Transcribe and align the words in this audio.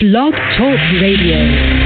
Blog 0.00 0.32
Talk 0.56 0.80
Radio. 0.98 1.79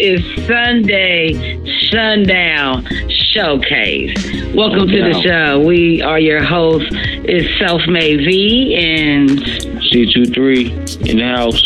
Is 0.00 0.20
Sunday 0.46 1.58
Sundown 1.90 2.86
Showcase. 3.10 4.14
Welcome 4.54 4.88
to 4.88 5.02
the 5.12 5.20
show. 5.22 5.60
We 5.60 6.00
are 6.02 6.18
your 6.18 6.42
hosts. 6.42 6.88
It's 6.92 7.58
Self 7.58 7.82
Made 7.86 8.18
V 8.20 8.74
and 8.76 9.28
C23 9.30 11.06
in 11.08 11.18
the 11.18 11.24
house. 11.24 11.62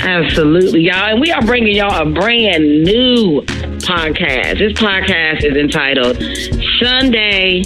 absolutely 0.00 0.80
y'all, 0.82 1.10
and 1.10 1.20
we 1.20 1.30
are 1.32 1.42
bringing 1.42 1.74
y'all 1.76 2.06
a 2.08 2.10
brand 2.10 2.84
new 2.84 3.42
podcast. 3.82 4.58
This 4.58 4.72
podcast 4.74 5.44
is 5.44 5.56
entitled 5.56 6.16
Sunday 6.80 7.62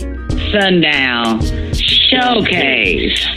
Sundown 0.50 1.40
Showcase. 1.74 3.26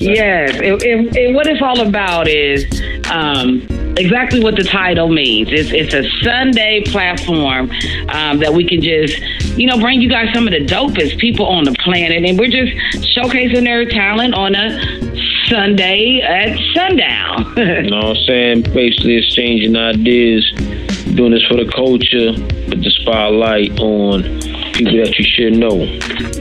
yes, 0.00 0.54
and, 0.56 0.82
and- 0.82 1.16
and 1.16 1.34
what 1.34 1.46
it's 1.46 1.62
all 1.62 1.80
about 1.80 2.28
is 2.28 2.64
um, 3.10 3.66
exactly 3.98 4.40
what 4.40 4.56
the 4.56 4.64
title 4.64 5.08
means. 5.08 5.48
It's 5.50 5.70
it's 5.72 5.94
a 5.94 6.08
Sunday 6.22 6.82
platform 6.86 7.70
um, 8.08 8.38
that 8.38 8.52
we 8.54 8.66
can 8.66 8.80
just 8.80 9.20
you 9.58 9.66
know 9.66 9.78
bring 9.78 10.00
you 10.00 10.08
guys 10.08 10.32
some 10.32 10.46
of 10.46 10.52
the 10.52 10.64
dopest 10.64 11.18
people 11.18 11.46
on 11.46 11.64
the 11.64 11.72
planet, 11.84 12.24
and 12.24 12.38
we're 12.38 12.50
just 12.50 12.72
showcasing 13.16 13.64
their 13.64 13.84
talent 13.84 14.34
on 14.34 14.54
a 14.54 15.18
Sunday 15.48 16.20
at 16.20 16.58
sundown. 16.74 17.54
You 17.58 17.90
know 17.90 18.08
what 18.08 18.16
I'm 18.16 18.24
saying? 18.26 18.62
Basically 18.62 19.16
exchanging 19.16 19.76
ideas, 19.76 20.50
doing 21.14 21.32
this 21.32 21.44
for 21.44 21.56
the 21.56 21.70
culture, 21.74 22.32
put 22.68 22.82
the 22.82 22.90
spotlight 23.00 23.78
on 23.80 24.22
people 24.78 24.96
that 24.98 25.18
you 25.18 25.24
should 25.24 25.54
know. 25.54 25.82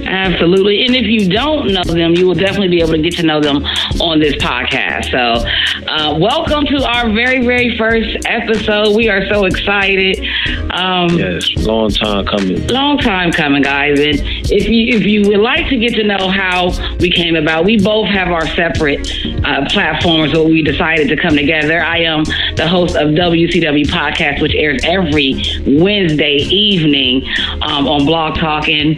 Absolutely. 0.05 0.85
And 0.85 0.95
if 0.95 1.05
you 1.05 1.29
don't 1.29 1.73
know 1.73 1.83
them, 1.83 2.13
you 2.15 2.27
will 2.27 2.35
definitely 2.35 2.69
be 2.69 2.81
able 2.81 2.93
to 2.93 3.01
get 3.01 3.15
to 3.15 3.23
know 3.23 3.41
them 3.41 3.65
on 3.99 4.19
this 4.19 4.35
podcast. 4.35 5.11
So, 5.11 5.43
uh, 5.87 6.17
welcome 6.19 6.65
to 6.65 6.83
our 6.83 7.09
very, 7.11 7.45
very 7.45 7.77
first 7.77 8.17
episode. 8.25 8.95
We 8.95 9.09
are 9.09 9.25
so 9.27 9.45
excited. 9.45 10.19
Um, 10.71 11.09
Yes, 11.17 11.49
long 11.57 11.89
time 11.89 12.25
coming. 12.25 12.67
Long 12.67 12.97
time 12.97 13.31
coming, 13.31 13.61
guys. 13.63 13.99
And 13.99 14.36
if 14.51 14.67
you 14.67 14.97
if 14.97 15.03
you 15.03 15.27
would 15.29 15.39
like 15.39 15.67
to 15.69 15.77
get 15.77 15.93
to 15.95 16.03
know 16.03 16.29
how 16.29 16.71
we 16.99 17.11
came 17.11 17.35
about, 17.35 17.65
we 17.65 17.77
both 17.77 18.07
have 18.07 18.29
our 18.29 18.47
separate 18.47 19.09
uh, 19.45 19.65
platforms 19.69 20.33
where 20.33 20.43
we 20.43 20.61
decided 20.61 21.07
to 21.09 21.17
come 21.17 21.35
together. 21.35 21.81
I 21.81 21.99
am 21.99 22.23
the 22.55 22.67
host 22.67 22.95
of 22.95 23.09
WCW 23.09 23.85
Podcast, 23.85 24.41
which 24.41 24.53
airs 24.55 24.81
every 24.83 25.43
Wednesday 25.65 26.37
evening 26.37 27.27
um, 27.61 27.87
on 27.87 28.05
Blog 28.05 28.37
Talk, 28.37 28.69
and 28.69 28.97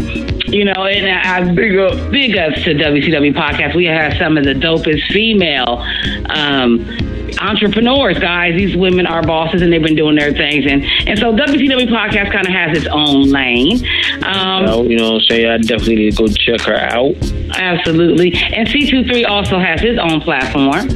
you 0.54 0.66
know, 0.66 0.86
and 0.86 1.08
I 1.08 1.54
big 1.54 1.78
up 1.78 2.12
big 2.12 2.38
ups 2.38 2.64
to 2.64 2.74
WCW 2.74 3.34
Podcast. 3.34 3.76
We 3.76 3.86
have 3.86 4.14
some 4.18 4.38
of 4.38 4.44
the 4.44 4.54
dopest 4.54 5.12
female. 5.12 5.84
Um, 6.30 7.09
entrepreneurs, 7.40 8.18
guys. 8.20 8.56
These 8.56 8.76
women 8.76 9.06
are 9.06 9.22
bosses, 9.24 9.62
and 9.62 9.72
they've 9.72 9.82
been 9.82 9.96
doing 9.96 10.16
their 10.16 10.34
things, 10.34 10.66
and 10.68 10.84
and 11.08 11.18
so 11.20 11.34
WCW 11.34 11.88
podcast 11.88 12.32
kind 12.32 12.48
of 12.48 12.54
has 12.54 12.78
its 12.78 12.88
own 12.88 13.30
lane. 13.30 13.86
Um, 14.24 14.86
you 14.90 14.98
know 14.98 15.14
what 15.14 15.22
I'm 15.22 15.28
saying? 15.30 15.48
I 15.48 15.58
definitely 15.58 15.96
need 15.96 16.16
to 16.16 16.24
go 16.24 16.28
check 16.28 16.62
her 16.62 16.76
out. 16.76 17.16
Absolutely, 17.58 18.34
and 18.34 18.68
C23 18.68 19.28
also 19.28 19.60
has 19.60 19.82
his 19.82 19.98
own 20.00 20.22
platform. 20.22 20.88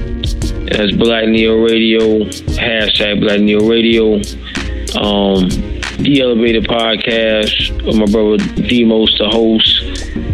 That's 0.66 0.92
Black 0.94 1.28
Neo 1.28 1.58
Radio, 1.58 2.24
hashtag 2.24 3.20
Black 3.20 3.42
Neo 3.42 3.68
Radio. 3.68 4.16
Um, 4.96 5.50
the 5.98 6.22
Elevated 6.22 6.66
Podcast 6.66 7.86
with 7.86 7.96
my 7.96 8.06
brother 8.06 8.38
Demos, 8.68 9.16
the 9.18 9.30
host. 9.30 9.84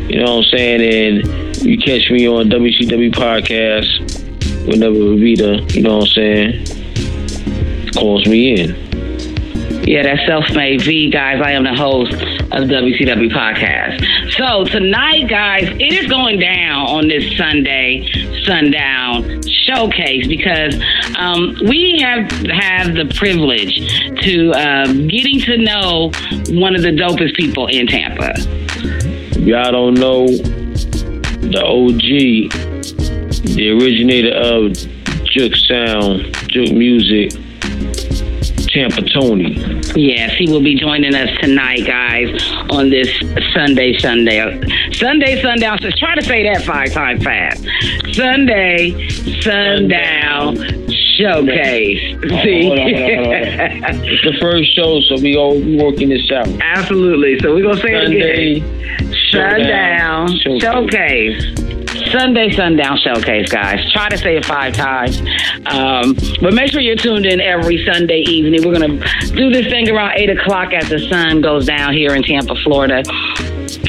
You 0.09 0.19
know 0.19 0.37
what 0.37 0.45
I'm 0.45 0.57
saying? 0.57 0.81
And 0.81 1.57
you 1.61 1.77
catch 1.77 2.09
me 2.09 2.27
on 2.27 2.49
WCW 2.49 3.11
Podcast 3.11 4.18
whenever 4.69 5.15
Vita, 5.15 5.65
you 5.73 5.81
know 5.81 5.97
what 5.97 6.09
I'm 6.09 6.13
saying, 6.13 7.91
calls 7.93 8.25
me 8.27 8.61
in. 8.61 8.89
Yeah, 9.87 10.03
that's 10.03 10.23
Self-Made 10.27 10.83
V, 10.83 11.09
guys. 11.09 11.41
I 11.43 11.51
am 11.53 11.63
the 11.63 11.73
host 11.73 12.13
of 12.13 12.69
WCW 12.69 13.31
Podcast. 13.31 14.05
So 14.33 14.65
tonight, 14.65 15.27
guys, 15.27 15.63
it 15.63 15.93
is 15.93 16.05
going 16.07 16.39
down 16.39 16.87
on 16.87 17.07
this 17.07 17.35
Sunday 17.35 18.07
sundown 18.45 19.41
showcase 19.47 20.27
because 20.27 20.75
um, 21.17 21.55
we 21.67 21.99
have 22.01 22.29
have 22.47 22.93
the 22.93 23.11
privilege 23.15 23.79
to 24.21 24.51
um, 24.53 25.07
getting 25.07 25.39
to 25.41 25.57
know 25.57 26.11
one 26.49 26.75
of 26.75 26.83
the 26.83 26.91
dopest 26.91 27.35
people 27.35 27.65
in 27.67 27.87
Tampa. 27.87 28.33
Y'all 29.39 29.71
don't 29.71 29.95
know, 29.95 30.27
the 30.27 31.63
OG, 31.65 32.51
the 33.55 33.69
originator 33.71 34.31
of 34.33 34.73
Juke 35.25 35.55
Sound, 35.55 36.35
Juke 36.49 36.71
Music, 36.73 37.31
Tampa 38.69 39.01
Tony. 39.09 39.53
Yes, 39.95 40.33
he 40.37 40.47
will 40.51 40.61
be 40.61 40.75
joining 40.75 41.15
us 41.15 41.29
tonight, 41.41 41.85
guys, 41.85 42.29
on 42.69 42.89
this 42.89 43.09
Sunday, 43.53 43.97
Sunday, 43.97 44.39
Sunday, 44.93 45.41
sundown. 45.41 45.79
So 45.81 45.89
try 45.97 46.15
to 46.15 46.21
say 46.23 46.43
that 46.43 46.63
five 46.63 46.91
times 46.91 47.23
fast. 47.23 47.65
Sunday, 48.13 49.09
sundown 49.41 50.55
showcase. 51.17 51.99
See, 52.43 52.67
Hold 52.67 52.79
on, 52.79 52.93
hold 52.93 53.03
on, 53.03 53.15
hold 53.15 53.83
on. 53.83 54.05
It's 54.07 54.23
the 54.23 54.37
first 54.39 54.75
show, 54.75 55.01
so 55.01 55.15
we 55.21 55.35
all 55.35 55.59
working 55.77 56.09
this 56.09 56.31
out. 56.31 56.47
absolutely. 56.61 57.39
So 57.39 57.53
we're 57.55 57.63
gonna 57.63 57.81
say 57.81 57.93
it 57.95 58.11
again. 58.11 59.15
Sunday, 59.31 59.97
Sundown 59.99 60.37
Showcase. 60.37 60.61
showcase. 60.61 61.78
Sunday 62.11 62.51
Sundown 62.51 62.97
Showcase, 62.97 63.49
guys. 63.49 63.91
Try 63.91 64.09
to 64.09 64.17
say 64.17 64.37
it 64.37 64.45
five 64.45 64.73
times. 64.73 65.19
Um, 65.65 66.15
but 66.41 66.53
make 66.53 66.71
sure 66.71 66.81
you're 66.81 66.95
tuned 66.95 67.25
in 67.25 67.39
every 67.39 67.85
Sunday 67.85 68.21
evening. 68.21 68.65
We're 68.65 68.77
going 68.77 68.99
to 68.99 69.27
do 69.35 69.49
this 69.51 69.67
thing 69.67 69.89
around 69.89 70.13
8 70.17 70.29
o'clock 70.31 70.73
as 70.73 70.89
the 70.89 70.99
sun 71.09 71.41
goes 71.41 71.65
down 71.65 71.93
here 71.93 72.15
in 72.15 72.23
Tampa, 72.23 72.55
Florida. 72.63 73.03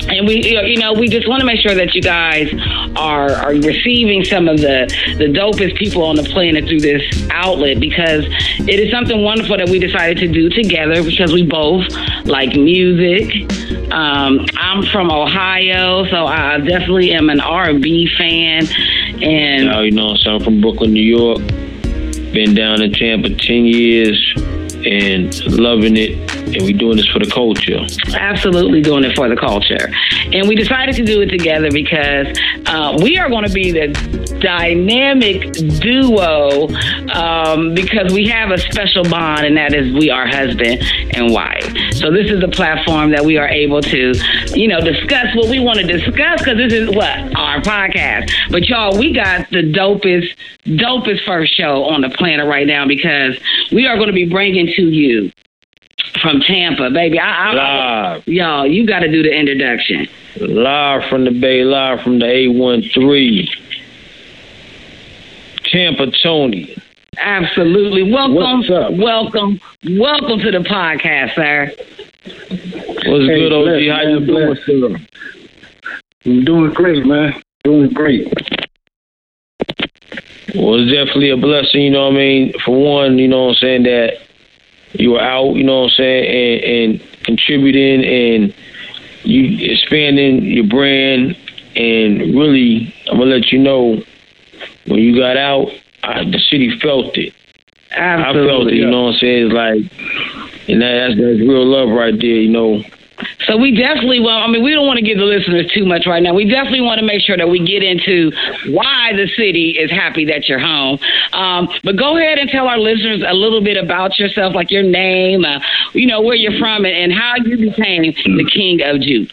And 0.09 0.27
we, 0.27 0.45
you 0.45 0.79
know, 0.79 0.93
we 0.93 1.09
just 1.09 1.29
want 1.29 1.41
to 1.41 1.47
make 1.47 1.61
sure 1.61 1.75
that 1.75 1.95
you 1.95 2.03
guys 2.03 2.51
are 3.01 3.33
are 3.33 3.55
receiving 3.55 4.23
some 4.25 4.47
of 4.49 4.59
the 4.59 4.87
the 5.17 5.25
dopest 5.25 5.77
people 5.77 6.05
on 6.05 6.17
the 6.17 6.23
planet 6.23 6.67
through 6.69 6.81
this 6.81 7.03
outlet 7.31 7.81
because 7.81 8.25
it 8.69 8.79
is 8.79 8.91
something 8.93 9.23
wonderful 9.23 9.57
that 9.57 9.69
we 9.69 9.79
decided 9.79 10.19
to 10.19 10.29
do 10.29 10.51
together 10.51 11.03
because 11.03 11.33
we 11.33 11.43
both 11.43 11.87
like 12.27 12.55
music. 12.55 13.51
Um, 13.91 14.47
I'm 14.57 14.85
from 14.85 15.11
Ohio, 15.11 16.05
so 16.11 16.27
I 16.27 16.59
definitely 16.59 17.13
am 17.13 17.31
an 17.31 17.41
R&B 17.41 18.09
fan, 18.17 18.67
and 19.23 19.67
Now, 19.67 19.81
you 19.81 19.91
know, 19.91 20.15
so 20.17 20.37
I'm 20.37 20.45
from 20.45 20.61
Brooklyn, 20.61 20.93
New 20.93 21.03
York. 21.03 21.39
Been 22.33 22.55
down 22.55 22.83
in 22.83 22.93
Tampa 22.93 23.31
10 23.31 23.65
years 23.65 24.35
and 24.87 25.45
loving 25.47 25.97
it. 25.97 26.31
And 26.55 26.63
we're 26.63 26.77
doing 26.77 26.97
this 26.97 27.07
for 27.07 27.19
the 27.19 27.31
culture. 27.31 27.81
absolutely 28.15 28.83
doing 28.83 29.05
it 29.05 29.15
for 29.15 29.29
the 29.29 29.37
culture. 29.37 29.91
And 30.33 30.49
we 30.49 30.55
decided 30.55 30.95
to 30.97 31.05
do 31.05 31.21
it 31.21 31.27
together 31.27 31.71
because 31.71 32.37
uh, 32.67 32.99
we 33.03 33.19
are 33.19 33.29
going 33.29 33.47
to 33.47 33.53
be 33.53 33.71
the 33.71 33.89
dynamic 34.41 35.53
duo 35.81 36.69
um, 37.13 37.75
because 37.75 38.13
we 38.13 38.27
have 38.29 38.51
a 38.51 38.59
special 38.59 39.05
bond, 39.05 39.47
and 39.47 39.57
that 39.57 39.75
is 39.75 39.93
we 39.95 40.11
are 40.11 40.27
husband 40.27 40.83
and 41.15 41.33
why. 41.33 41.61
So 41.93 42.11
this 42.11 42.31
is 42.31 42.43
a 42.43 42.49
platform 42.49 43.11
that 43.11 43.25
we 43.25 43.37
are 43.39 43.49
able 43.49 43.83
to, 43.83 44.15
you 44.55 44.69
know, 44.69 44.81
discuss 44.81 45.35
what 45.35 45.49
we 45.49 45.61
want 45.61 45.79
to 45.79 45.87
discuss 45.87 46.41
because 46.41 46.57
this 46.57 46.73
is 46.73 46.89
what 46.91 47.37
our 47.37 47.61
podcast. 47.61 48.31
But 48.51 48.69
y'all, 48.69 48.99
we 48.99 49.13
got 49.13 49.49
the 49.51 49.63
dopest, 49.63 50.37
dopest 50.65 51.25
first 51.25 51.55
show 51.55 51.85
on 51.85 52.01
the 52.01 52.11
planet 52.11 52.47
right 52.47 52.67
now 52.67 52.87
because 52.87 53.39
we 53.73 53.87
are 53.87 53.97
going 53.97 54.09
to 54.09 54.15
be 54.15 54.29
bringing 54.29 54.67
to 54.67 54.83
you 54.83 55.33
from 56.23 56.41
Tampa, 56.41 56.91
baby. 56.91 57.19
I, 57.19 57.51
I, 57.51 57.55
Live. 58.15 58.29
y'all, 58.29 58.67
you 58.67 58.87
got 58.87 59.01
to 59.01 59.11
do 59.11 59.23
the 59.23 59.33
introduction. 59.33 60.09
Live 60.41 61.05
from 61.09 61.25
the 61.25 61.31
Bay, 61.31 61.65
live 61.65 62.03
from 62.03 62.19
the 62.19 62.27
813. 62.27 63.49
Tampa 65.65 66.11
Tony. 66.23 66.77
Absolutely. 67.19 68.11
Welcome, 68.13 68.35
What's 68.35 68.71
up? 68.71 68.93
welcome, 68.95 69.61
welcome 69.99 70.39
to 70.41 70.51
the 70.51 70.59
podcast, 70.59 71.35
sir. 71.35 71.73
What's 73.11 73.27
Hey, 73.27 73.41
good, 73.41 73.53
OG? 73.53 73.65
bless, 73.65 73.89
How 73.89 74.05
man, 74.05 74.11
you 74.11 74.27
doing, 74.27 74.47
bless. 74.47 74.67
sir? 74.67 75.07
I'm 76.27 76.45
doing 76.45 76.71
great, 76.73 77.05
man. 77.05 77.43
Doing 77.65 77.91
great. 77.91 78.27
Well, 80.55 80.81
it's 80.81 80.93
definitely 80.93 81.31
a 81.31 81.37
blessing, 81.37 81.83
you 81.83 81.91
know 81.91 82.07
what 82.07 82.15
I 82.15 82.19
mean? 82.19 82.53
For 82.65 82.77
one, 82.81 83.19
you 83.19 83.29
know 83.29 83.45
what 83.47 83.51
I'm 83.51 83.55
saying, 83.57 83.83
that 83.85 84.15
you 84.93 85.13
were 85.13 85.21
out, 85.21 85.55
you 85.57 85.65
know 85.65 85.81
what 85.83 85.91
I'm 85.91 85.97
saying, 85.97 86.25
and, 86.65 87.01
and 87.01 87.23
contributing 87.25 88.05
and 88.05 88.55
you 89.25 89.71
expanding 89.73 90.45
your 90.45 90.65
brand. 90.65 91.37
And 91.77 92.35
really, 92.35 92.95
I'm 93.11 93.19
going 93.19 93.29
to 93.31 93.37
let 93.37 93.53
you 93.53 93.59
know 93.59 94.03
when 94.87 94.99
you 95.01 95.17
got 95.17 95.37
out, 95.37 95.69
I, 96.03 96.25
the 96.25 96.39
city 96.39 96.79
felt 96.79 97.17
it. 97.17 97.35
I 97.93 98.23
felt 98.23 98.37
it, 98.37 98.41
Absolutely. 98.41 98.77
you 98.77 98.91
know 98.91 99.03
what 99.05 99.15
I'm 99.15 99.19
saying? 99.19 99.47
It's 99.47 99.55
like, 99.55 100.69
and 100.69 100.83
that, 100.83 100.93
that's, 100.93 101.21
that's 101.21 101.41
real 101.41 101.67
love 101.67 101.89
right 101.91 102.15
there, 102.15 102.41
you 102.41 102.51
know. 102.51 102.83
So 103.47 103.57
we 103.57 103.77
definitely 103.77 104.21
well, 104.21 104.39
I 104.39 104.47
mean, 104.47 104.63
we 104.63 104.73
don't 104.73 104.87
want 104.87 104.99
to 104.99 105.05
give 105.05 105.19
the 105.19 105.25
listeners 105.25 105.71
too 105.73 105.85
much 105.85 106.07
right 106.07 106.23
now. 106.23 106.33
We 106.33 106.49
definitely 106.49 106.81
want 106.81 107.01
to 107.01 107.05
make 107.05 107.21
sure 107.21 107.37
that 107.37 107.49
we 107.49 107.59
get 107.65 107.83
into 107.83 108.33
why 108.73 109.13
the 109.15 109.29
city 109.37 109.73
is 109.79 109.91
happy 109.91 110.25
that 110.27 110.49
you're 110.49 110.59
home. 110.59 110.99
Um, 111.33 111.69
but 111.85 111.97
go 111.97 112.17
ahead 112.17 112.39
and 112.39 112.49
tell 112.49 112.67
our 112.67 112.79
listeners 112.79 113.23
a 113.27 113.35
little 113.35 113.63
bit 113.63 113.77
about 113.77 114.19
yourself, 114.19 114.55
like 114.55 114.71
your 114.71 114.83
name, 114.83 115.45
uh, 115.45 115.61
you 115.93 116.07
know, 116.07 116.23
where 116.23 116.37
you're 116.37 116.59
from, 116.59 116.85
and, 116.85 116.95
and 116.95 117.13
how 117.13 117.35
you 117.45 117.57
became 117.59 118.03
the 118.03 118.51
king 118.51 118.81
of 118.83 119.01
Juke. 119.01 119.31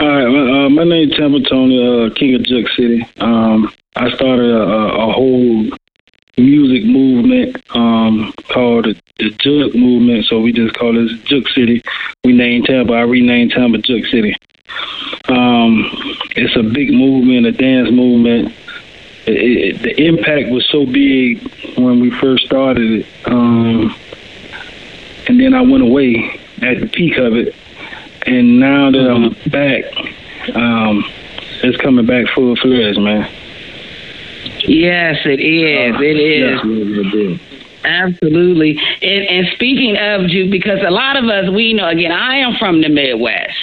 All 0.00 0.08
right, 0.08 0.26
my, 0.26 0.64
uh, 0.64 0.68
my 0.70 0.84
name's 0.84 1.16
Tampa 1.16 1.40
Tony, 1.48 2.06
uh, 2.06 2.14
King 2.14 2.34
of 2.34 2.42
Juke 2.44 2.68
City. 2.70 3.06
Um, 3.18 3.72
I 3.98 4.10
started 4.14 4.50
a, 4.50 4.62
a, 4.62 5.12
whole 5.12 5.68
music 6.36 6.84
movement 6.84 7.56
um, 7.74 8.32
called 8.48 8.86
the, 8.86 9.00
the 9.18 9.30
Juke 9.30 9.74
Movement, 9.74 10.24
so 10.26 10.40
we 10.40 10.52
just 10.52 10.74
call 10.74 10.96
it 10.96 11.24
Juke 11.24 11.48
City. 11.48 11.82
We 12.24 12.32
named 12.32 12.66
Tampa. 12.66 12.92
I 12.92 13.00
renamed 13.02 13.52
Tampa 13.52 13.78
Juke 13.78 14.06
City. 14.06 14.36
Um, 15.28 15.90
it's 16.36 16.56
a 16.56 16.62
big 16.62 16.92
movement, 16.92 17.46
a 17.46 17.52
dance 17.52 17.90
movement. 17.90 18.54
It, 19.26 19.76
it, 19.76 19.82
the 19.82 20.00
impact 20.02 20.50
was 20.50 20.66
so 20.70 20.86
big 20.86 21.42
when 21.76 22.00
we 22.00 22.10
first 22.10 22.46
started 22.46 23.00
it, 23.00 23.06
um, 23.26 23.94
and 25.26 25.40
then 25.40 25.54
I 25.54 25.60
went 25.60 25.82
away 25.82 26.40
at 26.62 26.80
the 26.80 26.86
peak 26.86 27.18
of 27.18 27.34
it 27.34 27.54
and 28.28 28.60
now 28.60 28.90
that 28.90 29.10
I'm 29.10 29.30
back, 29.50 29.84
um, 30.54 31.02
it's 31.62 31.80
coming 31.80 32.04
back 32.04 32.26
full 32.34 32.56
fledged, 32.56 33.00
man. 33.00 33.30
Yes, 34.68 35.18
it 35.24 35.40
is. 35.40 35.96
It 35.98 36.16
is. 36.18 37.40
Absolutely. 37.84 38.78
And, 39.02 39.24
and 39.26 39.46
speaking 39.54 39.96
of 39.96 40.28
Juke, 40.28 40.50
because 40.50 40.80
a 40.86 40.90
lot 40.90 41.16
of 41.16 41.24
us, 41.24 41.48
we 41.48 41.72
know, 41.72 41.88
again, 41.88 42.12
I 42.12 42.36
am 42.36 42.56
from 42.56 42.82
the 42.82 42.88
Midwest. 42.88 43.56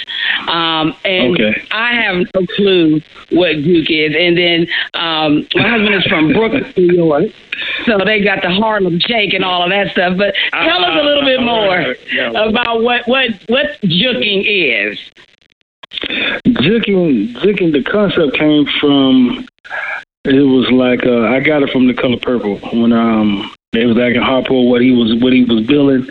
Um, 0.48 0.96
and 1.04 1.34
Okay. 1.34 1.66
I 1.70 1.92
have 1.94 2.26
no 2.34 2.46
clue 2.56 3.00
what 3.30 3.52
Juke 3.56 3.90
is. 3.90 4.16
And 4.18 4.36
then 4.36 4.66
um, 4.94 5.46
my 5.54 5.68
husband 5.68 5.94
is 5.94 6.04
from 6.06 6.32
Brooklyn, 6.32 6.72
New 6.76 6.94
York. 6.94 7.24
So 7.84 7.98
they 8.04 8.22
got 8.22 8.42
the 8.42 8.50
Harlem 8.50 8.98
Shake 9.00 9.32
and 9.32 9.44
all 9.44 9.62
of 9.62 9.70
that 9.70 9.92
stuff. 9.92 10.16
But 10.18 10.34
tell 10.52 10.84
us 10.84 10.98
a 11.00 11.04
little 11.04 11.24
bit 11.24 11.42
more 11.42 11.94
about 12.36 12.82
what, 12.82 13.06
what, 13.06 13.30
what 13.48 13.80
juking 13.82 14.44
is. 14.46 14.98
Juking, 16.46 17.34
juking, 17.34 17.72
the 17.72 17.84
concept 17.84 18.36
came 18.36 18.66
from. 18.80 19.46
It 20.26 20.42
was 20.42 20.70
like 20.72 21.06
uh, 21.06 21.22
I 21.22 21.40
got 21.40 21.62
it 21.62 21.70
from 21.70 21.86
the 21.86 21.94
color 21.94 22.16
purple 22.18 22.56
when 22.72 22.92
um 22.92 23.52
they 23.72 23.86
was 23.86 23.96
asking 23.96 24.22
Harpo 24.22 24.68
what 24.68 24.80
he 24.80 24.90
was 24.90 25.14
what 25.22 25.32
he 25.32 25.44
was 25.44 25.64
billing, 25.66 26.08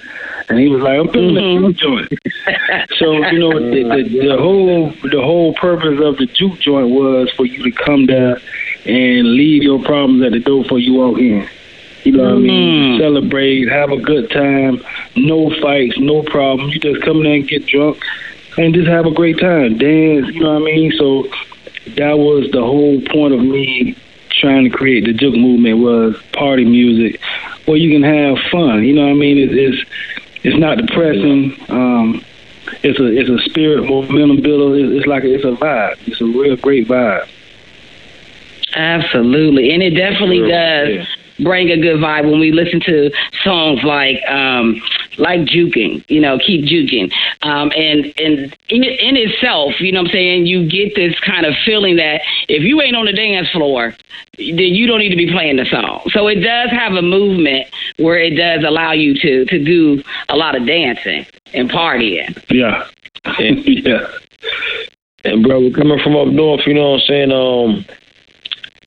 and 0.48 0.60
he 0.60 0.68
was 0.70 0.82
like, 0.82 1.00
"I'm 1.00 1.12
billing 1.12 1.36
Mhm. 1.36 1.70
a 1.70 1.74
juke 1.74 1.78
joint." 1.78 2.90
so 2.98 3.12
you 3.30 3.40
know 3.40 3.52
the, 3.60 3.84
the 3.84 4.28
the 4.30 4.38
whole 4.38 4.90
the 5.04 5.22
whole 5.22 5.54
purpose 5.56 6.00
of 6.02 6.18
the 6.18 6.28
juke 6.28 6.60
joint 6.60 6.90
was 6.90 7.30
for 7.32 7.46
you 7.46 7.62
to 7.64 7.72
come 7.72 8.06
there 8.06 8.40
and 8.86 9.34
leave 9.34 9.64
your 9.64 9.82
problems 9.84 10.24
at 10.24 10.32
the 10.32 10.40
door 10.40 10.64
for 10.66 10.80
you 10.80 10.94
walk 10.94 11.18
in. 11.20 11.48
You 12.04 12.12
know 12.14 12.24
what 12.24 12.34
I 12.34 12.38
mean? 12.38 12.98
Mm. 12.98 13.00
Celebrate, 13.00 13.68
have 13.68 13.92
a 13.92 13.98
good 13.98 14.30
time, 14.30 14.82
no 15.16 15.50
fights, 15.60 15.98
no 15.98 16.22
problem. 16.22 16.70
You 16.70 16.80
just 16.80 17.02
come 17.02 17.24
there 17.24 17.34
and 17.34 17.48
get 17.48 17.66
drunk 17.66 17.98
and 18.58 18.76
just 18.76 18.88
have 18.88 19.08
a 19.08 19.12
great 19.12 19.40
time, 19.40 19.78
dance. 19.80 20.28
You 20.28 20.42
know 20.42 20.54
what 20.54 20.62
I 20.62 20.66
mean? 20.66 20.92
So 21.00 21.24
that 21.96 22.20
was 22.20 22.52
the 22.52 22.62
whole 22.62 23.02
point 23.12 23.34
of 23.34 23.42
me 23.42 23.96
trying 24.40 24.64
to 24.64 24.70
create 24.70 25.06
the 25.06 25.14
juke 25.14 25.36
movement 25.36 25.80
was 25.80 26.22
party 26.34 26.66
music 26.66 27.20
where 27.66 27.78
you 27.78 27.92
can 27.92 28.04
have 28.04 28.38
fun. 28.52 28.84
You 28.84 28.94
know 28.94 29.04
what 29.04 29.12
I 29.12 29.16
mean? 29.16 29.38
It's 29.38 29.54
it's, 29.54 29.90
it's 30.44 30.58
not 30.58 30.78
depressing. 30.78 31.56
Um, 31.70 32.24
it's 32.84 33.00
a 33.00 33.06
it's 33.06 33.30
a 33.30 33.40
spirit 33.50 33.88
momentum 33.90 34.42
builder. 34.42 34.78
It's, 34.78 35.00
it's 35.00 35.08
like 35.08 35.24
a, 35.24 35.34
it's 35.34 35.46
a 35.46 35.52
vibe. 35.52 35.98
It's 36.08 36.22
a 36.22 36.26
real 36.26 36.56
great 36.58 36.88
vibe. 36.88 37.28
Absolutely. 38.76 39.74
And 39.74 39.82
it 39.82 39.92
definitely 39.92 40.42
does 40.42 40.90
yeah. 40.90 41.06
bring 41.40 41.70
a 41.70 41.78
good 41.78 42.00
vibe 42.00 42.30
when 42.30 42.40
we 42.40 42.52
listen 42.52 42.82
to 42.82 43.12
songs 43.44 43.84
like 43.84 44.22
um 44.28 44.82
like 45.18 45.42
juking, 45.42 46.04
you 46.10 46.20
know, 46.22 46.38
keep 46.40 46.66
juking. 46.66 47.12
Um 47.42 47.72
and 47.76 48.14
and 48.20 48.56
in, 48.70 48.84
in 48.84 49.18
itself, 49.18 49.80
you 49.80 49.92
know 49.92 50.02
what 50.02 50.08
I'm 50.10 50.14
saying, 50.14 50.46
you 50.46 50.68
get 50.68 50.96
this 50.96 51.20
kind 51.20 51.46
of 51.46 51.54
feeling 51.66 51.98
that 51.98 52.22
if 52.48 52.64
you 52.64 52.82
ain't 52.82 52.96
on 52.96 53.06
the 53.06 53.14
dance 53.14 53.50
floor, 53.50 53.96
then 54.38 54.58
you 54.58 54.88
don't 54.88 55.00
need 55.00 55.10
to 55.10 55.16
be 55.16 55.32
playing 55.32 55.58
the 55.58 55.66
song. 55.66 56.02
So 56.12 56.28
it 56.28 56.36
does 56.36 56.70
have 56.72 56.94
a 56.94 57.02
movement 57.02 57.68
where 57.98 58.18
it 58.18 58.32
does 58.32 58.64
allow 58.64 58.92
you 58.92 59.14
to 59.20 59.46
to 59.46 59.64
do 59.64 60.04
a 60.30 60.36
lot 60.36 60.56
of 60.56 60.66
dancing 60.66 61.26
and 61.54 61.70
partying. 61.70 62.44
Yeah, 62.50 62.88
And, 63.40 63.66
yeah. 63.66 64.08
and 65.24 65.44
bro, 65.44 65.60
we're 65.62 65.72
coming 65.72 66.00
from 66.00 66.16
up 66.16 66.28
north, 66.28 66.62
you 66.68 66.74
know 66.74 66.92
what 66.92 67.02
I'm 67.02 67.08
saying? 67.08 67.32
Um, 67.32 67.86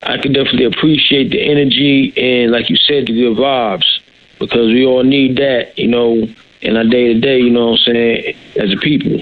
I 0.02 0.16
can 0.18 0.32
definitely 0.32 0.64
appreciate 0.64 1.30
the 1.30 1.42
energy 1.42 2.12
and, 2.16 2.52
like 2.52 2.70
you 2.70 2.76
said, 2.76 3.06
the 3.06 3.12
good 3.14 3.36
vibes 3.36 3.97
because 4.38 4.66
we 4.68 4.84
all 4.84 5.02
need 5.02 5.36
that, 5.36 5.78
you 5.78 5.88
know, 5.88 6.26
in 6.60 6.76
our 6.76 6.84
day 6.84 7.12
to 7.12 7.20
day, 7.20 7.38
you 7.38 7.50
know 7.50 7.72
what 7.72 7.80
I'm 7.86 7.94
saying, 7.94 8.36
as 8.56 8.72
a 8.72 8.76
people. 8.76 9.18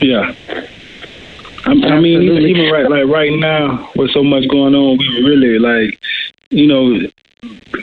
Yeah. 0.00 0.34
I'm, 1.66 1.82
I 1.84 1.98
mean, 1.98 2.22
even, 2.22 2.42
even 2.42 2.70
right 2.70 2.90
like 2.90 3.06
right 3.06 3.32
now, 3.32 3.90
with 3.96 4.10
so 4.10 4.22
much 4.22 4.46
going 4.48 4.74
on, 4.74 4.98
we 4.98 5.22
really 5.22 5.58
like, 5.58 5.98
you 6.50 6.66
know, 6.66 7.00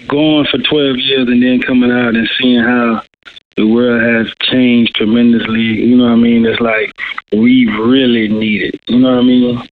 going 0.07 0.45
for 0.45 0.59
12 0.59 0.97
years 0.97 1.27
and 1.27 1.41
then 1.41 1.61
coming 1.61 1.91
out 1.91 2.15
and 2.15 2.29
seeing 2.37 2.59
how 2.59 3.01
the 3.57 3.65
world 3.67 4.01
has 4.01 4.33
changed 4.41 4.95
tremendously. 4.95 5.61
You 5.61 5.97
know 5.97 6.05
what 6.05 6.13
I 6.13 6.15
mean? 6.15 6.45
It's 6.45 6.61
like 6.61 6.93
we 7.31 7.67
really 7.67 8.27
need 8.27 8.61
it. 8.61 8.81
You 8.87 8.99
know 8.99 9.15
what 9.15 9.19
I 9.19 9.23
mean? 9.23 9.67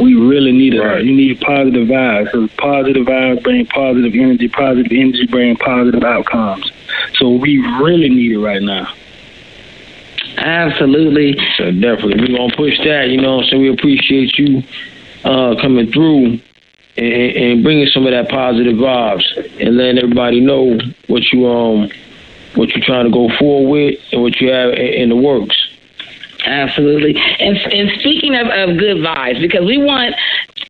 We 0.00 0.14
really 0.14 0.52
need 0.52 0.74
it. 0.74 0.80
Right. 0.80 1.04
You 1.04 1.14
need 1.14 1.40
positive 1.40 1.88
vibes. 1.88 2.30
So 2.30 2.48
positive 2.56 3.06
vibes 3.06 3.42
bring 3.42 3.66
positive 3.66 4.14
energy. 4.14 4.48
Positive 4.48 4.92
energy 4.92 5.26
bring 5.26 5.56
positive 5.56 6.04
outcomes. 6.04 6.70
So 7.14 7.30
we 7.30 7.58
really 7.80 8.08
need 8.08 8.32
it 8.32 8.38
right 8.38 8.62
now. 8.62 8.92
Absolutely. 10.36 11.36
So 11.56 11.72
definitely, 11.72 12.20
we're 12.20 12.38
gonna 12.38 12.54
push 12.56 12.78
that. 12.84 13.08
You 13.08 13.20
know, 13.20 13.42
so 13.42 13.58
we 13.58 13.72
appreciate 13.72 14.38
you 14.38 14.62
uh, 15.24 15.56
coming 15.60 15.90
through 15.90 16.38
and, 16.96 17.36
and 17.36 17.62
bringing 17.64 17.86
some 17.86 18.06
of 18.06 18.12
that 18.12 18.28
positive 18.28 18.76
vibes 18.76 19.24
and 19.60 19.76
letting 19.76 19.98
everybody 19.98 20.40
know 20.40 20.78
what 21.08 21.22
you 21.32 21.46
um 21.46 21.88
what 22.54 22.68
you're 22.70 22.84
trying 22.84 23.04
to 23.04 23.10
go 23.10 23.28
forward 23.38 23.70
with 23.70 24.00
and 24.12 24.22
what 24.22 24.40
you 24.40 24.50
have 24.50 24.70
in, 24.70 24.78
in 24.78 25.08
the 25.08 25.16
works. 25.16 25.67
Absolutely. 26.44 27.16
And 27.38 27.56
and 27.56 27.90
speaking 28.00 28.34
of, 28.34 28.46
of 28.46 28.78
good 28.78 28.98
vibes, 28.98 29.40
because 29.40 29.64
we 29.64 29.78
want 29.78 30.14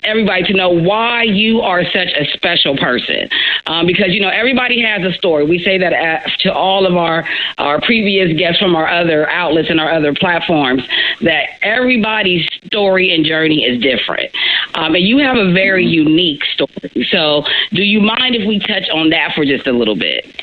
everybody 0.05 0.45
to 0.45 0.55
know 0.55 0.71
why 0.71 1.23
you 1.23 1.61
are 1.61 1.85
such 1.85 2.09
a 2.19 2.25
special 2.33 2.77
person. 2.77 3.29
Um, 3.67 3.87
because 3.87 4.09
you 4.09 4.21
know 4.21 4.31
everybody 4.31 4.81
has 4.81 5.05
a 5.05 5.13
story. 5.13 5.45
We 5.45 5.59
say 5.59 5.79
that 5.79 5.93
uh 5.93 6.29
to 6.41 6.53
all 6.53 6.87
of 6.87 6.97
our 6.97 7.29
our 7.59 7.81
previous 7.81 8.37
guests 8.39 8.61
from 8.61 8.75
our 8.77 8.89
other 8.89 9.29
outlets 9.29 9.69
and 9.71 9.81
our 9.81 9.93
other 9.93 10.15
platforms 10.15 10.83
that 11.21 11.49
everybody's 11.63 12.47
story 12.65 13.15
and 13.15 13.25
journey 13.25 13.65
is 13.65 13.81
different. 13.83 14.31
Um, 14.75 14.95
and 14.95 15.05
you 15.05 15.19
have 15.19 15.37
a 15.37 15.53
very 15.53 15.85
unique 15.85 16.45
story. 16.45 17.07
So, 17.11 17.45
do 17.73 17.83
you 17.83 18.01
mind 18.01 18.37
if 18.37 18.47
we 18.47 18.59
touch 18.59 18.89
on 18.93 19.11
that 19.11 19.35
for 19.35 19.45
just 19.45 19.67
a 19.67 19.73
little 19.73 19.97
bit? 19.97 20.43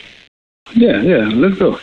Yeah, 0.75 1.01
yeah. 1.01 1.29
Let's 1.33 1.57
go. 1.57 1.79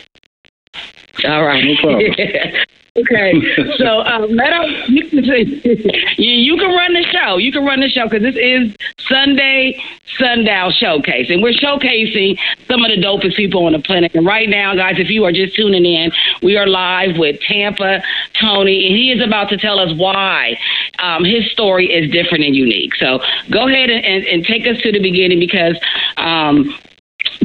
All 1.25 1.43
right. 1.43 1.63
No 1.63 1.75
problem. 1.81 2.11
Okay, 2.95 3.33
so 3.77 4.01
um, 4.01 4.29
let 4.35 4.53
us. 4.53 4.87
You 4.87 5.09
can, 5.09 5.23
you, 6.17 6.57
can 6.57 6.75
run 6.75 6.93
the 6.93 7.03
show. 7.11 7.37
You 7.37 7.51
can 7.51 7.65
run 7.65 7.79
the 7.79 7.89
show 7.89 8.07
because 8.07 8.21
this 8.21 8.35
is 8.35 8.75
Sunday 8.99 9.81
Sundown 10.19 10.71
Showcase, 10.71 11.31
and 11.31 11.41
we're 11.41 11.53
showcasing 11.53 12.37
some 12.67 12.85
of 12.85 12.91
the 12.91 13.01
dopest 13.01 13.35
people 13.35 13.65
on 13.65 13.71
the 13.71 13.79
planet. 13.79 14.13
And 14.13 14.27
right 14.27 14.47
now, 14.47 14.75
guys, 14.75 14.99
if 14.99 15.09
you 15.09 15.25
are 15.25 15.31
just 15.31 15.55
tuning 15.55 15.85
in, 15.85 16.11
we 16.43 16.55
are 16.55 16.67
live 16.67 17.17
with 17.17 17.39
Tampa 17.39 18.03
Tony, 18.39 18.85
and 18.85 18.95
he 18.95 19.11
is 19.11 19.25
about 19.25 19.49
to 19.49 19.57
tell 19.57 19.79
us 19.79 19.97
why 19.97 20.59
um, 20.99 21.23
his 21.23 21.49
story 21.49 21.91
is 21.91 22.11
different 22.11 22.43
and 22.43 22.55
unique. 22.55 22.93
So 22.97 23.21
go 23.49 23.67
ahead 23.67 23.89
and, 23.89 24.05
and, 24.05 24.23
and 24.25 24.45
take 24.45 24.67
us 24.67 24.79
to 24.81 24.91
the 24.91 24.99
beginning 24.99 25.39
because. 25.39 25.79
Um, 26.17 26.75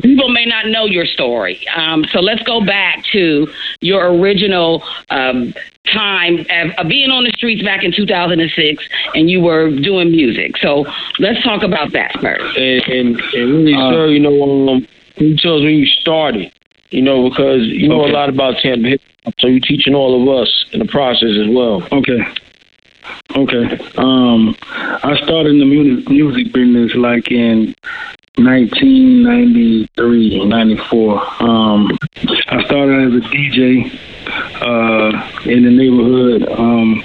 people 0.03 0.29
may 0.29 0.45
not 0.45 0.67
know 0.69 0.85
your 0.87 1.07
story. 1.07 1.67
Um, 1.75 2.05
so 2.13 2.21
let's 2.21 2.43
go 2.43 2.65
back 2.65 3.05
to 3.13 3.49
your 3.81 4.13
original 4.15 4.83
um, 5.11 5.55
time 5.85 6.41
of, 6.51 6.71
of 6.79 6.89
being 6.89 7.11
on 7.11 7.25
the 7.25 7.31
streets 7.37 7.63
back 7.63 7.83
in 7.85 7.93
2006 7.93 8.89
and 9.15 9.31
you 9.31 9.41
were 9.41 9.71
doing 9.71 10.11
music. 10.11 10.57
So 10.59 10.87
let's 11.19 11.43
talk 11.43 11.63
about 11.63 11.93
that 11.93 12.13
first. 12.21 12.57
And, 12.57 12.83
and, 12.89 13.21
and 13.35 13.53
really, 13.53 13.75
Uh, 13.75 13.91
sir, 13.93 14.07
you 14.09 14.21
know, 14.21 14.43
um, 14.73 14.87
can 15.17 15.27
you 15.29 15.37
tell 15.37 15.57
us 15.57 15.63
when 15.63 15.75
you 15.75 15.87
started? 15.87 16.53
You 16.91 17.03
know, 17.03 17.29
because 17.29 17.63
you 17.67 17.87
know 17.89 18.01
Okay. 18.03 18.11
a 18.11 18.15
lot 18.15 18.29
about 18.31 18.57
Tampa 18.63 18.89
hip 18.89 19.03
hop, 19.25 19.35
so 19.39 19.47
you're 19.47 19.61
teaching 19.61 19.95
all 19.95 20.23
of 20.23 20.43
us 20.43 20.65
in 20.73 20.79
the 20.79 20.87
process 20.87 21.31
as 21.39 21.49
well. 21.49 21.87
Okay. 21.93 22.21
Okay. 23.37 23.79
Um, 23.97 24.57
I 25.03 25.19
started 25.23 25.51
in 25.51 25.59
the 25.59 25.67
music 25.67 26.09
music 26.09 26.53
business 26.53 26.95
like 26.95 27.31
in 27.31 27.75
1993, 28.39 30.45
94. 30.45 31.43
Um, 31.43 31.99
I 32.49 32.63
started 32.65 33.09
as 33.09 33.15
a 33.15 33.21
DJ 33.29 33.91
uh, 34.63 35.11
in 35.49 35.65
the 35.65 35.71
neighborhood. 35.71 36.47
Um, 36.49 37.03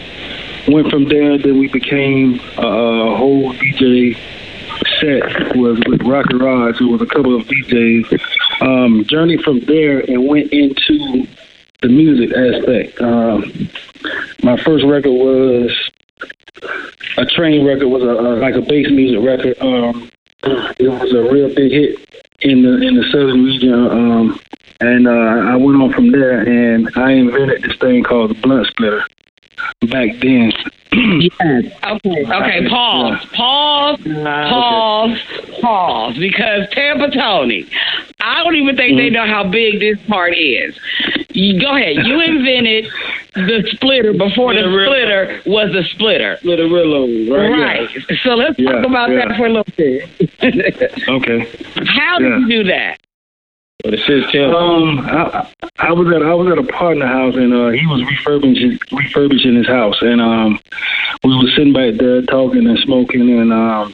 went 0.67 0.89
from 0.89 1.07
there, 1.09 1.37
then 1.37 1.57
we 1.57 1.69
became 1.69 2.39
a, 2.57 2.67
a 2.67 3.15
whole 3.15 3.53
DJ 3.53 4.17
set 4.99 5.55
was 5.55 5.79
with 5.87 6.01
Rocket 6.03 6.37
Rods, 6.37 6.77
who 6.79 6.89
was 6.89 7.01
a 7.01 7.05
couple 7.05 7.33
of 7.35 7.47
DJs. 7.47 8.19
Um, 8.61 9.05
journeyed 9.05 9.41
from 9.41 9.59
there 9.61 9.99
and 9.99 10.27
went 10.27 10.51
into 10.51 11.25
the 11.81 11.87
music 11.89 12.35
aspect. 12.35 13.01
Um, 13.01 13.69
my 14.43 14.57
first 14.57 14.85
record 14.85 15.11
was 15.11 15.71
a 17.17 17.25
train 17.25 17.65
record 17.65 17.87
was 17.87 18.03
a, 18.03 18.11
a 18.11 18.37
like 18.37 18.55
a 18.55 18.61
bass 18.61 18.89
music 18.89 19.19
record. 19.21 19.57
Um, 19.59 20.09
it 20.43 20.89
was 20.89 21.13
a 21.13 21.31
real 21.31 21.53
big 21.53 21.71
hit 21.71 21.99
in 22.41 22.63
the 22.63 22.81
in 22.81 22.95
the 22.95 23.03
southern 23.11 23.43
region. 23.45 23.73
Um, 23.73 24.39
and 24.79 25.07
uh, 25.07 25.11
I 25.11 25.55
went 25.55 25.81
on 25.81 25.93
from 25.93 26.11
there, 26.11 26.41
and 26.41 26.89
I 26.95 27.11
invented 27.11 27.63
this 27.63 27.77
thing 27.77 28.03
called 28.03 28.31
the 28.31 28.35
blunt 28.41 28.67
splitter. 28.67 29.05
Back 29.89 30.19
then, 30.21 30.51
Yes. 30.93 31.65
Okay. 31.83 32.23
Okay. 32.25 32.67
Pause. 32.69 33.25
Pause. 33.35 33.99
Pause. 34.23 35.19
Pause. 35.61 36.17
Because 36.17 36.69
Tampa 36.71 37.09
Tony, 37.11 37.67
I 38.19 38.43
don't 38.43 38.55
even 38.55 38.75
think 38.75 38.97
they 38.97 39.09
know 39.09 39.25
how 39.25 39.43
big 39.49 39.79
this 39.79 39.97
part 40.07 40.33
is. 40.37 40.77
You, 41.33 41.59
go 41.59 41.75
ahead. 41.75 41.95
You 42.05 42.21
invented 42.25 42.85
the 43.35 43.63
splitter 43.73 44.13
before 44.13 44.53
the 44.53 44.61
splitter 44.61 45.41
was 45.45 45.73
a 45.75 45.83
splitter. 45.89 46.37
Splitterillo, 46.43 47.29
Right. 47.31 47.81
Right. 47.81 48.17
So 48.23 48.35
let's 48.35 48.57
talk 48.57 48.85
about 48.85 49.09
yeah. 49.09 49.27
that 49.27 49.37
for 49.37 49.45
a 49.47 49.49
little 49.49 49.73
bit. 49.75 50.09
okay. 51.09 51.39
how 51.87 52.19
did 52.19 52.29
Yeah. 52.29 52.37
you 52.39 52.49
do 52.49 52.63
that? 52.69 52.97
But 53.83 53.95
it 53.95 53.99
says 54.07 54.23
Tampa. 54.31 54.55
Um, 54.55 54.99
I, 54.99 55.51
I 55.79 55.91
was 55.91 56.07
at 56.15 56.21
I 56.23 56.33
was 56.35 56.49
at 56.49 56.57
a 56.57 56.63
partner 56.71 57.05
house 57.05 57.35
and 57.35 57.53
uh, 57.53 57.69
he 57.69 57.85
was 57.85 58.01
refurbishing 58.07 58.79
refurbishing 58.93 59.55
his 59.57 59.67
house 59.67 59.97
and 60.01 60.21
um, 60.21 60.57
we 61.25 61.35
were 61.35 61.49
sitting 61.49 61.73
back 61.73 61.95
there 61.99 62.21
talking 62.21 62.65
and 62.65 62.79
smoking 62.79 63.29
and 63.41 63.51
um, 63.51 63.93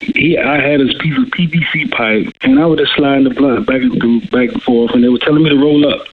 he 0.00 0.38
I 0.38 0.60
had 0.60 0.80
his 0.80 0.94
piece 0.94 1.16
of 1.18 1.24
PVC 1.24 1.90
pipe 1.90 2.34
and 2.42 2.58
I 2.58 2.66
was 2.66 2.78
just 2.78 2.94
sliding 2.94 3.24
the 3.24 3.30
blunt 3.30 3.66
back 3.66 3.82
and 3.82 4.30
back 4.30 4.50
and 4.52 4.62
forth 4.62 4.92
and 4.92 5.04
they 5.04 5.08
were 5.08 5.18
telling 5.18 5.42
me 5.42 5.50
to 5.50 5.56
roll 5.56 5.86
up. 5.92 6.06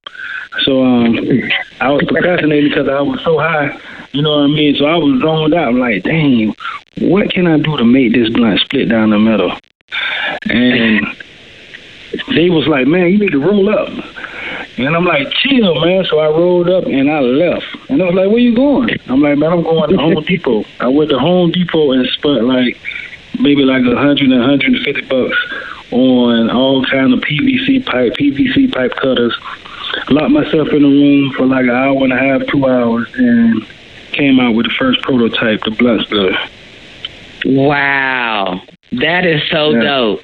So 0.63 0.83
um, 0.83 1.17
I 1.79 1.91
was 1.91 2.03
procrastinating 2.07 2.69
because 2.69 2.89
I 2.89 3.01
was 3.01 3.21
so 3.23 3.37
high, 3.37 3.79
you 4.11 4.21
know 4.21 4.31
what 4.31 4.43
I 4.43 4.47
mean. 4.47 4.75
So 4.75 4.85
I 4.85 4.95
was 4.95 5.21
zoned 5.21 5.53
out. 5.53 5.69
I'm 5.69 5.79
like, 5.79 6.03
dang, 6.03 6.55
what 6.99 7.31
can 7.31 7.47
I 7.47 7.57
do 7.57 7.77
to 7.77 7.85
make 7.85 8.13
this 8.13 8.29
blunt 8.29 8.59
split 8.59 8.89
down 8.89 9.11
the 9.11 9.19
middle? 9.19 9.55
And 10.49 11.05
they 12.35 12.49
was 12.49 12.67
like, 12.67 12.87
man, 12.87 13.11
you 13.11 13.19
need 13.19 13.31
to 13.31 13.39
roll 13.39 13.69
up. 13.69 13.89
And 14.77 14.95
I'm 14.95 15.05
like, 15.05 15.31
chill, 15.31 15.79
man. 15.81 16.05
So 16.05 16.19
I 16.19 16.27
rolled 16.27 16.69
up 16.69 16.85
and 16.85 17.09
I 17.09 17.19
left. 17.19 17.65
And 17.89 18.01
I 18.01 18.05
was 18.05 18.15
like, 18.15 18.29
where 18.29 18.39
you 18.39 18.55
going? 18.55 18.89
I'm 19.07 19.21
like, 19.21 19.37
man, 19.37 19.51
I'm 19.51 19.63
going 19.63 19.89
to 19.91 19.97
Home 19.97 20.23
Depot. 20.23 20.65
I 20.79 20.87
went 20.87 21.09
to 21.11 21.19
Home 21.19 21.51
Depot 21.51 21.91
and 21.91 22.07
spent 22.09 22.43
like 22.45 22.77
maybe 23.39 23.63
like 23.63 23.83
a 23.83 23.95
hundred 23.95 24.31
and 24.31 24.43
hundred 24.43 24.73
and 24.73 24.83
fifty 24.83 25.01
bucks 25.01 25.37
on 25.91 26.49
all 26.49 26.83
kind 26.85 27.13
of 27.13 27.19
PVC 27.21 27.85
pipe, 27.85 28.13
PVC 28.13 28.71
pipe 28.71 28.93
cutters. 28.95 29.35
Locked 30.09 30.31
myself 30.31 30.67
in 30.69 30.83
a 30.83 30.87
room 30.87 31.31
for 31.33 31.45
like 31.45 31.63
an 31.63 31.69
hour 31.71 32.03
and 32.03 32.13
a 32.13 32.17
half, 32.17 32.45
two 32.47 32.65
hours, 32.67 33.07
and 33.15 33.65
came 34.11 34.39
out 34.39 34.53
with 34.53 34.65
the 34.65 34.73
first 34.77 35.01
prototype, 35.01 35.61
the 35.63 35.71
blunt 35.71 36.01
splitter. 36.03 36.37
Wow. 37.45 38.61
That 38.93 39.25
is 39.25 39.41
so 39.49 39.71
Yeah. 39.71 39.81
dope. 39.81 40.23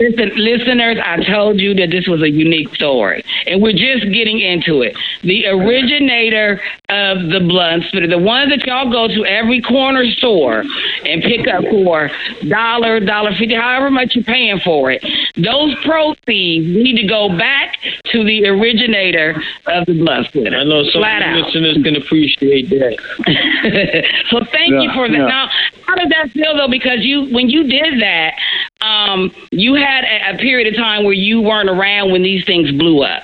Listen, 0.00 0.30
listeners, 0.34 0.96
I 1.04 1.22
told 1.22 1.60
you 1.60 1.74
that 1.74 1.90
this 1.90 2.08
was 2.08 2.22
a 2.22 2.30
unique 2.30 2.74
story, 2.74 3.22
and 3.46 3.60
we're 3.60 3.72
just 3.72 4.10
getting 4.10 4.40
into 4.40 4.80
it. 4.80 4.96
The 5.22 5.46
originator 5.48 6.58
of 6.88 7.28
the 7.28 7.40
blunt 7.40 7.84
splitter, 7.84 8.06
the 8.06 8.16
one 8.16 8.48
that 8.48 8.64
y'all 8.64 8.90
go 8.90 9.08
to 9.08 9.26
every 9.26 9.60
corner 9.60 10.06
store 10.12 10.64
and 11.04 11.22
pick 11.22 11.46
up 11.46 11.64
for 11.64 12.10
dollar, 12.48 13.00
dollar 13.00 13.32
fifty, 13.32 13.54
however 13.54 13.90
much 13.90 14.14
you're 14.14 14.24
paying 14.24 14.58
for 14.60 14.90
it. 14.90 15.04
Those 15.36 15.74
proceeds 15.84 16.64
need 16.66 16.96
to 16.96 17.06
go 17.06 17.28
back 17.36 17.76
to 18.12 18.24
the 18.24 18.46
originator 18.46 19.40
of 19.66 19.86
the 19.86 19.94
blunt 19.94 20.26
splitter. 20.28 20.56
I 20.56 20.64
know 20.64 20.82
some 20.84 21.00
Flat 21.02 21.22
of 21.22 21.28
out. 21.28 21.46
listeners 21.46 21.78
can 21.82 21.96
appreciate 21.96 22.68
that. 22.70 22.96
so 24.30 24.44
thank 24.52 24.70
you 24.82 24.90
for 24.94 25.08
that. 25.08 25.16
yeah. 25.16 25.26
Now, 25.26 25.48
how 25.86 25.94
did 25.96 26.10
that 26.10 26.30
feel 26.32 26.56
though? 26.56 26.68
Because 26.68 27.00
you, 27.04 27.26
when 27.32 27.48
you 27.50 27.64
did 27.68 28.00
that, 28.02 28.34
um, 28.82 29.30
you 29.50 29.74
had 29.74 30.04
a, 30.04 30.34
a 30.34 30.38
period 30.38 30.68
of 30.68 30.76
time 30.76 31.04
where 31.04 31.12
you 31.14 31.40
weren't 31.40 31.68
around 31.68 32.12
when 32.12 32.22
these 32.22 32.44
things 32.44 32.70
blew 32.72 33.02
up. 33.02 33.22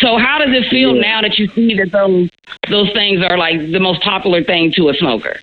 So 0.00 0.18
how 0.18 0.38
does 0.38 0.50
it 0.54 0.68
feel 0.70 0.94
Yeah. 0.94 1.00
now 1.02 1.20
that 1.22 1.38
you 1.38 1.48
see 1.48 1.74
that 1.76 1.90
those 1.92 2.28
those 2.68 2.92
things 2.92 3.22
are 3.28 3.36
like 3.38 3.58
the 3.72 3.80
most 3.80 4.02
popular 4.02 4.42
thing 4.42 4.72
to 4.72 4.88
a 4.88 4.94
smoker? 4.94 5.40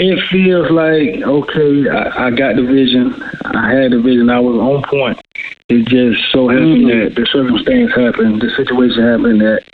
It 0.00 0.20
feels 0.28 0.70
like 0.70 1.22
okay, 1.22 1.88
I, 1.88 2.26
I 2.26 2.30
got 2.30 2.54
the 2.56 2.62
vision. 2.62 3.20
I 3.46 3.72
had 3.72 3.90
the 3.92 4.00
vision. 4.00 4.30
I 4.30 4.38
was 4.38 4.56
on 4.56 4.82
point. 4.84 5.20
It 5.68 5.86
just 5.88 6.30
so 6.30 6.48
happened 6.48 6.86
Mhm. 6.86 7.04
that 7.04 7.14
the 7.20 7.26
circumstance 7.26 7.92
happened, 7.94 8.40
the 8.40 8.50
situation 8.50 9.02
happened 9.02 9.40
that 9.40 9.64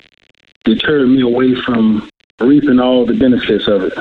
deterred 0.65 1.09
me 1.11 1.21
away 1.21 1.55
from 1.55 2.09
reaping 2.41 2.81
all 2.81 3.05
the 3.05 3.15
benefits 3.15 3.69
of 3.69 3.83
it. 3.83 3.93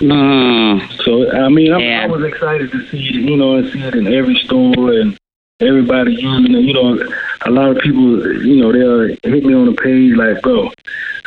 Mm. 0.00 0.92
So 1.04 1.30
I 1.32 1.48
mean, 1.48 1.72
I, 1.72 1.78
Yeah. 1.78 2.02
I 2.04 2.06
was 2.06 2.22
excited 2.24 2.70
to 2.72 2.86
see 2.88 3.08
it, 3.08 3.14
you 3.14 3.36
know, 3.36 3.56
and 3.56 3.72
see 3.72 3.82
it 3.82 3.94
in 3.94 4.12
every 4.12 4.34
store 4.36 4.92
and 4.92 5.16
everybody 5.64 6.12
using 6.14 6.54
it. 6.54 6.60
You 6.64 6.74
know, 6.74 6.98
a 7.46 7.50
lot 7.50 7.70
of 7.70 7.78
people, 7.78 8.44
you 8.44 8.56
know, 8.56 8.72
they'll 8.72 9.16
hit 9.32 9.44
me 9.44 9.54
on 9.54 9.66
the 9.66 9.72
page 9.72 10.16
like, 10.16 10.42
bro, 10.42 10.70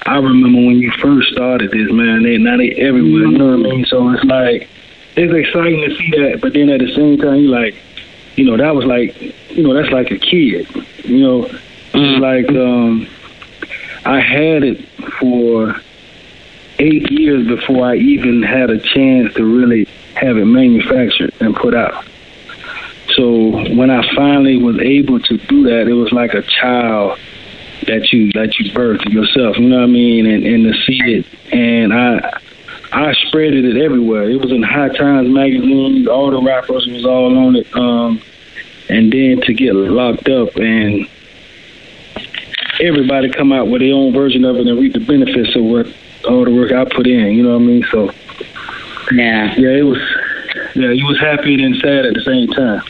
I 0.06 0.18
remember 0.18 0.58
when 0.60 0.78
you 0.80 0.92
first 1.00 1.32
started 1.32 1.72
this, 1.72 1.92
man. 1.92 2.24
They 2.24 2.38
now 2.38 2.58
they 2.58 2.72
everywhere. 2.72 3.28
You 3.28 3.38
know 3.38 3.58
what 3.58 3.68
I 3.68 3.70
mean? 3.76 3.86
So 3.86 4.10
it's 4.12 4.24
like 4.26 4.70
it's 5.16 5.34
exciting 5.34 5.90
to 5.90 5.96
see 5.96 6.12
that, 6.12 6.40
but 6.42 6.54
then 6.54 6.70
at 6.70 6.80
the 6.80 6.94
same 6.94 7.18
time, 7.18 7.36
you 7.38 7.48
like, 7.50 7.76
you 8.36 8.46
know, 8.46 8.58
that 8.58 8.76
was 8.76 8.86
like, 8.86 9.20
you 9.52 9.64
know, 9.64 9.74
that's 9.74 9.92
like 9.92 10.12
a 10.12 10.18
kid. 10.18 10.68
You 11.06 11.20
know, 11.20 11.46
it's 11.46 11.58
Mm. 11.94 12.20
like 12.20 12.50
um, 12.52 13.08
I 14.06 14.20
had 14.20 14.64
it 14.64 14.86
for 15.20 15.74
eight 16.80 17.10
years 17.10 17.48
before 17.48 17.88
I 17.88 17.96
even 17.96 18.44
had 18.44 18.70
a 18.70 18.78
chance 18.78 19.34
to 19.36 19.44
really 19.46 19.86
have 20.16 20.38
it 20.38 20.46
manufactured 20.46 21.34
and 21.40 21.56
put 21.56 21.74
out. 21.74 22.06
So 23.18 23.74
when 23.76 23.90
I 23.90 24.02
finally 24.16 24.58
was 24.58 24.80
able 24.80 25.20
to 25.20 25.38
do 25.38 25.64
that, 25.64 25.88
it 25.88 25.94
was 25.94 26.12
like 26.12 26.34
a 26.34 26.44
child 26.44 27.20
that 27.88 28.14
you 28.14 28.32
that 28.34 28.58
you 28.60 28.72
birthed 28.72 29.12
yourself. 29.12 29.58
You 29.58 29.70
know 29.70 29.78
what 29.78 29.84
I 29.84 29.88
mean? 29.88 30.26
And 30.28 30.46
and 30.46 30.64
to 30.66 30.74
see 30.84 31.00
it, 31.04 31.26
and 31.52 31.94
I 31.94 32.40
I 32.92 33.14
spreaded 33.26 33.66
it 33.66 33.84
everywhere. 33.84 34.30
It 34.30 34.40
was 34.40 34.52
in 34.52 34.62
High 34.64 34.90
Times 34.90 35.30
magazine. 35.30 36.08
All 36.08 36.32
the 36.32 36.42
rappers 36.42 36.86
was 36.88 37.06
all 37.06 37.38
on 37.38 37.56
it. 37.56 37.76
Um, 37.76 38.22
and 38.90 39.12
then 39.12 39.42
to 39.42 39.54
get 39.54 39.74
locked 39.74 40.30
up 40.30 40.56
and 40.56 41.08
everybody 42.80 43.30
come 43.30 43.52
out 43.52 43.68
with 43.68 43.82
their 43.82 43.94
own 43.94 44.14
version 44.14 44.46
of 44.46 44.56
it 44.56 44.68
and 44.68 44.80
reap 44.80 44.94
the 44.94 45.00
benefits 45.00 45.56
of 45.56 45.64
what 45.64 45.88
all 46.30 46.46
the 46.46 46.52
work 46.54 46.72
I 46.72 46.86
put 46.86 47.08
in. 47.08 47.34
You 47.34 47.44
know 47.44 47.58
what 47.58 47.64
I 47.64 47.66
mean? 47.66 47.86
So 47.92 48.12
Yeah. 49.12 49.56
yeah, 49.58 49.70
it 49.70 49.84
was. 49.86 50.00
Yeah, 50.76 50.92
you 50.92 51.06
was 51.06 51.20
happy 51.20 51.64
and 51.64 51.76
sad 51.78 52.06
at 52.06 52.14
the 52.14 52.22
same 52.22 52.48
time. 52.50 52.82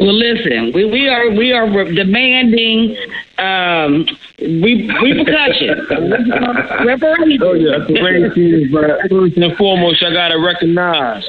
Well, 0.00 0.14
listen, 0.14 0.72
we, 0.72 0.84
we 0.84 1.08
are 1.08 1.30
we 1.30 1.52
are 1.52 1.66
demanding 1.92 2.96
um, 3.38 4.06
re- 4.38 4.88
repercussion. 5.02 5.86
Oh 5.90 7.52
yeah, 7.54 7.76
reparations. 7.84 8.72
But 8.72 9.08
first 9.10 9.36
and 9.36 9.56
foremost, 9.56 10.02
I 10.02 10.12
gotta 10.12 10.38
recognize. 10.38 11.28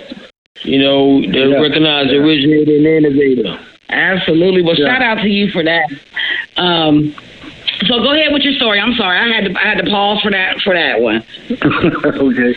You 0.63 0.79
know, 0.79 1.21
they 1.21 1.49
Yeah. 1.49 1.59
recognize 1.59 2.07
the 2.07 2.17
originator 2.17 2.75
and 2.77 2.85
innovator. 2.85 3.59
Absolutely. 3.89 4.61
Well, 4.61 4.75
Yeah. 4.75 4.87
shout 4.87 5.01
out 5.01 5.21
to 5.21 5.29
you 5.29 5.49
for 5.51 5.63
that. 5.63 5.89
Um, 6.57 7.13
so 7.87 7.99
go 7.99 8.11
ahead 8.13 8.31
with 8.31 8.43
your 8.43 8.53
story. 8.53 8.79
I'm 8.79 8.93
sorry, 8.95 9.17
I 9.17 9.27
had 9.35 9.45
to 9.45 9.59
I 9.59 9.63
had 9.63 9.83
to 9.83 9.89
pause 9.89 10.21
for 10.21 10.31
that 10.31 10.59
for 10.61 10.73
that 10.73 11.01
one. 11.01 11.23
okay. 11.49 12.55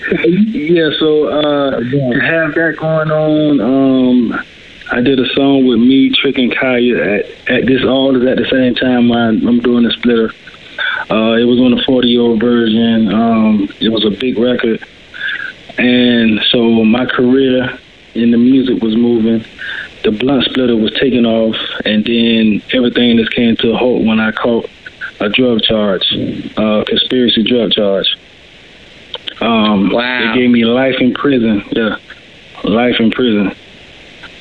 Yeah, 0.53 0.91
so 0.99 1.27
uh, 1.29 1.81
to 1.81 2.21
have 2.21 2.55
that 2.55 2.77
going 2.79 3.11
on, 3.11 3.61
um, 3.61 4.45
I 4.91 5.01
did 5.01 5.19
a 5.19 5.27
song 5.35 5.67
with 5.67 5.79
me, 5.79 6.11
Trick 6.11 6.39
and 6.39 6.53
Khia 6.53 7.19
at, 7.19 7.51
at 7.51 7.67
this 7.67 7.85
all 7.85 8.17
is 8.17 8.27
at 8.27 8.37
the 8.37 8.49
same 8.49 8.75
time 8.75 9.11
I'm, 9.11 9.47
I'm 9.47 9.61
doing 9.61 9.85
the 9.85 9.91
splitter. 9.91 10.31
Uh, 11.11 11.35
it 11.35 11.45
was 11.45 11.59
on 11.59 11.75
the 11.75 11.83
40 11.85 12.09
year 12.09 12.21
old 12.21 12.41
version. 12.41 13.13
Um, 13.13 13.69
it 13.81 13.89
was 13.89 14.05
a 14.05 14.11
big 14.11 14.39
record. 14.39 14.85
And 15.79 16.41
so 16.51 16.85
my 16.85 17.07
career 17.07 17.79
in 18.15 18.31
the 18.31 18.39
music 18.39 18.83
was 18.83 18.97
moving. 18.97 19.45
The 20.05 20.11
blunt 20.13 20.45
splitter 20.45 20.77
was 20.77 20.93
taking 21.01 21.27
off, 21.27 21.57
and 21.85 22.05
then 22.05 22.63
everything 22.73 23.17
just 23.19 23.33
came 23.33 23.57
to 23.57 23.73
a 23.73 23.77
halt 23.77 24.05
when 24.05 24.21
I 24.21 24.31
caught 24.31 24.71
a 25.21 25.29
drug 25.29 25.63
charge, 25.63 26.07
uh, 26.57 26.85
conspiracy 26.87 27.43
drug 27.43 27.73
charge. 27.73 28.17
Um, 29.41 29.91
Wow. 29.91 30.33
They 30.33 30.41
gave 30.41 30.51
me 30.51 30.65
life 30.65 30.97
in 31.01 31.13
prison. 31.15 31.65
Yeah, 31.73 31.97
life 32.65 33.01
in 33.01 33.11
prison. 33.11 33.55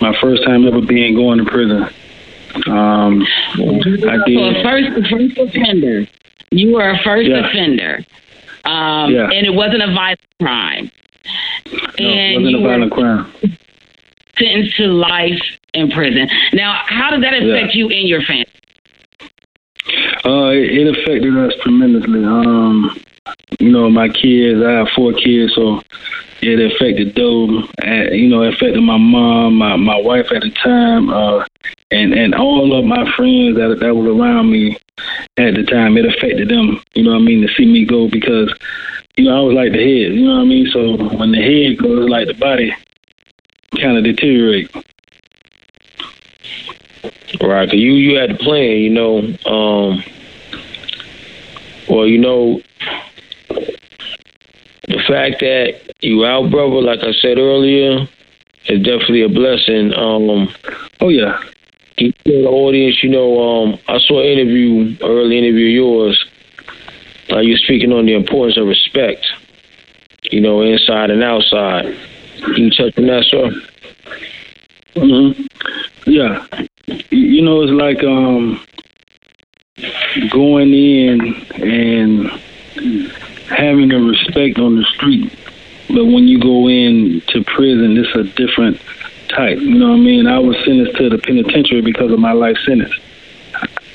My 0.02 0.16
first 0.22 0.44
time 0.44 0.68
ever 0.68 0.82
being 0.82 1.16
going 1.16 1.40
to 1.40 1.46
prison. 1.46 1.84
Um, 2.68 3.22
I 3.24 3.56
So 3.56 3.70
a 3.70 4.64
first 4.64 5.10
first 5.10 5.38
offender. 5.38 6.06
You 6.52 6.74
were 6.74 6.90
a 6.90 6.98
first 7.04 7.28
Yeah. 7.30 7.48
offender. 7.48 8.00
Um, 8.66 9.14
Yeah. 9.14 9.30
and 9.32 9.46
it 9.46 9.54
wasn't 9.54 9.84
a 9.84 9.88
violent 9.94 10.20
crime. 10.42 10.92
No, 12.00 12.08
and 12.08 12.44
wasn't 12.44 12.64
a 12.64 12.68
violent 12.68 12.92
crime. 12.92 13.26
sentenced 14.38 14.76
to 14.78 14.88
life 14.88 15.42
in 15.74 15.90
prison. 15.92 16.30
Now, 16.54 16.82
how 16.86 17.12
did 17.12 17.24
that 17.24 17.34
affect 17.34 17.74
you 17.74 17.90
and 17.90 18.08
your 18.08 18.22
family? 18.22 18.46
Uh, 20.26 20.50
it, 20.52 20.78
it 20.80 20.98
affected 20.98 21.38
us 21.38 21.54
tremendously. 21.62 22.24
Um, 22.24 22.98
you 23.60 23.72
know, 23.72 23.90
my 23.90 24.10
kids, 24.10 24.62
I 24.62 24.72
have 24.72 24.90
four 24.90 25.14
kids, 25.14 25.54
so 25.56 25.82
it 26.42 26.60
affected 26.72 27.16
them. 27.16 27.68
Uh, 27.84 28.12
you 28.12 28.28
know, 28.30 28.44
affected 28.44 28.82
my 28.82 28.98
mom, 28.98 29.56
my, 29.56 29.76
my 29.76 29.98
wife 29.98 30.32
at 30.32 30.42
the 30.42 30.52
time, 30.52 31.10
uh, 31.10 31.46
and, 31.92 32.14
and 32.14 32.36
all 32.36 32.78
of 32.78 32.86
my 32.86 33.10
friends 33.16 33.56
that, 33.58 33.78
that 33.80 33.96
was 33.96 34.08
around 34.08 34.52
me 34.52 34.78
at 35.38 35.56
the 35.56 35.64
time. 35.64 35.98
It 35.98 36.06
affected 36.06 36.50
them, 36.50 36.82
you 36.94 37.04
know 37.04 37.12
what 37.12 37.22
I 37.22 37.26
mean, 37.26 37.42
to 37.46 37.54
see 37.54 37.66
me 37.66 37.86
go 37.86 38.10
because, 38.10 38.54
you 39.18 39.26
know, 39.26 39.38
I 39.38 39.42
was 39.42 39.54
like 39.54 39.72
the 39.72 39.78
head, 39.80 40.14
you 40.14 40.26
know 40.28 40.36
what 40.36 40.42
I 40.42 40.46
mean? 40.46 40.68
So 40.68 40.98
when 41.18 41.32
the 41.32 41.42
head 41.42 41.78
goes, 41.78 42.10
like 42.10 42.28
the 42.28 42.34
body 42.34 42.74
kind 43.80 43.98
of 43.98 44.04
deteriorate. 44.04 44.74
Right, 47.42 47.70
'cause 47.70 47.78
you 47.80 47.94
you 47.94 48.18
had 48.18 48.32
the 48.32 48.36
plan, 48.36 48.78
you 48.78 48.90
know. 48.90 49.18
Um, 49.46 50.04
well, 51.90 52.08
you 52.08 52.18
know, 52.18 52.62
the 54.88 55.02
fact 55.08 55.40
that 55.40 55.74
you 56.02 56.26
out, 56.26 56.52
brother, 56.52 56.82
like 56.82 57.00
I 57.02 57.12
said 57.14 57.38
earlier, 57.38 58.08
is 58.68 58.80
definitely 58.84 59.24
a 59.24 59.30
blessing. 59.30 59.94
Um, 59.96 60.50
Oh, 61.02 61.10
yeah. 61.10 61.40
tell 61.98 62.12
the 62.26 62.46
audience, 62.48 63.04
you 63.04 63.10
know, 63.10 63.40
um, 63.40 63.80
I 63.88 64.00
saw 64.00 64.20
an 64.22 64.28
interview, 64.28 64.96
early 65.02 65.38
interview 65.38 65.68
of 65.68 65.74
yours. 65.74 66.26
Uh, 67.32 67.40
you're 67.40 67.58
speaking 67.58 67.92
on 67.92 68.06
the 68.06 68.14
importance 68.14 68.58
of 68.58 68.68
respect, 68.68 69.26
you 70.32 70.40
know, 70.42 70.62
inside 70.62 71.10
and 71.10 71.24
outside. 71.24 71.86
Can 72.44 72.56
you 72.66 72.70
touch 72.72 72.94
on 72.98 73.08
that, 73.08 73.24
sir? 73.26 73.52
hmm 74.96 75.32
Yeah. 76.06 76.46
You- 77.10 77.36
You 77.36 77.42
know, 77.42 77.62
it's 77.62 77.72
like 77.72 78.04
um 78.04 78.60
going 80.32 80.74
in 80.74 81.36
and 81.62 82.30
having 83.48 83.90
the 83.90 84.00
respect 84.00 84.60
on 84.60 84.76
the 84.76 84.84
street. 84.86 85.32
But 85.88 86.06
when 86.06 86.28
you 86.28 86.40
go 86.40 86.68
in 86.68 87.22
to 87.28 87.44
prison, 87.44 87.98
it's 87.98 88.16
a 88.16 88.24
different 88.24 88.82
type. 89.30 89.60
You 89.60 89.76
know 89.76 89.90
what 89.90 89.96
I 89.96 90.00
mean? 90.00 90.28
I 90.28 90.40
was 90.40 90.58
sentenced 90.66 90.98
to 90.98 91.10
the 91.10 91.18
penitentiary 91.18 91.82
because 91.82 92.12
of 92.12 92.20
my 92.20 92.32
life 92.32 92.58
sentence. 92.66 92.94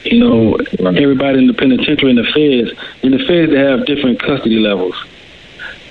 You 0.04 0.18
know, 0.18 0.54
everybody 0.88 1.38
in 1.38 1.46
the 1.46 1.54
penitentiary 1.54 2.10
and 2.10 2.18
the 2.18 2.24
feds, 2.24 2.78
in 3.02 3.10
the 3.10 3.18
feds, 3.26 3.52
they 3.52 3.58
have 3.58 3.86
different 3.86 4.20
custody 4.20 4.58
levels. 4.58 4.94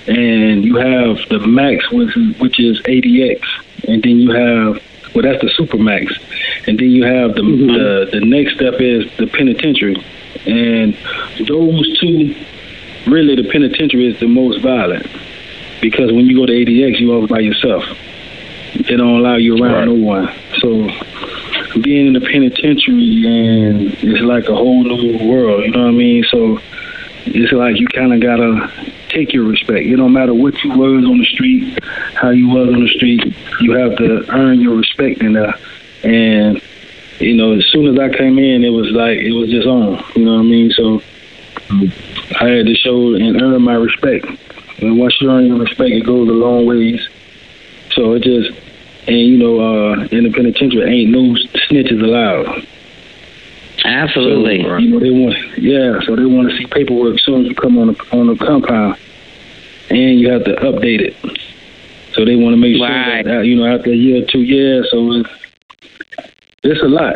And 0.07 0.65
you 0.65 0.77
have 0.77 1.17
the 1.29 1.39
max, 1.45 1.91
which 1.91 2.17
is, 2.17 2.39
which 2.39 2.59
is 2.59 2.81
ADX. 2.81 3.41
And 3.87 4.01
then 4.01 4.17
you 4.17 4.31
have, 4.31 4.81
well, 5.13 5.23
that's 5.23 5.41
the 5.41 5.49
super 5.49 5.77
max. 5.77 6.17
And 6.65 6.79
then 6.79 6.89
you 6.89 7.03
have 7.03 7.35
the, 7.35 7.41
mm-hmm. 7.41 7.67
the, 7.67 8.19
the 8.19 8.25
next 8.25 8.55
step 8.55 8.75
is 8.79 9.05
the 9.17 9.27
penitentiary. 9.27 10.03
And 10.47 10.97
those 11.47 11.99
two, 11.99 12.33
really, 13.07 13.35
the 13.35 13.49
penitentiary 13.49 14.07
is 14.07 14.19
the 14.19 14.27
most 14.27 14.61
violent. 14.61 15.07
Because 15.81 16.11
when 16.11 16.25
you 16.25 16.35
go 16.35 16.45
to 16.45 16.51
ADX, 16.53 16.99
you're 16.99 17.13
always 17.15 17.29
by 17.29 17.39
yourself. 17.39 17.83
They 18.75 18.95
don't 18.97 19.19
allow 19.19 19.35
you 19.35 19.55
around 19.57 19.73
Right. 19.73 19.85
no 19.87 19.93
one. 19.93 20.33
So 20.59 20.89
being 21.81 22.07
in 22.07 22.13
the 22.13 22.21
penitentiary 22.21 23.23
and 23.25 23.93
it's 24.01 24.21
like 24.21 24.47
a 24.49 24.55
whole 24.55 24.83
new 24.83 25.17
world, 25.27 25.63
you 25.65 25.71
know 25.71 25.83
what 25.83 25.87
I 25.89 25.91
mean? 25.91 26.23
So 26.25 26.59
it's 27.25 27.51
like 27.53 27.79
you 27.79 27.87
kind 27.87 28.13
of 28.13 28.19
gotta 28.19 28.71
take 29.09 29.33
your 29.33 29.45
respect. 29.45 29.85
It 29.85 29.95
don't 29.95 30.13
matter 30.13 30.33
what 30.33 30.61
you 30.63 30.71
was 30.71 31.05
on 31.05 31.17
the 31.17 31.25
street, 31.25 31.79
how 32.15 32.29
you 32.31 32.47
was 32.49 32.69
on 32.69 32.83
the 32.83 32.89
street. 32.89 33.33
You 33.61 33.71
have 33.73 33.95
to 33.97 34.25
earn 34.31 34.59
your 34.59 34.75
respect 34.75 35.21
in 35.21 35.33
there. 35.33 35.53
And 36.03 36.61
you 37.19 37.35
know, 37.35 37.53
as 37.53 37.65
soon 37.67 37.87
as 37.87 37.99
I 37.99 38.15
came 38.15 38.37
in, 38.39 38.63
it 38.63 38.69
was 38.69 38.91
like 38.91 39.17
it 39.19 39.31
was 39.31 39.49
just 39.49 39.67
on. 39.67 40.03
You 40.15 40.25
know 40.25 40.33
what 40.35 40.39
I 40.39 40.43
mean? 40.43 40.71
So 40.71 41.01
I 42.39 42.47
had 42.47 42.65
to 42.65 42.75
show 42.75 43.13
and 43.15 43.41
earn 43.41 43.61
my 43.61 43.73
respect. 43.73 44.25
And 44.81 44.97
once 44.97 45.19
you 45.21 45.29
earn 45.29 45.47
your 45.47 45.59
respect, 45.59 45.91
it 45.91 46.05
goes 46.05 46.29
a 46.29 46.31
long 46.31 46.65
ways. 46.65 47.07
So 47.91 48.13
it 48.13 48.23
just 48.23 48.51
and 49.07 49.17
you 49.17 49.37
know, 49.37 49.59
uh, 49.59 50.07
in 50.11 50.23
the 50.23 50.31
penitentiary, 50.31 51.01
ain't 51.01 51.09
no 51.11 51.33
snitches 51.67 52.01
allowed. 52.03 52.65
Absolutely. 53.83 54.61
So, 54.63 54.77
you 54.77 54.89
know, 54.89 54.99
they 54.99 55.09
want, 55.09 55.35
yeah. 55.57 55.99
So 56.05 56.15
they 56.15 56.25
want 56.25 56.49
to 56.49 56.57
see 56.57 56.65
paperwork 56.67 57.15
as 57.15 57.23
soon 57.23 57.41
as 57.41 57.47
you 57.47 57.55
come 57.55 57.77
on 57.77 57.87
the 57.93 58.05
on 58.11 58.27
the 58.27 58.35
compound, 58.35 58.97
and 59.89 60.19
you 60.19 60.31
have 60.31 60.43
to 60.43 60.55
update 60.55 61.01
it. 61.01 61.15
So 62.13 62.25
they 62.25 62.35
want 62.35 62.53
to 62.53 62.57
make 62.57 62.79
Right. 62.81 63.23
sure 63.23 63.35
that 63.35 63.45
you 63.45 63.55
know 63.55 63.65
after 63.65 63.91
a 63.91 63.95
year 63.95 64.23
or 64.23 64.25
two, 64.27 64.41
yeah. 64.41 64.81
So 64.91 65.11
it's, 65.13 65.29
it's 66.63 66.81
a 66.81 66.87
lot. 66.87 67.15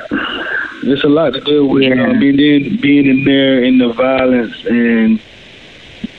It's 0.88 1.04
a 1.04 1.08
lot 1.10 1.34
to 1.34 1.41
deal 1.41 1.67
with. 1.67 1.84
Yeah. 1.84 2.13
being 2.19 2.39
in, 2.39 2.80
being 2.82 3.06
in 3.08 3.24
there 3.26 3.63
in 3.63 3.78
the 3.78 3.91
violence 3.93 4.56
and 4.65 5.19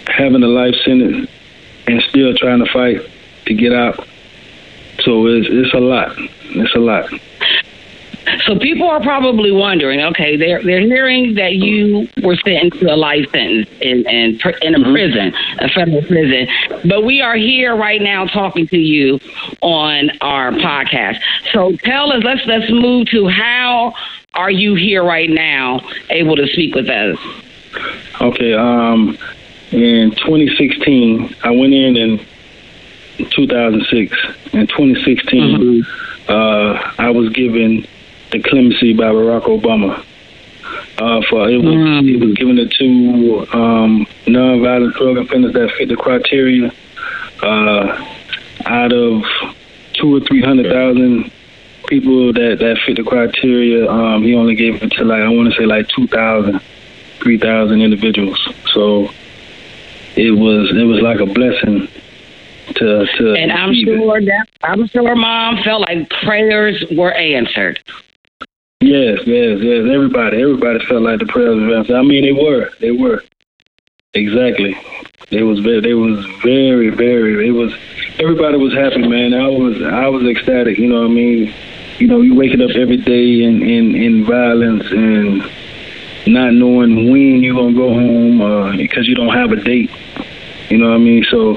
having 0.07 0.42
a 0.42 0.46
life 0.48 0.74
sentence 0.85 1.29
and 1.87 2.03
still 2.03 2.35
trying 2.37 2.64
to 2.64 2.70
fight 2.72 3.00
to 3.46 3.55
get 3.55 3.72
out. 3.72 4.07
So 5.00 5.27
it's 5.27 5.46
it's 5.50 5.74
a 5.74 5.79
lot. 5.81 6.12
It's 6.18 6.74
a 6.74 6.79
lot. 6.79 7.11
So 8.46 8.59
people 8.59 8.88
are 8.88 9.00
probably 9.03 9.50
wondering, 9.53 10.00
okay, 10.00 10.37
they're 10.37 10.62
they're 10.62 10.81
hearing 10.81 11.35
that 11.35 11.55
you 11.55 12.09
were 12.22 12.37
sentenced 12.37 12.81
to 12.81 12.92
a 12.92 12.96
life 12.96 13.31
sentence 13.31 13.68
in 13.81 14.07
in, 14.09 14.38
in 14.62 14.74
a 14.74 14.79
Mhm. 14.79 14.92
prison, 14.92 15.35
a 15.59 15.68
federal 15.68 16.03
prison, 16.03 16.48
but 16.87 17.05
we 17.05 17.20
are 17.20 17.37
here 17.37 17.77
right 17.77 18.00
now 18.00 18.24
talking 18.27 18.66
to 18.68 18.79
you 18.79 19.20
on 19.61 20.11
our 20.22 20.53
podcast. 20.53 21.18
So 21.53 21.72
tell 21.85 22.12
us, 22.12 22.22
let's 22.24 22.46
let's 22.46 22.70
move 22.70 23.09
to 23.11 23.27
how 23.29 23.92
are 24.35 24.51
you 24.51 24.75
here 24.75 25.05
right 25.05 25.31
now, 25.31 25.81
able 26.11 26.37
to 26.37 26.47
speak 26.49 26.75
with 26.75 26.88
us? 26.88 27.16
Okay. 28.20 28.55
Um, 28.55 29.16
in 29.70 30.11
2016, 30.12 31.35
I 31.42 31.51
went 31.51 31.73
in 31.73 31.97
in 31.97 32.27
2006. 33.31 34.16
In 34.53 34.66
2016, 34.66 35.85
uh, 36.29 36.92
I 36.99 37.11
was 37.11 37.31
given 37.31 37.87
the 38.31 38.42
clemency 38.42 38.92
by 38.92 39.05
Barack 39.07 39.42
Obama. 39.44 40.05
Uh, 40.99 41.20
for 41.29 41.49
it 41.51 41.59
was, 41.59 41.75
Mm. 41.75 42.09
it 42.14 42.25
was 42.25 42.35
given 42.35 42.59
it 42.59 42.70
to 42.73 43.47
um, 43.57 44.07
nonviolent 44.27 44.94
drug 44.94 45.18
offenders 45.18 45.53
that 45.53 45.70
fit 45.73 45.88
the 45.88 45.97
criteria. 45.97 46.73
Uh, 47.42 48.05
out 48.66 48.92
of 48.92 49.23
two 49.94 50.16
or 50.16 50.20
three 50.20 50.40
hundred 50.40 50.73
thousand 50.73 51.31
people 51.88 52.33
that 52.33 52.59
that 52.61 52.79
fit 52.87 52.97
the 52.97 53.05
criteria, 53.05 53.88
um, 53.90 54.23
he 54.23 54.35
only 54.35 54.55
gave 54.55 54.83
it 54.83 54.90
to 54.92 55.05
like 55.05 55.23
I 55.23 55.29
want 55.29 55.53
to 55.53 55.59
say 55.59 55.66
like 55.66 55.88
2,000, 55.88 56.61
3,000 57.20 57.81
individuals. 57.83 58.49
So 58.73 59.09
it 60.16 60.31
was 60.33 60.70
it 60.77 60.85
was 60.85 61.01
like 61.01 61.20
a 61.20 61.27
blessing 61.27 61.88
to 62.77 63.07
to 63.18 63.35
And 63.35 63.53
I'm 63.53 63.70
receive 63.70 63.88
it. 63.88 63.99
sure 63.99 64.20
that 64.20 64.47
I'm 64.62 64.87
sure 64.88 65.14
mom 65.14 65.62
felt 65.62 65.83
like 65.83 66.09
prayers 66.11 66.83
were 66.97 67.12
answered. 67.12 67.81
Yes, 68.81 69.20
yes, 69.27 69.61
yes. 69.62 69.87
Everybody, 69.90 70.42
everybody 70.42 70.85
felt 70.87 71.03
like 71.03 71.18
the 71.18 71.27
prayers 71.27 71.57
were 71.57 71.77
answered. 71.77 71.97
I 71.97 72.03
mean, 72.03 72.23
they 72.25 72.33
were, 72.33 72.70
they 72.81 72.90
were. 72.90 73.23
Exactly. 74.12 74.77
It 75.31 75.42
was 75.42 75.59
very, 75.61 75.81
they 75.81 75.94
was 75.94 76.25
very, 76.42 76.90
very. 76.90 77.49
It 77.49 77.53
was 77.53 77.75
everybody 78.18 78.59
was 78.59 78.73
happy, 78.75 79.07
man. 79.09 79.33
I 79.35 79.49
was, 79.49 79.81
I 79.83 80.07
was 80.09 80.23
ecstatic. 80.25 80.79
You 80.79 80.88
know 80.88 81.01
what 81.01 81.11
I 81.11 81.14
mean? 81.14 81.55
You 81.98 82.09
know, 82.09 82.20
you 82.22 82.35
waking 82.35 82.61
up 82.61 82.70
every 82.70 82.96
day 82.96 83.42
in 83.44 83.62
in 83.62 83.94
in 83.94 84.24
violence 84.24 84.85
and 84.90 85.48
not 86.26 86.52
knowing 86.52 87.11
when 87.11 87.42
you're 87.42 87.54
gonna 87.54 87.74
go 87.74 87.92
home 87.94 88.40
uh, 88.40 88.76
because 88.76 89.07
you 89.07 89.14
don't 89.14 89.33
have 89.35 89.52
a 89.52 89.57
date. 89.57 89.90
You 90.70 90.78
know 90.78 90.88
what 90.88 90.96
I 90.96 90.98
mean? 90.98 91.24
So 91.24 91.57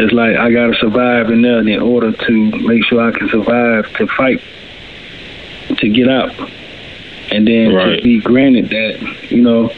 it's 0.00 0.12
like 0.12 0.36
I 0.36 0.52
gotta 0.52 0.74
survive 0.74 1.30
in 1.30 1.42
there 1.42 1.58
in 1.66 1.80
order 1.80 2.12
to 2.12 2.50
make 2.60 2.84
sure 2.84 3.00
I 3.00 3.10
can 3.16 3.28
survive 3.30 3.92
to 3.94 4.06
fight 4.06 4.40
to 5.78 5.88
get 5.88 6.08
out, 6.08 6.32
and 7.32 7.46
then 7.46 7.74
Right. 7.74 7.96
to 7.96 8.02
be 8.02 8.20
granted 8.20 8.68
that 8.68 9.30
you 9.30 9.42
know 9.42 9.72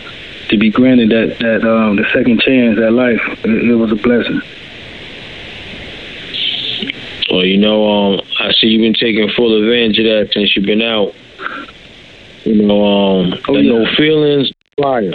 to 0.49 0.59
be 0.59 0.71
granted 0.71 1.11
that 1.11 1.39
that 1.39 1.65
um, 1.65 1.97
the 1.97 2.05
second 2.13 2.41
chance 2.41 2.79
at 2.79 2.93
life 2.93 3.21
it, 3.45 3.71
it 3.71 3.75
was 3.75 3.93
a 3.93 3.97
blessing. 3.97 4.43
Well, 7.37 7.45
you 7.45 7.59
know, 7.59 7.87
um, 7.87 8.21
I 8.41 8.51
see 8.53 8.69
you've 8.69 8.81
been 8.81 8.95
taking 8.95 9.29
full 9.37 9.63
advantage 9.63 9.99
of 9.99 10.07
that 10.07 10.33
since 10.33 10.57
you've 10.57 10.65
been 10.65 10.81
out. 10.81 11.13
You 12.45 12.63
know, 12.63 12.83
um, 12.83 13.35
Oh, 13.47 13.59
yeah. 13.59 13.73
no 13.73 13.87
feelings 13.95 14.51
fire. 14.81 15.13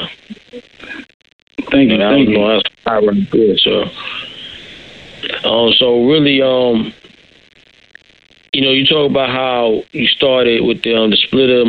Thank 1.72 1.90
you, 1.90 1.96
And 1.96 2.02
thank 2.04 2.30
you. 2.30 2.38
know, 2.38 2.48
that's 2.50 2.70
fire 2.84 3.02
right 3.02 3.32
there. 3.32 3.58
So, 3.58 3.84
um, 5.50 5.74
so 5.74 6.06
really, 6.06 6.44
um, 6.44 6.94
you 8.54 8.62
know, 8.62 8.72
you 8.72 8.86
talk 8.86 9.10
about 9.10 9.30
how 9.32 9.82
you 9.92 10.06
started 10.06 10.64
with 10.64 10.84
the, 10.84 10.94
um, 10.96 11.10
the 11.10 11.18
splitter, 11.18 11.64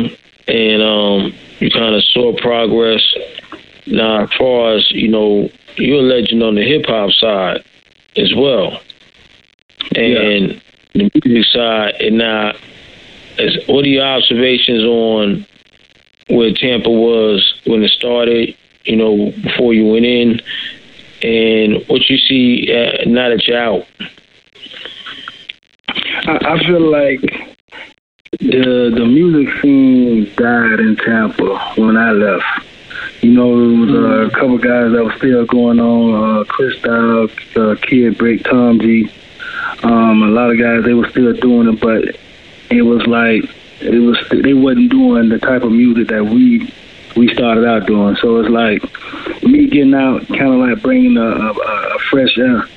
and 0.47 0.81
um, 0.83 1.33
you 1.61 1.71
kind 1.71 1.95
of 1.95 2.03
saw 2.03 2.31
progress. 2.37 3.01
Now, 3.87 4.25
as 4.25 4.29
far 4.37 4.75
as 4.75 4.91
you 4.91 5.07
know, 5.07 5.49
you're 5.77 5.97
a 6.01 6.03
legend 6.03 6.43
on 6.43 6.53
the 6.53 6.61
hip 6.61 6.85
hop 6.85 7.09
side 7.13 7.63
as 8.17 8.35
well, 8.35 8.79
and 9.95 10.61
the 10.93 11.09
music 11.13 11.45
side. 11.51 11.95
And 11.99 12.17
now, 12.17 12.53
as, 13.37 13.57
what 13.67 13.85
are 13.85 13.89
your 13.89 14.05
observations 14.05 14.83
on 14.83 15.45
where 16.27 16.53
Tampa 16.53 16.89
was 16.89 17.61
when 17.65 17.83
it 17.83 17.91
started? 17.91 18.55
You 18.85 18.97
know, 18.97 19.31
before 19.43 19.73
you 19.73 19.85
went 19.85 20.05
in, 20.05 20.41
and 21.21 21.87
what 21.87 22.09
you 22.09 22.17
see 22.17 22.69
uh, 22.69 23.09
now 23.09 23.29
that 23.29 23.47
you're 23.47 23.57
out. 23.57 23.87
I, 26.25 26.53
I 26.53 26.67
feel 26.67 26.81
like 26.81 27.21
the 28.39 28.91
the 28.93 29.05
music 29.05 29.61
scene 29.61 30.31
died 30.35 30.79
in 30.79 30.97
Tampa 30.97 31.73
when 31.77 31.97
I 31.97 32.11
left. 32.11 32.45
You 33.21 33.31
know, 33.31 33.57
there 33.57 33.79
was 33.79 33.89
uh, 33.89 34.27
a 34.27 34.31
couple 34.31 34.57
guys 34.57 34.91
that 34.91 35.03
were 35.03 35.15
still 35.17 35.45
going 35.45 35.79
on. 35.79 36.41
Uh, 36.41 36.43
Chris 36.43 36.81
Dial, 36.81 37.29
uh, 37.55 37.75
Kid 37.81 38.17
Brick, 38.17 38.43
Tom 38.43 38.79
G. 38.79 39.09
Um, 39.83 40.23
a 40.23 40.27
lot 40.27 40.49
of 40.49 40.59
guys 40.59 40.83
they 40.83 40.93
were 40.93 41.09
still 41.09 41.33
doing 41.33 41.67
it, 41.67 41.79
but 41.79 42.15
it 42.69 42.81
was 42.81 43.05
like 43.05 43.43
it 43.81 43.99
was 43.99 44.17
they 44.31 44.53
wasn't 44.53 44.91
doing 44.91 45.29
the 45.29 45.39
type 45.39 45.63
of 45.63 45.71
music 45.71 46.07
that 46.07 46.23
we 46.25 46.73
we 47.15 47.33
started 47.33 47.65
out 47.65 47.85
doing. 47.85 48.15
So 48.15 48.37
it's 48.37 48.49
like 48.49 48.81
me 49.43 49.67
getting 49.67 49.93
out, 49.93 50.27
kind 50.27 50.53
of 50.53 50.59
like 50.59 50.81
bringing 50.81 51.17
a, 51.17 51.21
a, 51.21 51.51
a 51.51 51.99
fresh 52.09 52.37
air 52.37 52.67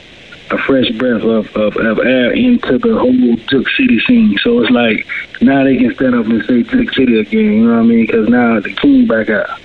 a 0.50 0.58
fresh 0.58 0.88
breath 0.90 1.22
of, 1.22 1.54
of, 1.56 1.76
of 1.76 1.98
air 1.98 2.32
into 2.32 2.78
the 2.78 2.96
whole 2.96 3.36
Juke 3.48 3.68
City 3.70 3.98
scene. 4.00 4.38
So 4.38 4.60
it's 4.62 4.70
like 4.70 5.06
now 5.40 5.64
they 5.64 5.76
can 5.76 5.94
stand 5.94 6.14
up 6.14 6.26
and 6.26 6.44
say 6.44 6.62
Juke 6.62 6.92
City 6.94 7.18
again. 7.18 7.40
You 7.40 7.66
know 7.66 7.74
what 7.74 7.80
I 7.80 7.82
mean? 7.82 8.06
Because 8.06 8.28
now 8.28 8.60
the 8.60 8.72
king 8.72 9.06
back 9.06 9.28
out. 9.30 9.60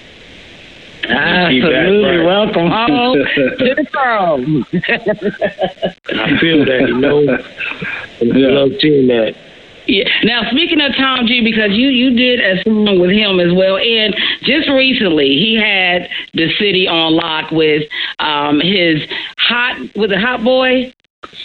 Absolutely. 1.10 2.18
right. 2.18 2.26
Welcome 2.26 2.68
home 2.70 3.18
to 3.18 3.76
the 3.76 3.86
throne. 3.92 4.66
I 4.74 6.38
feel 6.40 6.66
that, 6.66 6.86
you 6.88 6.98
know. 6.98 7.38
Yeah. 8.22 8.48
I 8.48 8.52
love 8.52 8.70
seeing 8.80 9.08
that. 9.08 9.36
Yeah. 9.88 10.08
Now, 10.24 10.44
speaking 10.52 10.80
of 10.80 10.96
Tom 10.96 11.26
G, 11.26 11.42
because 11.42 11.72
you 11.72 11.88
you 11.88 12.12
did 12.16 12.40
a 12.40 12.62
song 12.62 13.00
with 13.00 13.10
him 13.10 13.40
as 13.40 13.52
well, 13.52 13.78
and 13.78 14.16
just 14.44 14.70
recently 14.70 15.30
he 15.30 15.56
had 15.56 16.08
the 16.36 16.54
city 16.60 16.88
on 16.88 17.16
lock 17.16 17.50
with 17.50 17.90
um 18.20 18.60
his 18.60 19.02
hot 19.40 19.76
with 19.96 20.12
a 20.12 20.20
hot 20.20 20.44
boy 20.44 20.94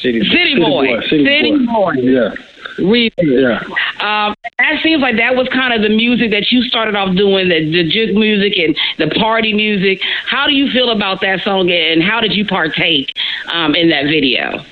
City. 0.03 0.21
city, 0.29 0.57
boy 0.61 1.01
City 1.09 1.65
boy. 1.65 1.93
Yeah, 1.95 2.35
remix. 2.77 3.13
yeah. 3.19 3.61
Um, 4.01 4.35
that 4.59 4.83
seems 4.83 5.03
like 5.03 5.17
that 5.17 5.37
was 5.37 5.49
kind 5.49 5.73
of 5.73 5.83
the 5.83 5.95
music 5.95 6.31
that 6.31 6.51
you 6.51 6.63
started 6.63 6.95
off 6.95 7.17
doing, 7.17 7.49
the, 7.49 7.71
the 7.71 7.89
juke 7.89 8.15
music 8.15 8.59
and 8.59 8.77
the 8.99 9.15
party 9.19 9.53
music. 9.53 10.01
How 10.27 10.47
do 10.47 10.53
you 10.53 10.71
feel 10.71 10.91
about 10.91 11.21
that 11.23 11.41
song, 11.43 11.71
and 11.71 12.03
how 12.03 12.21
did 12.21 12.33
you 12.33 12.47
partake 12.47 13.17
um, 13.53 13.75
in 13.75 13.89
that 13.91 14.05
video? 14.05 14.65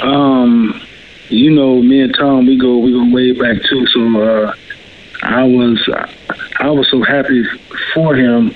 Um, 0.00 0.80
you 1.28 1.50
know, 1.50 1.80
me 1.82 2.02
and 2.02 2.14
Tom, 2.14 2.46
we 2.46 2.58
go 2.58 2.78
we 2.78 2.92
go 2.92 3.10
way 3.12 3.32
back 3.32 3.62
too. 3.62 3.86
So 3.86 4.22
uh, 4.22 4.54
I 5.22 5.42
was 5.44 5.88
I 6.58 6.70
was 6.70 6.88
so 6.90 7.02
happy 7.02 7.44
for 7.94 8.14
him 8.14 8.54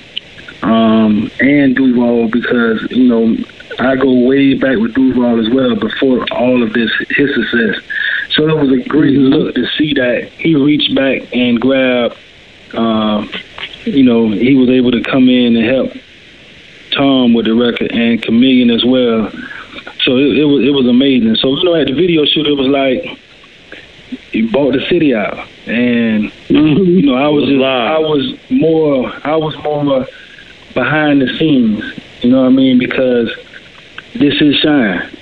um, 0.62 1.30
and 1.40 1.74
Duval 1.74 2.28
because 2.28 2.86
you 2.90 3.08
know 3.08 3.36
I 3.78 3.96
go 3.96 4.26
way 4.26 4.54
back 4.54 4.76
with 4.76 4.94
Duval 4.94 5.40
as 5.40 5.52
well 5.52 5.74
before 5.74 6.26
all 6.32 6.62
of 6.62 6.72
this 6.72 6.90
his 7.10 7.34
success. 7.34 7.82
So 8.32 8.48
it 8.48 8.56
was 8.56 8.72
a 8.72 8.88
great 8.88 9.16
look 9.16 9.54
to 9.54 9.66
see 9.76 9.94
that 9.94 10.30
he 10.38 10.54
reached 10.54 10.94
back 10.94 11.22
and 11.34 11.60
grabbed. 11.60 12.16
Um, 12.74 13.30
you 13.84 14.04
know, 14.04 14.30
he 14.30 14.54
was 14.54 14.68
able 14.68 14.92
to 14.92 15.02
come 15.02 15.28
in 15.28 15.56
and 15.56 15.66
help 15.66 15.92
Tom 16.92 17.34
with 17.34 17.46
the 17.46 17.54
record 17.54 17.90
and 17.92 18.22
Chameleon 18.22 18.70
as 18.70 18.84
well. 18.84 19.30
So 20.04 20.16
it, 20.16 20.38
it 20.38 20.44
was 20.44 20.64
it 20.64 20.70
was 20.70 20.86
amazing. 20.86 21.34
So 21.36 21.56
you 21.56 21.64
know, 21.64 21.74
at 21.74 21.88
the 21.88 21.94
video 21.94 22.24
shoot, 22.24 22.46
it 22.46 22.56
was 22.56 22.68
like 22.68 23.18
he 24.32 24.42
bought 24.42 24.74
the 24.74 24.86
city 24.88 25.14
out, 25.14 25.46
and 25.66 26.32
you 26.48 27.02
know, 27.02 27.14
I 27.14 27.28
was 27.28 27.44
just 27.44 27.62
I 27.62 27.98
was 27.98 28.34
more 28.50 29.12
I 29.24 29.36
was 29.36 29.56
more 29.62 30.06
behind 30.74 31.22
the 31.22 31.36
scenes. 31.38 31.82
You 32.22 32.30
know 32.30 32.42
what 32.42 32.48
I 32.48 32.50
mean? 32.50 32.78
Because 32.78 33.28
this 34.14 34.40
is 34.40 34.56
shine. 34.56 35.16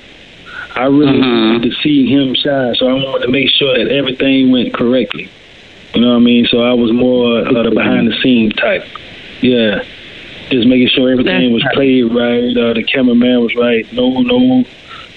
I 0.79 0.85
really 0.87 1.19
Mhm. 1.19 1.55
wanted 1.55 1.71
to 1.73 1.77
see 1.83 2.07
him 2.07 2.35
shine, 2.35 2.75
so 2.77 2.87
I 2.87 2.93
wanted 2.93 3.27
to 3.27 3.33
make 3.33 3.49
sure 3.51 3.77
that 3.77 3.89
everything 3.91 4.53
went 4.53 4.73
correctly. 4.73 5.29
You 5.93 6.03
know 6.03 6.11
what 6.11 6.17
I 6.17 6.21
mean? 6.21 6.47
So 6.47 6.63
I 6.63 6.73
was 6.73 6.93
more 6.93 7.41
uh, 7.41 7.63
the 7.65 7.71
behind 7.73 8.07
the 8.07 8.15
scenes 8.23 8.55
type. 8.55 8.85
Yeah, 9.41 9.83
just 10.51 10.69
making 10.69 10.89
sure 10.89 11.11
everything 11.11 11.53
was 11.53 11.65
played 11.73 12.05
right. 12.15 12.57
Uh, 12.57 12.75
the 12.75 12.85
cameraman 12.85 13.43
was 13.43 13.57
right. 13.57 13.85
No, 13.93 14.21
no, 14.21 14.65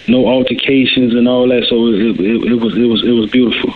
no 0.08 0.28
altercations 0.28 1.14
and 1.14 1.28
all 1.28 1.48
that. 1.50 1.66
So 1.66 1.88
it, 1.90 2.20
it, 2.20 2.44
it 2.54 2.60
was 2.60 2.76
it 2.76 2.88
was 2.88 3.04
it 3.04 3.12
was 3.12 3.30
beautiful. 3.30 3.76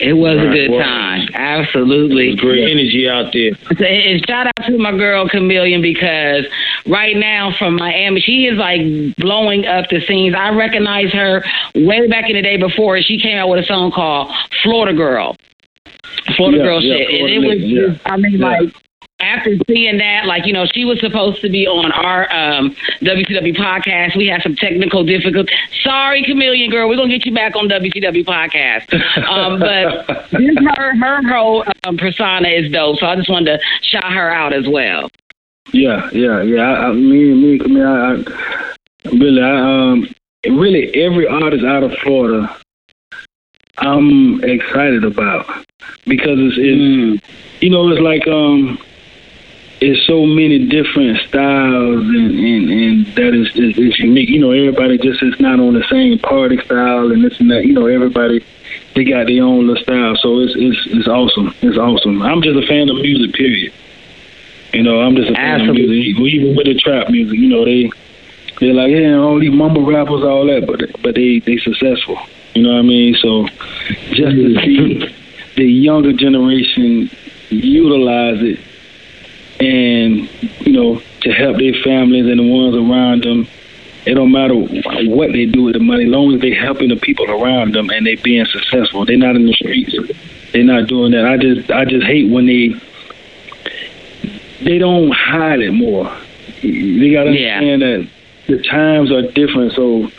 It 0.00 0.14
was 0.14 0.36
a 0.38 0.50
good 0.52 0.70
well- 0.70 0.80
time. 0.82 1.28
Absolutely. 1.34 2.34
Great 2.36 2.70
energy 2.70 3.08
out 3.08 3.32
there. 3.32 3.52
And 3.86 4.26
shout 4.26 4.46
out 4.46 4.66
to 4.66 4.78
my 4.78 4.92
girl 4.92 5.28
Chameleon 5.28 5.82
because 5.82 6.46
right 6.86 7.16
now 7.16 7.52
from 7.58 7.76
Miami, 7.76 8.20
she 8.20 8.46
is 8.46 8.56
like 8.56 8.80
blowing 9.16 9.66
up 9.66 9.88
the 9.90 10.00
scenes. 10.00 10.34
I 10.34 10.50
recognize 10.50 11.12
her 11.12 11.44
way 11.74 12.08
back 12.08 12.28
in 12.28 12.36
the 12.36 12.42
day 12.42 12.56
before 12.56 13.00
she 13.02 13.18
came 13.20 13.38
out 13.38 13.48
with 13.48 13.60
a 13.64 13.66
song 13.66 13.92
called 13.92 14.32
Florida 14.62 14.96
Girl. 14.96 15.36
Florida 16.36 16.58
Yeah, 16.58 16.64
Girl 16.64 16.80
yeah, 16.80 16.96
shit. 16.96 17.20
And 17.20 17.28
it 17.28 17.48
was 17.48 17.58
yeah. 17.60 17.98
I 18.12 18.16
mean, 18.16 18.38
like, 18.38 18.74
after 19.22 19.56
seeing 19.68 19.98
that, 19.98 20.26
like, 20.26 20.46
you 20.46 20.52
know, 20.52 20.66
she 20.66 20.84
was 20.84 21.00
supposed 21.00 21.40
to 21.42 21.48
be 21.48 21.66
on 21.66 21.92
our 21.92 22.30
um, 22.32 22.74
WCW 23.00 23.56
podcast. 23.56 24.16
We 24.16 24.26
had 24.26 24.42
some 24.42 24.56
technical 24.56 25.04
difficulties. 25.04 25.54
Sorry, 25.82 26.22
Chameleon 26.24 26.70
Girl. 26.70 26.88
We're 26.88 26.96
going 26.96 27.08
to 27.08 27.18
get 27.18 27.26
you 27.26 27.34
back 27.34 27.56
on 27.56 27.68
WCW 27.68 28.24
podcast. 28.24 28.92
Um, 29.32 29.60
but 29.60 30.06
her, 30.76 30.96
her 30.96 31.28
whole 31.28 31.64
um, 31.84 31.96
persona 31.96 32.48
is 32.48 32.70
dope. 32.72 32.98
So 32.98 33.06
I 33.06 33.16
just 33.16 33.30
wanted 33.30 33.58
to 33.58 33.64
shout 33.82 34.12
her 34.12 34.30
out 34.30 34.52
as 34.52 34.66
well. 34.68 35.08
Yeah, 35.72 36.08
yeah, 36.12 36.42
yeah. 36.42 36.62
I, 36.62 36.88
I 36.88 36.92
me, 36.92 37.32
me, 37.32 37.58
me. 37.58 37.82
I, 37.82 38.14
I 38.14 39.10
really, 39.10 39.42
I, 39.42 39.58
um, 39.58 40.14
really, 40.44 40.94
every 41.02 41.26
artist 41.26 41.64
out 41.64 41.82
of 41.82 41.92
Florida, 41.98 42.54
I'm 43.78 44.42
excited 44.44 45.04
about 45.04 45.46
because 46.06 46.38
it's, 46.38 46.56
it's 46.58 47.22
you 47.62 47.70
know, 47.70 47.88
it's 47.90 48.00
like 48.00 48.26
um, 48.26 48.78
it's 49.82 50.06
so 50.06 50.24
many 50.24 50.64
different 50.66 51.18
styles 51.26 52.04
and 52.06 52.38
and, 52.38 52.70
and 52.70 53.06
that 53.16 53.34
is 53.34 53.48
is 53.56 53.74
it's 53.76 53.98
unique. 53.98 54.28
You 54.28 54.38
know, 54.38 54.52
everybody 54.52 54.96
just 54.96 55.22
is 55.22 55.38
not 55.40 55.58
on 55.58 55.74
the 55.74 55.82
same 55.90 56.18
party 56.20 56.56
style 56.58 57.10
and 57.10 57.24
this 57.24 57.40
and 57.40 57.50
that. 57.50 57.66
You 57.66 57.72
know, 57.72 57.86
everybody 57.86 58.44
they 58.94 59.02
got 59.02 59.26
their 59.26 59.42
own 59.42 59.66
little 59.66 59.82
style. 59.82 60.14
So 60.16 60.38
it's 60.38 60.54
it's 60.54 60.86
it's 60.86 61.08
awesome. 61.08 61.52
It's 61.62 61.76
awesome. 61.76 62.22
I'm 62.22 62.42
just 62.42 62.56
a 62.62 62.66
fan 62.66 62.88
of 62.90 62.96
music. 62.96 63.34
Period. 63.34 63.72
You 64.72 64.84
know, 64.84 65.00
I'm 65.00 65.16
just 65.16 65.30
a 65.30 65.34
fan 65.34 65.60
Absolutely. 65.62 65.82
of 65.82 66.16
music. 66.16 66.34
Even 66.34 66.56
with 66.56 66.66
the 66.66 66.74
trap 66.74 67.10
music, 67.10 67.38
you 67.38 67.48
know, 67.48 67.64
they 67.64 67.90
they're 68.60 68.74
like, 68.74 68.92
yeah, 68.92 69.16
all 69.18 69.40
these 69.40 69.52
mumble 69.52 69.84
rappers, 69.84 70.22
all 70.22 70.46
that, 70.46 70.64
but 70.64 71.02
but 71.02 71.16
they 71.16 71.40
they 71.40 71.58
successful. 71.58 72.18
You 72.54 72.62
know 72.62 72.74
what 72.74 72.78
I 72.78 72.82
mean? 72.82 73.14
So 73.16 73.48
just 74.14 74.30
to 74.30 74.60
see 74.62 75.12
the 75.56 75.64
younger 75.64 76.12
generation 76.12 77.10
utilize 77.50 78.40
it 78.42 78.60
and 79.62 80.28
you 80.66 80.72
know 80.72 81.00
to 81.22 81.32
help 81.32 81.56
their 81.58 81.74
families 81.84 82.26
and 82.26 82.38
the 82.40 82.42
ones 82.42 82.74
around 82.74 83.24
them. 83.24 83.46
It 84.04 84.14
don't 84.14 84.32
matter 84.32 84.54
what 84.56 85.30
they 85.32 85.46
do 85.46 85.62
with 85.62 85.74
the 85.74 85.78
money, 85.78 86.04
as 86.06 86.10
long 86.10 86.34
as 86.34 86.40
they 86.40 86.52
helping 86.52 86.88
the 86.88 86.96
people 86.96 87.30
around 87.30 87.74
them 87.76 87.88
and 87.90 88.04
they 88.04 88.16
being 88.16 88.44
successful. 88.46 89.04
They're 89.06 89.16
not 89.16 89.36
in 89.36 89.46
the 89.46 89.52
streets. 89.52 89.94
They're 90.52 90.64
not 90.64 90.88
doing 90.88 91.12
that. 91.12 91.24
I 91.24 91.36
just 91.36 91.70
I 91.70 91.84
just 91.84 92.04
hate 92.04 92.28
when 92.28 92.46
they 92.46 92.74
they 94.64 94.78
don't 94.78 95.12
hide 95.12 95.60
it 95.60 95.72
more. 95.72 96.04
They 96.62 97.10
got 97.12 97.24
to 97.24 97.30
Yeah. 97.32 97.58
understand 97.58 97.82
that 97.82 98.08
the 98.48 98.62
times 98.62 99.10
are 99.12 99.22
different. 99.22 99.72
So 99.74 100.10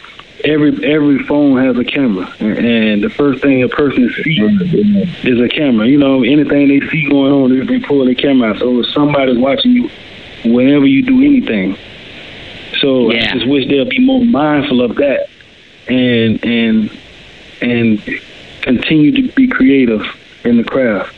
every 0.43 0.71
every 0.86 1.19
phone 1.23 1.58
has 1.63 1.77
a 1.77 1.84
camera, 1.84 2.34
and, 2.39 2.58
and 2.65 3.03
the 3.03 3.10
first 3.10 3.41
thing 3.41 3.63
a 3.63 3.69
person 3.69 4.10
sees 4.23 4.73
is 5.23 5.39
a 5.39 5.49
camera. 5.49 5.88
You 5.88 5.97
know, 5.97 6.23
anything 6.23 6.67
they 6.67 6.86
see 6.89 7.08
going 7.10 7.32
on, 7.32 7.58
they, 7.58 7.65
they 7.65 7.79
pull 7.79 8.06
the 8.06 8.15
camera 8.15 8.49
out. 8.51 8.60
So 8.60 8.79
if 8.82 8.88
somebody's 8.88 9.38
watching 9.38 9.71
you 9.71 9.89
whenever 10.45 10.86
you 10.86 11.03
do 11.03 11.21
anything. 11.23 11.77
So 12.79 13.12
Yeah. 13.12 13.29
I 13.29 13.34
just 13.34 13.47
wish 13.47 13.67
they'll 13.67 13.86
be 13.86 13.99
more 13.99 14.23
mindful 14.25 14.82
of 14.82 14.95
that, 14.95 15.29
and 15.88 16.43
and 16.43 16.99
and 17.62 18.01
continue 18.62 19.12
to 19.12 19.34
be 19.34 19.47
creative 19.47 20.01
in 20.43 20.58
the 20.58 20.63
craft. 20.63 21.13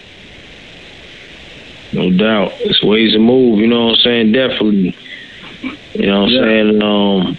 No 1.94 2.12
doubt. 2.12 2.54
It's 2.60 2.84
ways 2.84 3.14
to 3.14 3.20
move, 3.20 3.60
you 3.60 3.68
know 3.68 3.86
what 3.86 3.96
I'm 3.96 4.02
saying? 4.02 4.32
Definitely. 4.34 4.96
You 5.94 6.08
know 6.08 6.22
what 6.24 6.30
I'm 6.30 6.34
Yeah. 6.34 6.42
saying? 6.42 6.84
Um 6.84 7.38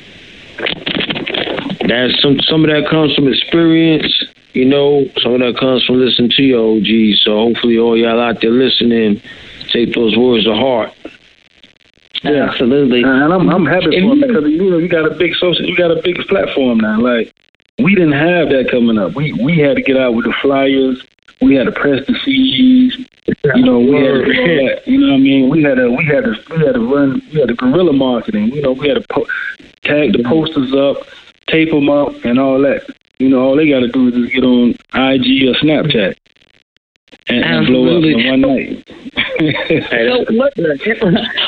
that's 0.59 2.21
some 2.21 2.41
some 2.41 2.65
of 2.65 2.71
that 2.71 2.89
comes 2.91 3.15
from 3.15 3.29
experience, 3.29 4.25
you 4.53 4.65
know, 4.65 5.09
some 5.19 5.35
of 5.35 5.41
that 5.41 5.57
comes 5.59 5.85
from 5.85 5.97
listening 6.01 6.31
to 6.37 6.43
your 6.43 6.77
OGs. 6.77 7.23
So 7.23 7.37
hopefully 7.37 7.79
all 7.79 7.97
y'all 7.97 8.21
out 8.21 8.41
there 8.41 8.51
listening 8.51 9.21
take 9.71 9.95
those 9.95 10.17
words 10.17 10.45
to 10.45 10.55
heart. 10.55 10.93
Yeah. 12.23 12.49
Absolutely. 12.49 13.03
And 13.03 13.33
I'm 13.33 13.49
I'm 13.49 13.67
happy 13.67 13.87
for 13.87 13.91
them 13.93 14.19
you- 14.19 14.27
because 14.27 14.45
you 14.51 14.71
know 14.71 14.79
you 14.79 14.89
got 14.89 15.11
a 15.11 15.15
big 15.15 15.35
social, 15.35 15.65
you 15.65 15.77
got 15.77 15.91
a 15.91 16.01
big 16.03 16.17
platform 16.27 16.79
now. 16.79 17.01
Like 17.01 17.33
we 17.79 17.95
didn't 17.95 18.13
have 18.13 18.49
that 18.49 18.71
coming 18.71 18.99
up. 18.99 19.15
We 19.15 19.33
we 19.35 19.59
had 19.59 19.77
to 19.77 19.83
get 19.83 19.97
out 19.97 20.15
with 20.15 20.25
the 20.25 20.35
flyers. 20.43 21.05
We 21.41 21.55
had 21.55 21.67
to 21.67 21.73
press 21.73 22.05
the 22.07 22.15
CDs. 22.15 22.96
You 23.27 23.63
know, 23.63 23.81
we 23.81 23.97
had 23.97 24.15
all 24.15 24.23
that. 24.25 24.83
You 24.87 24.99
know 24.99 25.09
what 25.09 25.15
I 25.15 25.19
mean? 25.19 25.49
We 25.49 25.63
had 25.63 25.77
to 25.77 25.91
we 25.91 26.05
had 26.05 26.25
to 26.25 26.35
we 26.51 26.65
had 26.65 26.75
to 26.75 26.81
run. 26.81 27.23
We 27.33 27.41
had 27.41 27.49
to 27.49 27.55
guerrilla 27.55 27.93
marketing. 27.93 28.53
You 28.53 28.63
know, 28.63 28.73
we 28.73 28.89
had 28.89 28.95
to 28.95 29.07
po- 29.09 29.27
tag 29.83 30.13
the 30.13 30.23
posters 30.25 30.73
up, 30.75 31.07
tape 31.49 31.71
them 31.71 31.89
up, 31.89 32.13
and 32.25 32.39
all 32.39 32.61
that. 32.63 32.87
You 33.19 33.29
know, 33.29 33.41
all 33.41 33.57
they 33.57 33.69
got 33.69 33.81
to 33.81 33.89
do 33.89 34.09
is 34.09 34.15
just 34.15 34.33
get 34.33 34.45
on 34.45 34.71
IG 34.95 35.49
or 35.49 35.55
Snapchat 35.55 36.17
and, 37.29 37.45
and 37.45 37.67
blow 37.67 37.99
up 37.99 38.05
Absolutely. 38.05 38.29
in 38.29 38.41
one 38.43 38.57
night. 38.57 38.83
So 39.91 40.25
what, 40.35 40.53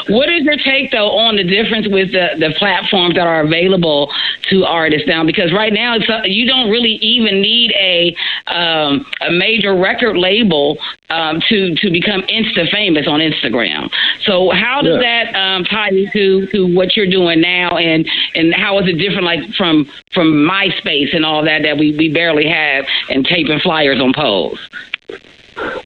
what 0.09 0.29
is 0.29 0.45
your 0.45 0.57
take 0.57 0.91
though 0.91 1.11
on 1.17 1.37
the 1.37 1.45
difference 1.45 1.89
with 1.89 2.13
the, 2.13 2.31
the 2.39 2.55
platforms 2.59 3.15
that 3.15 3.27
are 3.27 3.41
available 3.41 4.13
to 4.51 4.65
artists 4.65 5.07
now? 5.07 5.25
Because 5.25 5.53
right 5.53 5.73
now 5.73 5.95
it's 5.97 6.09
uh 6.09 6.23
you 6.25 6.47
don't 6.47 6.71
really 6.71 6.95
even 7.01 7.41
need 7.41 7.73
a 7.73 8.15
um, 8.47 9.07
a 9.21 9.31
major 9.31 9.75
record 9.75 10.17
label 10.17 10.79
um, 11.11 11.41
to 11.49 11.75
to 11.77 11.91
become 11.91 12.23
insta 12.23 12.69
famous 12.71 13.07
on 13.07 13.21
Instagram. 13.21 13.91
So 14.23 14.51
how 14.51 14.83
does 14.83 15.01
Yeah. 15.01 15.33
that 15.33 15.35
um, 15.35 15.65
tie 15.65 15.89
into 15.89 16.47
to 16.49 16.75
what 16.75 16.97
you're 16.97 17.07
doing 17.11 17.41
now, 17.41 17.77
and 17.77 18.09
and 18.35 18.53
how 18.55 18.79
is 18.81 18.89
it 18.89 18.95
different 18.95 19.25
like 19.25 19.49
from 19.55 19.89
from 20.13 20.33
MySpace 20.47 21.15
and 21.15 21.25
all 21.25 21.43
that 21.45 21.63
that 21.63 21.79
we, 21.79 21.97
we 21.97 22.13
barely 22.13 22.47
have 22.49 22.87
and 23.09 23.25
taping 23.25 23.61
flyers 23.61 24.01
on 24.01 24.13
poles? 24.13 24.59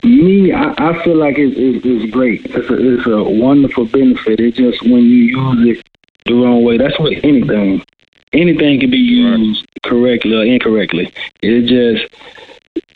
Me, 0.04 0.52
I, 0.52 0.74
I 0.78 1.04
feel 1.04 1.16
like 1.16 1.36
it's, 1.38 1.56
it's, 1.56 1.84
it's 1.84 2.12
great. 2.12 2.44
It's 2.46 2.70
a, 2.70 2.94
it's 2.94 3.06
a 3.06 3.22
wonderful 3.22 3.86
benefit. 3.86 4.40
It's 4.40 4.56
just 4.56 4.82
when 4.82 5.02
you 5.02 5.36
use 5.36 5.78
it 5.78 5.86
the 6.26 6.34
wrong 6.34 6.64
way. 6.64 6.76
That's 6.78 6.98
what 6.98 7.12
anything. 7.24 7.84
Anything 8.32 8.80
can 8.80 8.90
be 8.90 8.96
used 8.96 9.66
correctly 9.84 10.34
or 10.34 10.44
incorrectly. 10.44 11.12
It 11.42 11.66
just, 11.66 12.14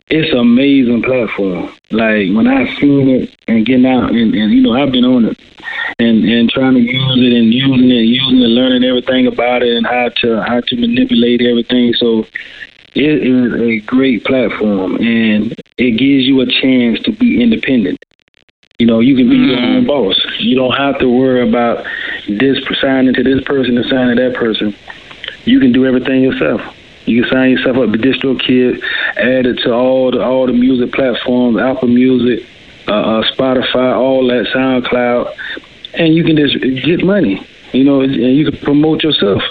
it's 0.08 0.32
an 0.32 0.38
amazing 0.38 1.02
platform. 1.02 1.74
Like 1.90 2.30
when 2.34 2.46
I 2.46 2.74
seen 2.76 3.08
it 3.08 3.36
and 3.48 3.66
getting 3.66 3.86
out, 3.86 4.10
and, 4.10 4.34
and 4.34 4.52
you 4.52 4.62
know, 4.62 4.74
I've 4.74 4.92
been 4.92 5.04
on 5.04 5.26
it 5.26 5.38
and 5.98 6.24
and 6.24 6.50
trying 6.50 6.74
to 6.74 6.80
use 6.80 7.18
it 7.18 7.32
and 7.32 7.52
using 7.52 7.90
it, 7.90 8.04
using 8.04 8.40
it, 8.40 8.48
learning 8.48 8.84
everything 8.84 9.26
about 9.26 9.62
it 9.62 9.76
and 9.76 9.86
how 9.86 10.08
to 10.20 10.42
how 10.42 10.60
to 10.60 10.76
manipulate 10.76 11.42
everything. 11.42 11.92
So 11.94 12.26
it 12.96 13.22
is 13.22 13.60
a 13.60 13.86
great 13.86 14.24
platform 14.24 14.96
and 14.96 15.52
it 15.76 15.98
gives 15.98 16.26
you 16.26 16.40
a 16.40 16.46
chance 16.46 16.98
to 17.02 17.12
be 17.12 17.42
independent. 17.42 18.02
You 18.78 18.86
know, 18.86 19.00
you 19.00 19.14
can 19.16 19.28
be 19.28 19.36
your 19.36 19.58
own 19.58 19.86
boss. 19.86 20.16
You 20.38 20.56
don't 20.56 20.74
have 20.76 20.98
to 21.00 21.08
worry 21.08 21.46
about 21.46 21.84
this 22.26 22.58
signing 22.80 23.12
to 23.14 23.22
this 23.22 23.44
person 23.44 23.76
and 23.76 23.86
signing 23.86 24.16
to 24.16 24.22
that 24.22 24.34
person. 24.34 24.74
You 25.44 25.60
can 25.60 25.72
do 25.72 25.84
everything 25.84 26.22
yourself. 26.22 26.60
You 27.04 27.22
can 27.22 27.30
sign 27.30 27.50
yourself 27.50 27.76
up 27.76 27.90
with 27.90 28.02
DistroKid, 28.02 28.82
add 29.16 29.46
it 29.46 29.58
to 29.64 29.72
all 29.72 30.10
the 30.10 30.22
all 30.22 30.46
the 30.46 30.52
music 30.52 30.92
platforms, 30.92 31.58
Apple 31.58 31.88
Music, 31.88 32.46
uh, 32.88 32.92
uh, 32.92 33.22
Spotify, 33.32 33.94
all 33.94 34.26
that, 34.28 34.46
SoundCloud, 34.54 35.34
and 35.94 36.14
you 36.14 36.24
can 36.24 36.36
just 36.36 36.58
get 36.84 37.04
money. 37.04 37.46
You 37.72 37.84
know, 37.84 38.00
and 38.00 38.14
you 38.14 38.50
can 38.50 38.58
promote 38.60 39.02
yourself. 39.02 39.42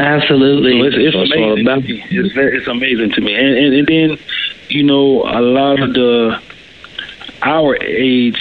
Absolutely. 0.00 0.80
So 0.80 0.86
it's, 0.86 0.96
it's 0.98 1.16
all 1.16 1.52
amazing. 1.52 1.66
about- 1.66 1.82
to 1.82 1.88
me. 1.88 2.04
It's, 2.10 2.34
it's 2.36 2.66
amazing 2.66 3.12
to 3.12 3.20
me. 3.20 3.34
And, 3.34 3.56
and, 3.56 3.74
and 3.74 3.86
then, 3.86 4.18
you 4.68 4.82
know, 4.82 5.22
a 5.22 5.40
lot 5.40 5.80
of 5.80 5.94
the 5.94 6.40
our 7.42 7.76
age 7.82 8.40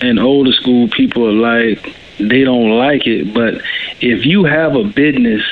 and 0.00 0.18
older 0.18 0.52
school 0.52 0.88
people 0.88 1.26
are 1.28 1.32
like 1.32 1.94
they 2.18 2.44
don't 2.44 2.70
like 2.78 3.06
it. 3.06 3.34
But 3.34 3.54
if 4.00 4.24
you 4.24 4.44
have 4.44 4.74
a 4.74 4.84
business, 4.84 5.42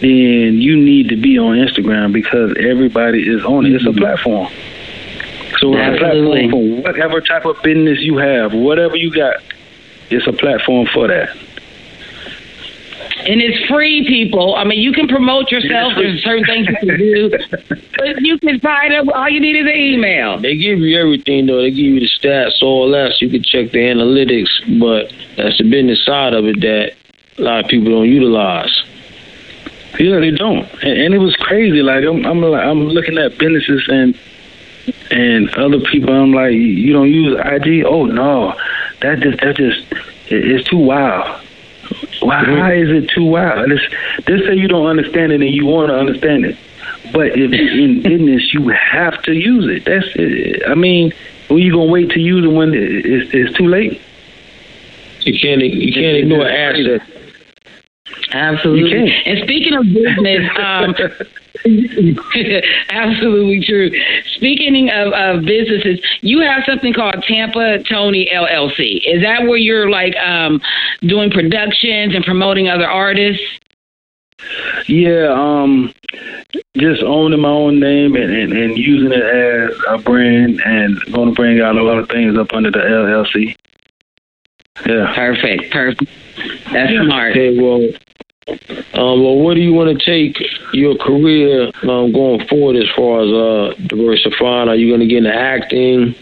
then 0.00 0.60
you 0.60 0.76
need 0.76 1.08
to 1.10 1.16
be 1.16 1.38
on 1.38 1.56
Instagram 1.56 2.12
because 2.12 2.56
everybody 2.58 3.28
is 3.28 3.44
on 3.44 3.66
it. 3.66 3.74
It's 3.74 3.86
a 3.86 3.92
platform. 3.92 4.52
So 5.58 5.72
it's 5.76 5.96
a 5.96 5.98
platform 5.98 6.50
for 6.50 6.82
whatever 6.82 7.20
type 7.20 7.44
of 7.44 7.62
business 7.62 8.00
you 8.00 8.16
have, 8.16 8.52
whatever 8.52 8.96
you 8.96 9.10
got, 9.10 9.36
it's 10.10 10.26
a 10.26 10.32
platform 10.32 10.86
for 10.92 11.08
that. 11.08 11.36
And 13.26 13.40
it's 13.40 13.64
free, 13.68 14.06
people. 14.06 14.54
I 14.54 14.64
mean, 14.64 14.80
you 14.80 14.92
can 14.92 15.08
promote 15.08 15.50
yourself. 15.50 15.94
There's 15.96 16.22
certain 16.22 16.44
things 16.44 16.68
you 16.68 16.76
can 16.76 16.88
do. 16.98 17.30
but 17.96 18.20
you 18.20 18.38
can 18.38 18.60
sign 18.60 18.92
up. 18.92 19.08
All 19.14 19.28
you 19.30 19.40
need 19.40 19.56
is 19.56 19.64
an 19.66 19.74
email. 19.74 20.38
They 20.38 20.56
give 20.56 20.78
you 20.80 20.98
everything 20.98 21.46
though. 21.46 21.62
They 21.62 21.70
give 21.70 21.86
you 21.86 22.00
the 22.00 22.08
stats, 22.08 22.60
all 22.62 22.90
that, 22.90 23.12
so 23.12 23.24
you 23.24 23.30
can 23.30 23.42
check 23.42 23.70
the 23.72 23.78
analytics. 23.78 24.78
But 24.78 25.12
that's 25.36 25.56
the 25.56 25.64
business 25.64 26.04
side 26.04 26.34
of 26.34 26.44
it 26.44 26.60
that 26.60 26.92
a 27.38 27.42
lot 27.42 27.64
of 27.64 27.70
people 27.70 27.90
don't 27.92 28.08
utilize. 28.08 28.82
Yeah, 29.98 30.18
they 30.20 30.32
don't, 30.32 30.66
and, 30.82 30.98
and 31.00 31.14
it 31.14 31.18
was 31.18 31.36
crazy. 31.36 31.80
Like 31.80 32.04
I'm, 32.04 32.26
I'm, 32.26 32.40
like, 32.42 32.62
I'm 32.64 32.88
looking 32.88 33.16
at 33.16 33.38
businesses 33.38 33.88
and 33.88 34.18
and 35.10 35.48
other 35.54 35.78
people. 35.80 36.12
I'm 36.12 36.32
like, 36.32 36.52
you 36.52 36.92
don't 36.92 37.10
use 37.10 37.38
IG? 37.38 37.84
Oh 37.86 38.04
no, 38.04 38.54
that 39.00 39.20
just 39.20 39.40
that 39.40 39.56
just 39.56 39.80
it- 40.30 40.50
it's 40.50 40.68
too 40.68 40.78
wild. 40.78 41.40
Why 42.24 42.74
is 42.74 42.88
it 42.90 43.08
too 43.10 43.24
wild? 43.24 43.70
This 43.70 43.80
they 44.26 44.38
say 44.46 44.54
you 44.54 44.68
don't 44.68 44.86
understand 44.86 45.32
it 45.32 45.40
and 45.40 45.50
you 45.54 45.66
want 45.66 45.88
to 45.90 45.94
understand 45.96 46.44
it, 46.46 46.56
but 47.12 47.28
if 47.38 47.52
in 47.52 48.02
business 48.10 48.52
you 48.54 48.68
have 48.68 49.20
to 49.22 49.32
use 49.32 49.66
it. 49.74 49.84
That's 49.84 50.06
it. 50.16 50.62
I 50.68 50.74
mean, 50.74 51.12
when 51.48 51.58
you 51.60 51.72
gonna 51.72 51.90
wait 51.90 52.10
to 52.10 52.20
use 52.20 52.44
it 52.44 52.48
when 52.48 52.74
it- 52.74 53.04
it's, 53.06 53.30
it's 53.34 53.56
too 53.56 53.68
late? 53.68 54.00
You 55.20 55.38
can't 55.38 55.62
you 55.62 55.92
can't 55.92 56.16
ignore 56.16 56.46
assets. 56.48 57.04
Absolutely. 58.32 59.12
And 59.26 59.38
speaking 59.44 59.74
of 59.74 59.84
business, 59.84 60.50
um, 60.58 60.94
absolutely 62.90 63.64
true. 63.64 63.90
Speaking 64.34 64.90
of, 64.90 65.12
of 65.12 65.44
businesses, 65.44 66.00
you 66.20 66.40
have 66.40 66.64
something 66.66 66.92
called 66.92 67.22
Tampa 67.26 67.82
Tony 67.84 68.28
LLC. 68.32 69.00
Is 69.06 69.22
that 69.22 69.42
where 69.42 69.56
you're 69.56 69.88
like 69.88 70.16
um, 70.16 70.60
doing 71.02 71.30
productions 71.30 72.14
and 72.14 72.24
promoting 72.24 72.68
other 72.68 72.88
artists? 72.88 73.42
Yeah, 74.88 75.28
um, 75.32 75.94
just 76.76 77.02
owning 77.02 77.40
my 77.40 77.48
own 77.48 77.80
name 77.80 78.14
and, 78.16 78.30
and, 78.30 78.52
and 78.52 78.76
using 78.76 79.12
it 79.12 79.22
as 79.22 79.70
a 79.88 79.98
brand 79.98 80.60
and 80.64 81.00
going 81.12 81.30
to 81.30 81.34
bring 81.34 81.60
out 81.60 81.76
a 81.76 81.82
lot 81.82 81.98
of 81.98 82.08
things 82.08 82.36
up 82.36 82.52
under 82.52 82.70
the 82.70 82.78
LLC. 82.78 83.56
Yeah. 84.86 85.12
Perfect. 85.14 85.72
Perfect. 85.72 86.10
That's 86.72 86.92
smart. 86.92 87.30
Okay, 87.30 87.58
well, 87.58 87.88
um, 88.48 89.22
well, 89.22 89.38
where 89.38 89.54
do 89.54 89.60
you 89.60 89.72
want 89.72 89.98
to 89.98 90.04
take 90.04 90.36
your 90.72 90.96
career 90.96 91.70
um, 91.82 92.12
going 92.12 92.46
forward 92.46 92.76
as 92.76 92.88
far 92.94 93.22
as 93.22 93.30
uh, 93.30 93.74
diversifying? 93.86 94.68
Are 94.68 94.74
you 94.74 94.88
going 94.88 95.00
to 95.00 95.06
get 95.06 95.18
into 95.18 95.34
acting? 95.34 96.14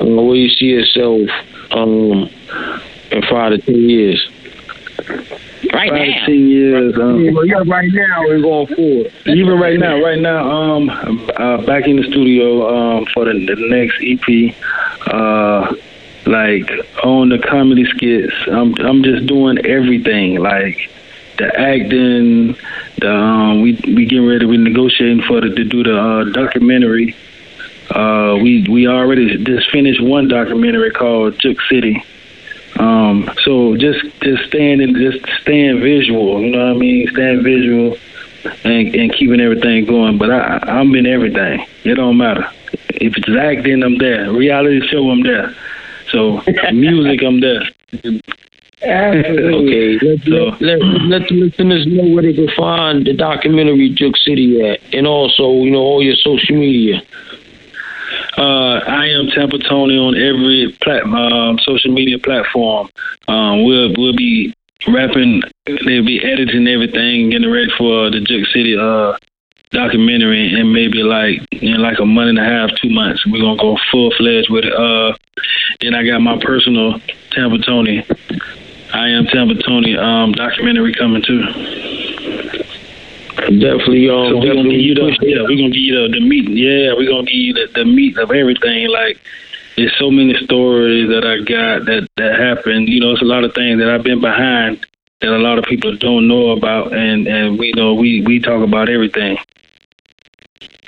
Uh, 0.00 0.06
where 0.06 0.34
do 0.34 0.40
you 0.40 0.48
see 0.48 0.66
yourself 0.66 1.28
um, 1.70 2.28
in 3.10 3.22
five 3.30 3.52
to 3.52 3.58
ten 3.58 3.88
years? 3.88 4.28
Right 5.72 5.90
five, 5.90 6.08
now. 6.08 6.26
ten 6.26 6.48
years. 6.48 6.94
Um, 6.96 7.32
Well, 7.34 7.46
yeah, 7.46 7.62
right 7.66 7.90
now 7.92 8.22
we're 8.22 8.40
going 8.40 8.66
forward. 8.74 9.12
even 9.26 9.58
right 9.58 9.78
now, 9.78 10.02
right 10.02 10.18
now, 10.18 10.50
um, 10.50 10.90
uh, 11.36 11.64
back 11.64 11.86
in 11.86 11.96
the 11.96 12.04
studio 12.04 12.98
um, 12.98 13.06
for 13.14 13.24
the, 13.24 13.32
the 13.32 13.56
next 13.68 13.98
EP. 14.02 14.54
Uh, 15.06 15.74
like 16.24 16.70
on 17.02 17.30
the 17.30 17.38
comedy 17.38 17.84
skits, 17.84 18.32
I'm 18.46 18.74
I'm 18.78 19.02
just 19.02 19.26
doing 19.26 19.58
everything. 19.66 20.38
Like 20.38 20.88
the 21.42 21.60
acting, 21.60 22.56
the 22.98 23.10
um, 23.12 23.62
we 23.62 23.72
we 23.86 24.06
getting 24.06 24.26
ready. 24.26 24.46
We 24.46 24.56
negotiating 24.56 25.22
for 25.22 25.40
the 25.40 25.48
to 25.48 25.64
do 25.64 25.82
the 25.82 25.98
uh, 25.98 26.24
documentary. 26.24 27.16
Uh, 27.90 28.38
we 28.40 28.66
we 28.68 28.86
already 28.86 29.42
just 29.44 29.70
finished 29.70 30.00
one 30.00 30.28
documentary 30.28 30.90
called 30.90 31.38
Juke 31.40 31.60
City. 31.68 32.04
Um, 32.78 33.30
so 33.42 33.76
just 33.76 34.00
just 34.22 34.44
staying 34.46 34.80
in, 34.80 34.94
just 34.94 35.26
staying 35.40 35.80
visual. 35.80 36.40
You 36.40 36.50
know 36.52 36.66
what 36.68 36.76
I 36.76 36.78
mean? 36.78 37.08
Staying 37.08 37.42
visual 37.42 37.98
and 38.64 38.94
and 38.94 39.12
keeping 39.12 39.40
everything 39.40 39.84
going. 39.84 40.18
But 40.18 40.30
I 40.30 40.60
I'm 40.62 40.94
in 40.94 41.06
everything. 41.06 41.66
It 41.84 41.94
don't 41.94 42.16
matter. 42.16 42.48
If 42.88 43.16
it's 43.16 43.28
acting, 43.28 43.82
I'm 43.82 43.98
there. 43.98 44.32
Reality 44.32 44.86
show, 44.86 45.10
I'm 45.10 45.22
there. 45.22 45.54
So 46.10 46.40
music, 46.72 47.22
I'm 47.22 47.40
there. 47.40 47.68
Okay, 48.84 49.98
let, 50.02 50.22
So- 50.24 50.56
let, 50.60 50.80
let, 50.80 51.02
let 51.02 51.28
the 51.28 51.34
listeners 51.34 51.86
know 51.86 52.04
where 52.14 52.22
they 52.22 52.32
can 52.32 52.48
find 52.56 53.06
the 53.06 53.12
documentary 53.14 53.90
Juke 53.90 54.16
City 54.16 54.60
at, 54.66 54.80
and 54.92 55.06
also, 55.06 55.52
you 55.62 55.70
know, 55.70 55.78
all 55.78 56.02
your 56.02 56.16
social 56.16 56.56
media. 56.56 57.02
Uh, 58.36 58.80
I 58.86 59.06
am 59.08 59.28
Tampa 59.28 59.58
Tony 59.58 59.96
on 59.96 60.14
every 60.16 60.76
plat- 60.82 61.04
um, 61.04 61.58
social 61.60 61.92
media 61.92 62.18
platform. 62.18 62.88
Um, 63.28 63.64
we'll 63.64 63.92
we'll 63.96 64.16
be 64.16 64.54
rapping. 64.88 65.42
They'll 65.66 66.04
be 66.04 66.22
editing 66.24 66.66
everything, 66.66 67.30
getting 67.30 67.50
ready 67.50 67.70
for 67.76 68.10
the 68.10 68.20
Juke 68.20 68.46
City 68.48 68.76
uh, 68.76 69.16
documentary, 69.70 70.52
and 70.58 70.72
maybe 70.72 71.02
like 71.02 71.40
in 71.52 71.80
like 71.80 71.98
a 72.00 72.06
month 72.06 72.30
and 72.30 72.38
a 72.38 72.44
half, 72.44 72.70
two 72.80 72.90
months, 72.90 73.24
we're 73.26 73.40
gonna 73.40 73.60
go 73.60 73.76
full 73.90 74.10
fledged 74.16 74.50
with 74.50 74.64
it. 74.64 74.72
Uh, 74.74 75.14
then 75.80 75.94
I 75.94 76.04
got 76.04 76.20
my 76.20 76.38
personal 76.42 77.00
Tampa 77.30 77.58
Tony. 77.58 78.04
I 78.92 79.08
am 79.08 79.26
Tampa 79.26 79.54
Tony 79.62 79.96
um, 79.96 80.32
documentary 80.32 80.94
coming 80.94 81.22
too. 81.22 81.42
Definitely, 83.58 84.08
um, 84.08 84.28
So 84.28 84.38
we're 84.38 84.54
gonna 84.54 84.70
give 84.70 84.80
you 84.80 84.94
the 84.94 85.18
yeah, 85.22 85.42
we're 85.42 85.56
gonna 85.56 85.70
give 85.70 85.82
you 85.82 86.08
the, 86.08 86.08
the 86.12 86.20
meat. 86.20 86.48
Yeah, 86.48 86.92
we're 86.94 87.08
gonna 87.08 87.24
give 87.24 87.34
you 87.34 87.54
the, 87.54 87.68
the 87.74 87.84
meat 87.84 88.16
of 88.18 88.30
everything. 88.30 88.88
Like 88.88 89.18
there's 89.76 89.96
so 89.98 90.10
many 90.10 90.34
stories 90.44 91.08
that 91.08 91.24
I 91.24 91.38
got 91.38 91.86
that 91.86 92.08
that 92.16 92.38
happened. 92.38 92.88
You 92.88 93.00
know, 93.00 93.12
it's 93.12 93.22
a 93.22 93.26
lot 93.26 93.44
of 93.44 93.54
things 93.54 93.80
that 93.80 93.88
I've 93.88 94.04
been 94.04 94.20
behind 94.20 94.86
that 95.22 95.30
a 95.30 95.38
lot 95.38 95.58
of 95.58 95.64
people 95.64 95.96
don't 95.96 96.28
know 96.28 96.50
about, 96.50 96.92
and 96.92 97.26
and 97.26 97.58
we 97.58 97.72
know 97.72 97.94
we 97.94 98.22
we 98.22 98.40
talk 98.40 98.62
about 98.62 98.88
everything. 98.88 99.38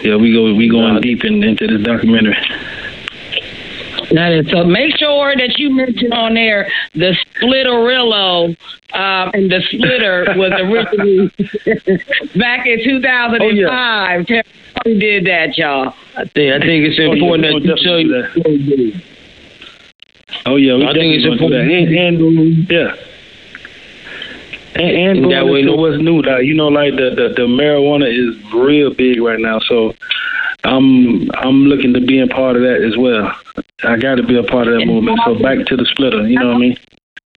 Yeah, 0.01 0.17
we 0.17 0.33
go 0.33 0.53
we 0.55 0.69
going 0.69 1.01
deep 1.01 1.25
in, 1.25 1.43
into 1.43 1.67
this 1.67 1.85
documentary. 1.85 2.37
That 4.15 4.33
is 4.33 4.49
so. 4.51 4.65
Make 4.65 4.97
sure 4.97 5.35
that 5.37 5.59
you 5.59 5.71
mention 5.71 6.13
on 6.13 6.35
there 6.35 6.69
the 6.95 7.17
Splitterillo, 7.37 8.49
um, 8.95 9.31
and 9.35 9.51
the 9.51 9.61
Splitter 9.71 10.27
was 10.37 10.53
originally 10.53 11.31
back 12.39 12.67
in 12.67 12.79
2005. 12.85 14.27
Terry 14.27 14.43
Tony 14.85 14.99
did 14.99 15.27
that, 15.27 15.59
y'all. 15.59 15.95
I 16.17 16.25
think 16.27 16.53
I 16.55 16.59
think 16.61 16.87
it's 16.87 16.99
Oh, 16.99 17.03
yeah, 17.03 17.13
important 17.13 17.43
that 17.43 17.63
you 17.65 17.77
tell 17.83 17.99
you. 17.99 18.93
Oh 20.47 20.57
yeah, 20.57 20.75
we 20.77 20.87
I 20.87 20.93
think 20.93 21.15
it's 21.15 21.25
definitely 21.25 21.49
gonna 21.49 21.69
do 21.69 21.77
important. 21.77 21.89
that. 21.89 22.07
And, 22.07 22.21
and 22.21 22.71
yeah. 22.71 23.11
And, 24.77 24.91
and, 24.91 25.19
And 25.25 25.33
that 25.33 25.47
way 25.47 25.63
no- 25.63 25.77
what's 25.77 25.99
new, 26.03 26.21
like 26.23 26.45
you 26.45 26.55
know, 26.55 26.69
like 26.69 26.95
the, 26.97 27.11
the 27.15 27.29
the 27.37 27.47
marijuana 27.47 28.07
is 28.11 28.35
real 28.53 28.93
big 28.93 29.21
right 29.23 29.39
now. 29.39 29.61
So 29.61 29.95
I'm 30.65 31.31
I'm 31.33 31.67
looking 31.67 31.93
to 31.95 32.01
be 32.01 32.21
a 32.21 32.27
part 32.27 32.57
of 32.57 32.63
that 32.63 32.83
as 32.83 32.97
well. 32.97 33.35
I 33.85 33.97
got 33.97 34.17
to 34.17 34.23
be 34.23 34.37
a 34.39 34.43
part 34.43 34.67
of 34.67 34.79
that 34.79 34.87
movement. 34.87 35.21
So 35.25 35.39
back 35.39 35.67
to 35.67 35.77
the 35.77 35.85
splitter, 35.85 36.27
you 36.27 36.39
know 36.39 36.49
what 36.49 36.57
I 36.57 36.59
mean? 36.59 36.77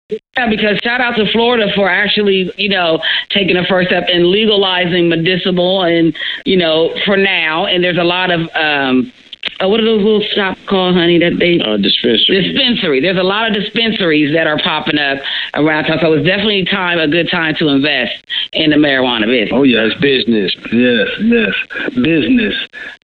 Yeah, 0.09 0.49
because 0.49 0.77
shout 0.77 1.01
out 1.01 1.17
to 1.17 1.29
Florida 1.33 1.69
for 1.75 1.89
actually, 1.89 2.53
you 2.55 2.69
know, 2.69 3.03
taking 3.29 3.55
the 3.55 3.65
first 3.67 3.89
step 3.89 4.07
in 4.07 4.31
legalizing 4.31 5.09
medicinal 5.09 5.83
and, 5.83 6.15
you 6.45 6.55
know, 6.55 6.95
for 7.05 7.17
now. 7.17 7.65
And 7.65 7.83
there's 7.83 7.97
a 7.97 8.05
lot 8.05 8.31
of, 8.31 8.49
um, 8.55 9.11
uh, 9.59 9.67
what 9.67 9.79
are 9.79 9.85
those 9.85 10.03
little 10.03 10.21
shops 10.21 10.59
called, 10.67 10.95
honey, 10.95 11.17
that 11.19 11.37
they 11.39 11.59
Uh, 11.59 11.77
dispensary. 11.77 12.41
dispensary. 12.41 12.99
There's 12.99 13.17
a 13.17 13.23
lot 13.23 13.47
of 13.47 13.53
dispensaries 13.55 14.33
that 14.33 14.45
are 14.47 14.57
popping 14.59 14.99
up 14.99 15.19
around 15.55 15.85
town. 15.85 15.99
So 15.99 16.13
it's 16.13 16.25
definitely 16.25 16.65
time 16.65 16.99
a 16.99 17.07
good 17.07 17.29
time 17.29 17.55
to 17.55 17.67
invest 17.69 18.23
in 18.53 18.69
the 18.69 18.75
marijuana 18.77 19.25
business. 19.25 19.49
Oh 19.53 19.63
yeah, 19.63 19.87
That's 19.87 19.99
business. 19.99 20.55
yes, 20.71 21.07
yes. 21.21 21.53
Business. 21.95 22.55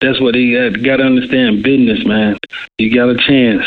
That's 0.02 0.20
what 0.22 0.34
they 0.34 0.52
got, 0.52 0.84
got 0.84 0.98
to 0.98 1.04
understand. 1.04 1.64
Business, 1.64 2.06
man. 2.06 2.38
You 2.78 2.94
got 2.94 3.10
a 3.10 3.18
chance. 3.18 3.64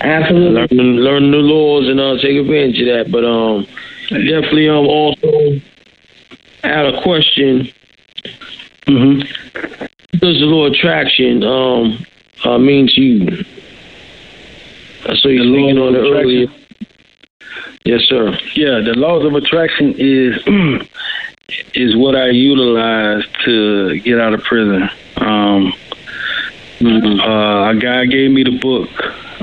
Absolutely. 0.00 0.76
Learn, 0.76 0.96
learn 0.96 1.30
the 1.30 1.38
laws 1.38 1.88
and 1.88 1.98
uh, 2.00 2.16
take 2.18 2.36
advantage 2.36 2.80
of 2.80 2.86
that. 2.86 3.10
But 3.10 3.24
um, 3.24 3.66
definitely 4.10 4.68
um 4.68 4.86
also 4.86 5.60
add 6.64 6.86
a 6.86 7.02
question. 7.02 7.68
hmm 8.86 9.20
What 10.12 10.20
does 10.20 10.40
the 10.40 10.46
law 10.46 10.66
of 10.66 10.72
attraction 10.72 11.42
um 11.44 12.04
uh, 12.44 12.58
mean 12.58 12.88
to 12.88 13.00
you? 13.00 13.44
I 15.06 15.14
saw 15.16 15.28
you 15.28 15.42
speaking 15.44 15.78
on 15.78 15.94
it 15.94 15.98
earlier. 15.98 16.46
Yes, 17.84 18.02
sir. 18.02 18.36
Yeah, 18.54 18.80
the 18.80 18.94
laws 18.96 19.24
of 19.24 19.34
attraction 19.34 19.94
is 19.96 20.42
is 21.74 21.96
what 21.96 22.14
I 22.16 22.28
utilize 22.28 23.24
to 23.44 23.98
get 24.00 24.20
out 24.20 24.34
of 24.34 24.42
prison. 24.42 24.90
Um, 25.16 25.72
uh, 26.82 27.70
a 27.70 27.76
guy 27.80 28.06
gave 28.06 28.30
me 28.30 28.42
the 28.42 28.58
book, 28.58 28.90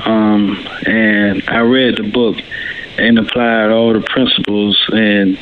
um, 0.06 0.64
and 0.86 1.42
I 1.48 1.60
read 1.60 1.96
the 1.96 2.10
book 2.10 2.36
and 2.98 3.18
applied 3.18 3.70
all 3.70 3.92
the 3.92 4.00
principles, 4.00 4.78
and 4.92 5.38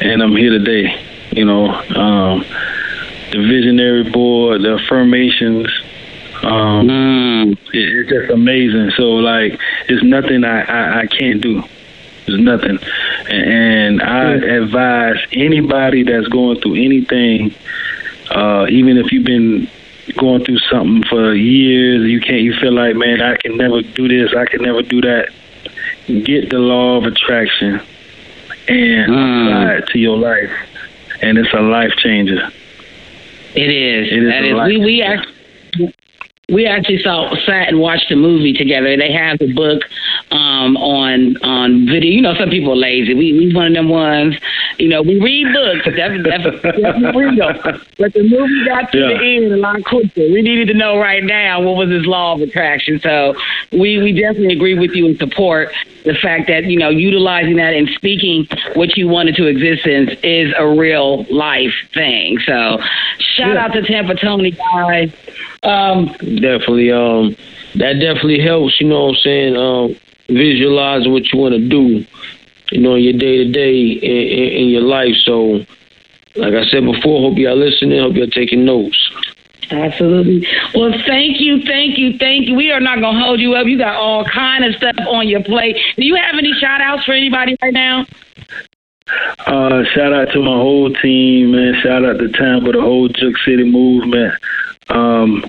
and 0.00 0.22
I'm 0.22 0.36
here 0.36 0.50
today. 0.50 1.02
You 1.32 1.44
know, 1.44 1.70
um, 1.70 2.44
the 3.32 3.38
visionary 3.38 4.04
board, 4.10 4.62
the 4.62 4.74
affirmations. 4.74 5.68
Um, 6.42 6.88
Mm. 6.88 7.52
it, 7.52 7.58
it's 7.72 8.10
just 8.10 8.30
amazing. 8.30 8.90
So 8.96 9.12
like, 9.14 9.58
it's 9.88 10.02
nothing 10.02 10.44
I, 10.44 10.60
I, 10.62 11.00
I 11.00 11.06
can't 11.06 11.40
do. 11.40 11.62
There's 12.26 12.40
nothing, 12.40 12.78
and 13.28 14.02
I 14.02 14.32
advise 14.32 15.18
anybody 15.32 16.02
that's 16.02 16.26
going 16.26 16.60
through 16.60 16.74
anything, 16.74 17.54
uh, 18.32 18.66
even 18.68 18.98
if 18.98 19.12
you've 19.12 19.24
been 19.24 19.68
going 20.16 20.44
through 20.44 20.58
something 20.58 21.04
for 21.08 21.32
years, 21.34 22.08
you 22.10 22.20
can't. 22.20 22.40
You 22.42 22.52
feel 22.54 22.72
like, 22.72 22.96
man, 22.96 23.20
I 23.22 23.36
can 23.36 23.56
never 23.56 23.80
do 23.80 24.08
this. 24.08 24.34
I 24.36 24.44
can 24.46 24.62
never 24.62 24.82
do 24.82 25.00
that. 25.02 25.28
Get 26.08 26.50
the 26.50 26.58
law 26.58 26.96
of 26.96 27.04
attraction 27.04 27.80
and 28.68 29.12
Mm. 29.12 29.46
apply 29.46 29.74
it 29.76 29.86
to 29.90 29.98
your 30.00 30.18
life, 30.18 30.50
and 31.22 31.38
it's 31.38 31.52
a 31.54 31.60
life 31.60 31.92
changer. 31.96 32.50
It 33.56 33.70
is. 33.70 34.12
It 34.12 34.22
is 34.22 34.28
That 34.30 34.44
a 34.44 34.48
is. 34.48 34.54
lot. 34.54 34.66
We 34.68 34.76
we 34.78 35.02
actually 35.02 35.32
we 36.52 36.64
actually 36.64 37.02
saw 37.02 37.34
sat 37.44 37.66
and 37.66 37.80
watched 37.80 38.08
the 38.08 38.14
movie 38.14 38.52
together. 38.52 38.96
They 38.96 39.10
have 39.10 39.38
the 39.40 39.52
book 39.52 39.82
um, 40.30 40.76
on 40.76 41.36
on 41.42 41.86
video. 41.86 42.08
You 42.12 42.20
know, 42.22 42.34
some 42.34 42.50
people 42.50 42.72
are 42.72 42.76
lazy. 42.76 43.14
We 43.14 43.32
we 43.32 43.52
one 43.52 43.66
of 43.66 43.74
them 43.74 43.88
ones. 43.88 44.36
You 44.78 44.88
know, 44.88 45.02
we 45.02 45.20
read 45.20 45.52
books. 45.52 45.84
Definitely, 45.96 46.30
definitely, 46.30 46.82
definitely 46.82 47.20
read 47.20 47.38
them. 47.40 47.80
But 47.98 48.12
the 48.12 48.22
movie 48.22 48.64
got 48.64 48.92
to 48.92 48.98
Yeah. 48.98 49.08
the 49.18 49.24
end 49.24 49.52
a 49.54 49.56
lot 49.56 49.82
quicker. 49.84 50.20
We 50.20 50.40
needed 50.40 50.68
to 50.68 50.74
know 50.74 50.98
right 50.98 51.24
now 51.24 51.62
what 51.62 51.76
was 51.78 51.90
his 51.90 52.06
law 52.06 52.34
of 52.34 52.40
attraction. 52.42 53.00
So 53.00 53.34
we 53.72 54.00
we 54.00 54.12
definitely 54.12 54.54
agree 54.54 54.78
with 54.78 54.92
you 54.92 55.06
and 55.06 55.18
support 55.18 55.70
the 56.04 56.14
fact 56.14 56.46
that 56.46 56.66
you 56.66 56.78
know 56.78 56.90
utilizing 56.90 57.56
that 57.56 57.74
and 57.74 57.88
speaking 57.96 58.46
what 58.76 58.96
you 58.96 59.08
want 59.08 59.28
into 59.30 59.46
existence 59.46 60.12
is 60.22 60.54
a 60.56 60.68
real 60.68 61.24
life 61.24 61.74
thing. 61.92 62.38
So 62.46 62.78
shout 63.18 63.54
Yeah. 63.54 63.64
out 63.64 63.72
to 63.72 63.82
Tampa 63.82 64.14
Tony 64.14 64.52
guys. 64.52 65.10
Um, 65.66 66.06
Definitely. 66.18 66.92
Um, 66.92 67.36
that 67.74 67.94
definitely 67.94 68.40
helps. 68.40 68.80
You 68.80 68.88
know 68.88 69.06
what 69.06 69.08
I'm 69.10 69.14
saying? 69.16 69.56
Um, 69.56 69.96
visualize 70.28 71.06
what 71.08 71.30
you 71.32 71.38
want 71.38 71.54
to 71.54 71.68
do. 71.68 72.04
You 72.72 72.80
know, 72.80 72.94
in 72.94 73.04
your 73.04 73.12
day 73.12 73.36
to 73.38 73.50
day 73.50 73.80
in 73.92 74.62
in 74.62 74.68
your 74.68 74.82
life. 74.82 75.14
So, 75.24 75.64
like 76.36 76.54
I 76.54 76.66
said 76.66 76.84
before, 76.84 77.20
hope 77.20 77.38
y'all 77.38 77.56
listening. 77.56 78.00
Hope 78.00 78.14
y'all 78.14 78.26
taking 78.28 78.64
notes. 78.64 79.10
Absolutely. 79.70 80.46
Well, 80.74 80.92
thank 81.06 81.40
you, 81.40 81.60
thank 81.62 81.98
you, 81.98 82.16
thank 82.18 82.46
you. 82.46 82.54
We 82.54 82.70
are 82.70 82.80
not 82.80 83.00
gonna 83.00 83.20
hold 83.20 83.40
you 83.40 83.54
up. 83.54 83.66
You 83.66 83.78
got 83.78 83.96
all 83.96 84.24
kind 84.24 84.64
of 84.64 84.74
stuff 84.76 84.96
on 85.08 85.28
your 85.28 85.42
plate. 85.42 85.76
Do 85.96 86.04
you 86.04 86.14
have 86.14 86.36
any 86.36 86.52
shout 86.54 86.80
outs 86.80 87.04
for 87.04 87.12
anybody 87.12 87.56
right 87.60 87.72
now? 87.72 88.06
Uh, 89.46 89.84
shout 89.84 90.12
out 90.12 90.32
to 90.32 90.40
my 90.40 90.56
whole 90.56 90.92
team, 90.94 91.52
man. 91.52 91.74
Shout 91.82 92.04
out 92.04 92.18
to 92.18 92.28
Tampa, 92.28 92.72
the 92.72 92.80
whole 92.80 93.08
Juke 93.08 93.38
City 93.44 93.64
movement. 93.64 94.34
Um, 94.88 95.44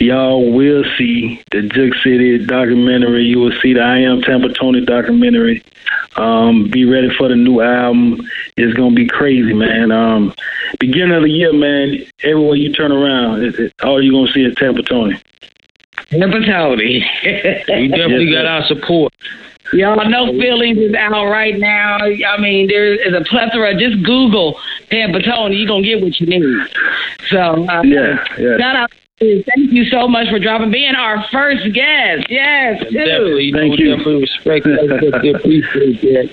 y'all 0.00 0.50
will 0.52 0.84
see 0.96 1.42
the 1.50 1.62
Juke 1.62 1.94
City 2.02 2.44
documentary. 2.44 3.24
You 3.24 3.38
will 3.40 3.52
see 3.60 3.72
the 3.74 3.80
I 3.80 3.98
Am 3.98 4.22
Tampa 4.22 4.48
Tony 4.52 4.84
documentary. 4.84 5.62
Um, 6.16 6.68
be 6.70 6.84
ready 6.84 7.08
for 7.16 7.28
the 7.28 7.36
new 7.36 7.60
album. 7.60 8.20
It's 8.56 8.74
gonna 8.74 8.94
be 8.94 9.06
crazy, 9.06 9.52
man. 9.54 9.92
Um, 9.92 10.34
beginning 10.80 11.12
of 11.16 11.22
the 11.22 11.30
year, 11.30 11.52
man. 11.52 11.98
Everywhere 12.22 12.56
you 12.56 12.72
turn 12.72 12.92
around, 12.92 13.44
it, 13.44 13.58
it, 13.58 13.72
all 13.82 14.02
you're 14.02 14.12
gonna 14.12 14.32
see 14.32 14.44
is 14.44 14.54
Tampa 14.56 14.82
Tony. 14.82 15.20
Tampa 16.10 16.40
Tony. 16.44 17.04
We 17.24 17.88
definitely 17.88 18.26
Yes, 18.26 18.34
got 18.42 18.46
our 18.46 18.64
support. 18.66 19.12
Y'all, 19.72 20.02
no 20.08 20.28
feelings 20.40 20.78
is 20.78 20.94
out 20.94 21.26
right 21.26 21.58
now. 21.58 21.98
I 21.98 22.40
mean, 22.40 22.68
there 22.68 22.94
is 22.94 23.12
a 23.14 23.22
plethora. 23.24 23.74
Just 23.78 24.02
Google 24.02 24.58
Tampa 24.90 25.20
Tony. 25.20 25.56
You're 25.56 25.66
going 25.66 25.82
to 25.82 25.88
get 25.88 26.00
what 26.02 26.18
you 26.18 26.26
need. 26.26 26.66
So, 27.28 27.68
uh, 27.68 27.82
Yeah, 27.82 28.24
yeah. 28.38 28.56
shout 28.56 28.76
out. 28.76 28.90
To 29.18 29.24
you. 29.26 29.42
Thank 29.44 29.72
you 29.72 29.84
so 29.86 30.08
much 30.08 30.28
for 30.28 30.38
dropping, 30.38 30.70
being 30.70 30.94
our 30.94 31.24
first 31.30 31.64
guest. 31.72 32.26
Yes, 32.30 32.80
too. 32.82 32.90
Definitely, 32.90 33.52
Thank 33.52 33.78
you. 33.78 33.96
definitely 33.96 34.20
respect 34.22 34.64
that. 34.64 34.88
definitely 35.00 35.30
appreciate 35.34 36.00
that. 36.02 36.30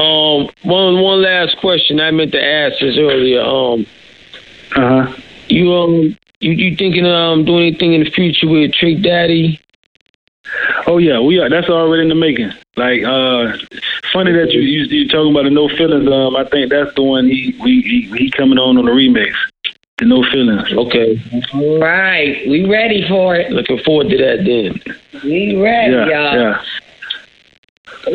Um, 0.00 0.48
one 0.62 1.00
one 1.00 1.22
last 1.22 1.56
question 1.58 1.98
I 2.00 2.10
meant 2.12 2.32
to 2.32 2.42
ask 2.44 2.78
this 2.80 2.96
earlier. 2.98 3.40
Um, 3.42 3.86
Uh 4.76 5.04
huh. 5.06 5.16
you 5.48 5.72
um, 5.72 6.16
you 6.40 6.52
you 6.52 6.76
thinking 6.76 7.04
um 7.06 7.44
doing 7.44 7.66
anything 7.68 7.94
in 7.94 8.04
the 8.04 8.10
future 8.10 8.46
with 8.48 8.72
Trick 8.72 9.02
Daddy? 9.02 9.58
Oh 10.86 10.98
yeah, 10.98 11.18
we 11.20 11.38
are. 11.40 11.48
That's 11.50 11.68
already 11.68 12.02
in 12.02 12.08
the 12.08 12.14
making. 12.14 12.50
Like, 12.76 13.02
uh, 13.02 13.52
funny 14.12 14.32
that 14.32 14.52
you 14.52 14.60
you 14.60 14.84
you 14.84 15.08
talking 15.08 15.32
about 15.32 15.44
the 15.44 15.50
no 15.50 15.68
feelings. 15.68 16.08
Um, 16.08 16.36
I 16.36 16.44
think 16.44 16.70
that's 16.70 16.94
the 16.94 17.02
one 17.02 17.26
he 17.26 17.54
we 17.60 17.82
he, 17.82 18.02
he 18.16 18.30
coming 18.30 18.58
on 18.58 18.78
on 18.78 18.84
the 18.84 18.92
remix. 18.92 19.32
No 20.02 20.22
feelings. 20.30 20.72
Okay, 20.72 21.20
All 21.54 21.78
right. 21.78 22.46
We 22.48 22.66
ready 22.68 23.06
for 23.08 23.36
it. 23.36 23.50
looking 23.52 23.78
forward 23.84 24.08
to 24.10 24.16
that 24.18 24.44
then. 24.44 25.22
We 25.22 25.56
ready, 25.60 25.92
Yeah, 25.92 26.06
y'all. 26.08 26.34
yeah. 26.40 26.62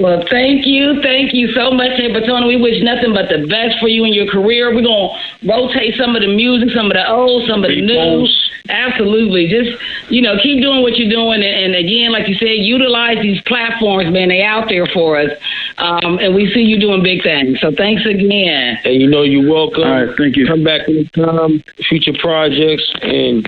Well, 0.02 0.24
thank 0.32 0.66
you. 0.66 1.00
Thank 1.04 1.34
you 1.34 1.52
so 1.52 1.70
much, 1.72 1.96
Tampa 1.98 2.26
Tony. 2.26 2.48
We 2.48 2.58
wish 2.62 2.82
nothing 2.82 3.14
but 3.14 3.30
the 3.30 3.46
best 3.48 3.78
for 3.80 3.88
you 3.88 4.04
in 4.04 4.14
your 4.14 4.26
career. 4.26 4.74
We're 4.74 4.82
going 4.82 5.10
to 5.44 5.48
rotate 5.48 5.94
some 5.96 6.16
of 6.16 6.24
the 6.24 6.28
music, 6.36 6.70
some 6.74 6.88
of 6.88 6.94
the 6.94 7.08
old, 7.08 7.48
some 7.48 7.64
of 7.64 7.70
the 7.70 7.82
new. 7.82 8.28
Absolutely. 8.68 9.48
Just, 9.48 9.78
you 10.10 10.24
know, 10.24 10.38
keep 10.42 10.60
doing 10.64 10.82
what 10.82 10.98
you're 10.98 11.10
doing. 11.12 11.44
And, 11.44 11.74
and 11.74 11.76
again, 11.76 12.12
like 12.12 12.28
you 12.28 12.34
said, 12.36 12.66
utilize 12.66 13.22
these 13.22 13.40
platforms, 13.44 14.12
man. 14.12 14.30
They 14.30 14.42
out 14.42 14.70
there 14.70 14.88
for 14.88 15.20
us. 15.20 15.30
Um, 15.78 16.20
and 16.20 16.34
we 16.34 16.52
see 16.54 16.62
you 16.62 16.80
doing 16.80 17.04
big 17.04 17.22
things. 17.22 17.60
So 17.60 17.72
thanks 17.76 18.06
again. 18.06 18.78
And 18.86 19.02
you 19.02 19.08
know 19.08 19.24
you're 19.24 19.50
welcome. 19.52 19.84
All 19.84 20.06
right, 20.06 20.18
thank 20.18 20.38
you. 20.38 20.48
Come 20.48 20.64
back 20.64 20.88
anytime. 20.88 21.64
Future 21.90 22.14
projects 22.20 22.90
and 23.02 23.46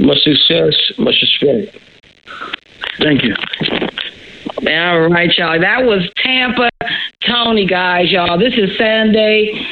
much 0.00 0.18
success, 0.18 0.74
much 0.98 1.16
respect. 1.22 1.78
Thank 2.98 3.22
you. 3.24 3.34
All 4.68 5.08
right, 5.08 5.36
y'all. 5.38 5.58
That 5.58 5.84
was 5.84 6.08
Tampa 6.18 6.68
Tony, 7.26 7.66
guys, 7.66 8.10
y'all. 8.10 8.38
This 8.38 8.54
is 8.54 8.76
Sunday 8.76 9.66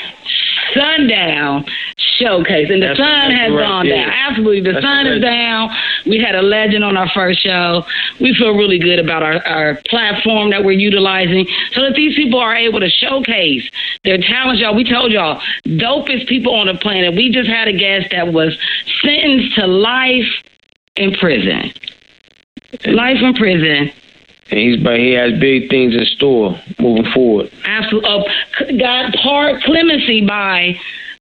sundown 0.75 1.65
showcase, 1.97 2.69
and 2.71 2.83
the 2.83 2.89
That's- 2.89 2.99
sun 2.99 3.29
that's 3.31 3.41
has 3.41 3.53
right, 3.53 3.63
gone 3.67 3.87
yeah. 3.87 3.97
down. 4.05 4.11
Absolutely, 4.29 4.61
the 4.61 4.73
That's 4.73 4.85
sun 4.85 5.07
is 5.07 5.21
down. 5.23 5.71
We 6.07 6.19
had 6.19 6.35
a 6.35 6.43
legend 6.43 6.85
on 6.85 6.97
our 6.97 7.09
first 7.11 7.41
show. 7.41 7.85
We 8.21 8.35
feel 8.35 8.53
really 8.57 8.79
good 8.79 8.99
about 8.99 9.23
our, 9.23 9.47
our 9.47 9.75
platform 9.89 10.51
that 10.51 10.65
we're 10.65 10.73
utilizing, 10.79 11.47
so 11.73 11.83
that 11.83 11.95
these 11.95 12.15
people 12.17 12.39
are 12.39 12.55
able 12.55 12.81
to 12.81 12.91
showcase 12.91 13.69
their 14.05 14.19
talents. 14.19 14.61
Y'all, 14.61 14.75
we 14.75 14.85
told 14.85 15.13
y'all, 15.13 15.41
dopest 15.67 16.29
people 16.29 16.55
on 16.55 16.67
the 16.67 16.75
planet. 16.75 17.15
We 17.15 17.31
just 17.31 17.49
had 17.49 17.69
a 17.69 17.73
guest 17.73 18.09
that 18.13 18.33
was 18.33 18.57
sentenced 19.03 19.55
to 19.57 19.67
life 19.67 20.29
in 20.97 21.13
prison. 21.15 21.73
Life 22.87 23.19
in 23.21 23.35
prison. 23.35 23.93
And 24.51 24.59
he's 24.59 24.83
but 24.83 24.99
he 24.99 25.13
has 25.13 25.39
big 25.39 25.69
things 25.71 25.95
in 25.95 26.05
store 26.07 26.59
moving 26.79 27.11
forward. 27.13 27.51
absolute 27.65 28.05
uh, 28.05 28.23
got 28.79 29.15
part 29.15 29.63
clemency 29.63 30.25
by 30.27 30.77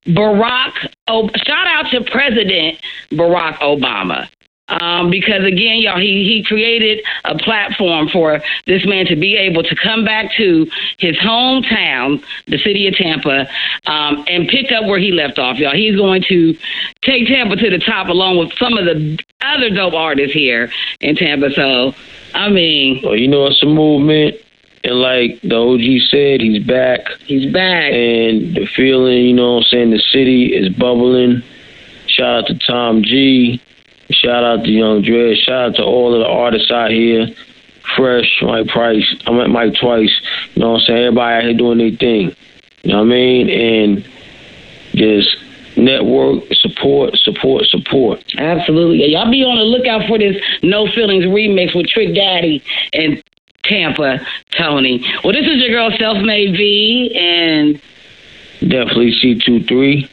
Barack. 0.06 0.72
Ob- 1.08 1.30
Shout 1.46 1.66
out 1.66 1.90
to 1.90 2.02
President 2.10 2.78
Barack 3.12 3.56
Obama. 3.58 4.28
Um, 4.70 5.10
because 5.10 5.44
again, 5.44 5.78
y'all, 5.78 5.98
he, 5.98 6.24
he 6.24 6.44
created 6.46 7.04
a 7.24 7.36
platform 7.36 8.08
for 8.08 8.40
this 8.66 8.86
man 8.86 9.06
to 9.06 9.16
be 9.16 9.36
able 9.36 9.62
to 9.64 9.74
come 9.74 10.04
back 10.04 10.32
to 10.36 10.66
his 10.98 11.16
hometown, 11.16 12.22
the 12.46 12.58
city 12.58 12.86
of 12.86 12.94
Tampa, 12.94 13.48
um, 13.86 14.24
and 14.28 14.48
pick 14.48 14.70
up 14.70 14.84
where 14.84 14.98
he 14.98 15.10
left 15.10 15.38
off, 15.38 15.58
y'all. 15.58 15.74
He's 15.74 15.96
going 15.96 16.22
to 16.28 16.56
take 17.02 17.26
Tampa 17.26 17.56
to 17.56 17.70
the 17.70 17.78
top 17.78 18.08
along 18.08 18.38
with 18.38 18.52
some 18.54 18.78
of 18.78 18.84
the 18.84 19.18
other 19.40 19.70
dope 19.70 19.94
artists 19.94 20.34
here 20.34 20.70
in 21.00 21.16
Tampa. 21.16 21.50
So, 21.52 21.94
I 22.34 22.48
mean, 22.48 23.00
Well, 23.02 23.16
you 23.16 23.28
know 23.28 23.46
it's 23.46 23.62
a 23.62 23.66
movement, 23.66 24.36
and 24.84 25.00
like 25.00 25.40
the 25.42 25.56
OG 25.56 26.02
said, 26.10 26.40
he's 26.40 26.62
back. 26.64 27.08
he's 27.24 27.52
back. 27.52 27.92
and 27.92 28.54
the 28.54 28.66
feeling, 28.66 29.24
you 29.24 29.32
know 29.34 29.54
what 29.54 29.64
I'm 29.64 29.70
saying, 29.70 29.90
the 29.90 29.98
city 29.98 30.54
is 30.54 30.68
bubbling. 30.68 31.42
Shout 32.06 32.44
out 32.44 32.46
to 32.48 32.58
Tom 32.58 33.02
G. 33.02 33.60
Shout 34.10 34.44
out 34.44 34.64
to 34.64 34.70
Young 34.70 35.02
Dread. 35.02 35.36
Shout 35.38 35.70
out 35.70 35.76
to 35.76 35.82
all 35.82 36.14
of 36.14 36.20
the 36.20 36.26
artists 36.26 36.70
out 36.70 36.90
here. 36.90 37.28
Fresh, 37.96 38.42
Mike 38.42 38.68
Price. 38.68 39.04
I 39.26 39.32
met 39.32 39.48
Mike 39.50 39.74
twice. 39.80 40.10
You 40.54 40.62
know 40.62 40.72
what 40.72 40.80
I'm 40.80 40.86
saying? 40.86 40.98
Everybody 41.06 41.34
out 41.36 41.42
here 41.44 41.54
doing 41.56 41.78
their 41.78 41.90
thing. 41.96 42.34
You 42.82 42.92
know 42.92 42.98
what 42.98 43.06
I 43.06 43.08
mean? 43.08 43.48
And 43.50 44.08
just 44.94 45.36
network, 45.76 46.44
support, 46.52 47.16
support, 47.16 47.64
support. 47.66 48.22
Absolutely. 48.38 49.12
Y'all 49.12 49.30
be 49.30 49.42
on 49.44 49.56
the 49.56 49.64
lookout 49.64 50.06
for 50.08 50.18
this 50.18 50.36
No 50.62 50.86
Feelings 50.88 51.24
remix 51.24 51.74
with 51.74 51.86
Trick 51.88 52.14
Daddy 52.14 52.62
and 52.92 53.22
Tampa 53.64 54.20
Tony. 54.56 55.04
Well, 55.22 55.32
this 55.32 55.46
is 55.46 55.62
your 55.62 55.70
girl 55.70 55.90
Self 55.98 56.18
Made 56.18 56.56
V, 56.56 57.12
and 57.16 57.80
Definitely 58.60 59.12
C23. 59.12 60.08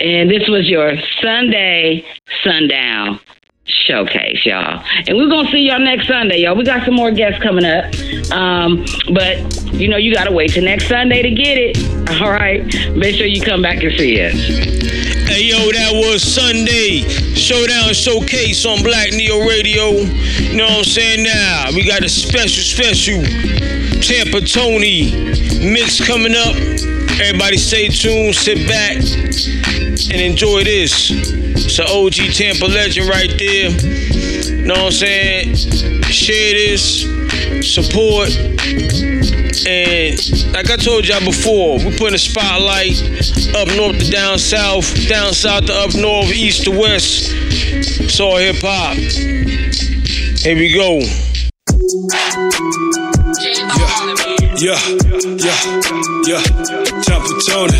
and 0.00 0.30
this 0.30 0.48
was 0.48 0.68
your 0.68 0.92
Sunday 1.20 2.04
Sundown 2.44 3.18
showcase, 3.68 4.44
y'all. 4.44 4.84
And 5.06 5.16
we're 5.16 5.28
gonna 5.28 5.50
see 5.50 5.60
y'all 5.60 5.78
next 5.78 6.08
Sunday, 6.08 6.38
y'all. 6.38 6.56
We 6.56 6.64
got 6.64 6.84
some 6.84 6.94
more 6.94 7.10
guests 7.10 7.42
coming 7.42 7.64
up, 7.64 7.84
um, 8.32 8.84
but 9.12 9.38
you 9.72 9.88
know 9.88 9.96
you 9.96 10.12
gotta 10.14 10.32
wait 10.32 10.52
till 10.52 10.64
next 10.64 10.88
Sunday 10.88 11.22
to 11.22 11.30
get 11.30 11.58
it. 11.58 12.20
All 12.20 12.30
right, 12.30 12.64
make 12.96 13.14
sure 13.16 13.26
you 13.26 13.40
come 13.40 13.62
back 13.62 13.82
and 13.82 13.92
see 13.98 14.20
us. 14.24 14.34
Hey 15.28 15.44
yo, 15.44 15.58
that 15.72 15.92
was 15.92 16.22
Sunday 16.22 17.02
Sundown 17.36 17.92
Showcase 17.92 18.64
on 18.66 18.82
Black 18.82 19.12
Neo 19.12 19.40
Radio. 19.46 19.90
You 19.90 20.56
know 20.56 20.64
what 20.64 20.78
I'm 20.78 20.84
saying? 20.84 21.22
Now 21.22 21.70
we 21.74 21.86
got 21.86 22.02
a 22.02 22.08
special, 22.08 22.62
special 22.62 23.22
Tampa 24.00 24.40
Tony 24.40 25.12
mix 25.60 26.00
coming 26.04 26.34
up. 26.34 26.56
Everybody 27.20 27.56
stay 27.56 27.88
tuned, 27.88 28.34
sit 28.34 28.68
back, 28.68 28.96
and 28.96 30.20
enjoy 30.20 30.62
this. 30.62 31.10
It's 31.10 31.78
an 31.78 31.86
OG 31.88 32.32
Tampa 32.32 32.66
legend 32.66 33.08
right 33.08 33.30
there. 33.38 33.70
Know 34.64 34.74
what 34.74 34.84
I'm 34.84 34.92
saying? 34.92 35.54
Share 36.04 36.54
this, 36.54 37.02
support. 37.74 38.30
And 39.66 40.14
like 40.54 40.70
I 40.70 40.76
told 40.76 41.08
y'all 41.08 41.24
before, 41.24 41.78
we 41.78 41.96
putting 41.98 42.14
a 42.14 42.18
spotlight 42.18 43.02
up 43.54 43.68
north 43.76 43.98
to 43.98 44.10
down 44.10 44.38
south, 44.38 45.08
down 45.08 45.34
south 45.34 45.66
to 45.66 45.74
up 45.74 45.94
north, 45.96 46.32
east 46.32 46.64
to 46.64 46.70
west. 46.70 47.30
It's 47.32 48.20
all 48.20 48.36
hip 48.36 48.56
hop. 48.60 48.96
Here 48.96 50.56
we 50.56 50.72
go. 50.72 51.00
Yeah, 53.40 54.37
yeah, 54.60 54.78
yeah, 56.26 56.42
Tampa 57.06 57.30
Tony. 57.46 57.78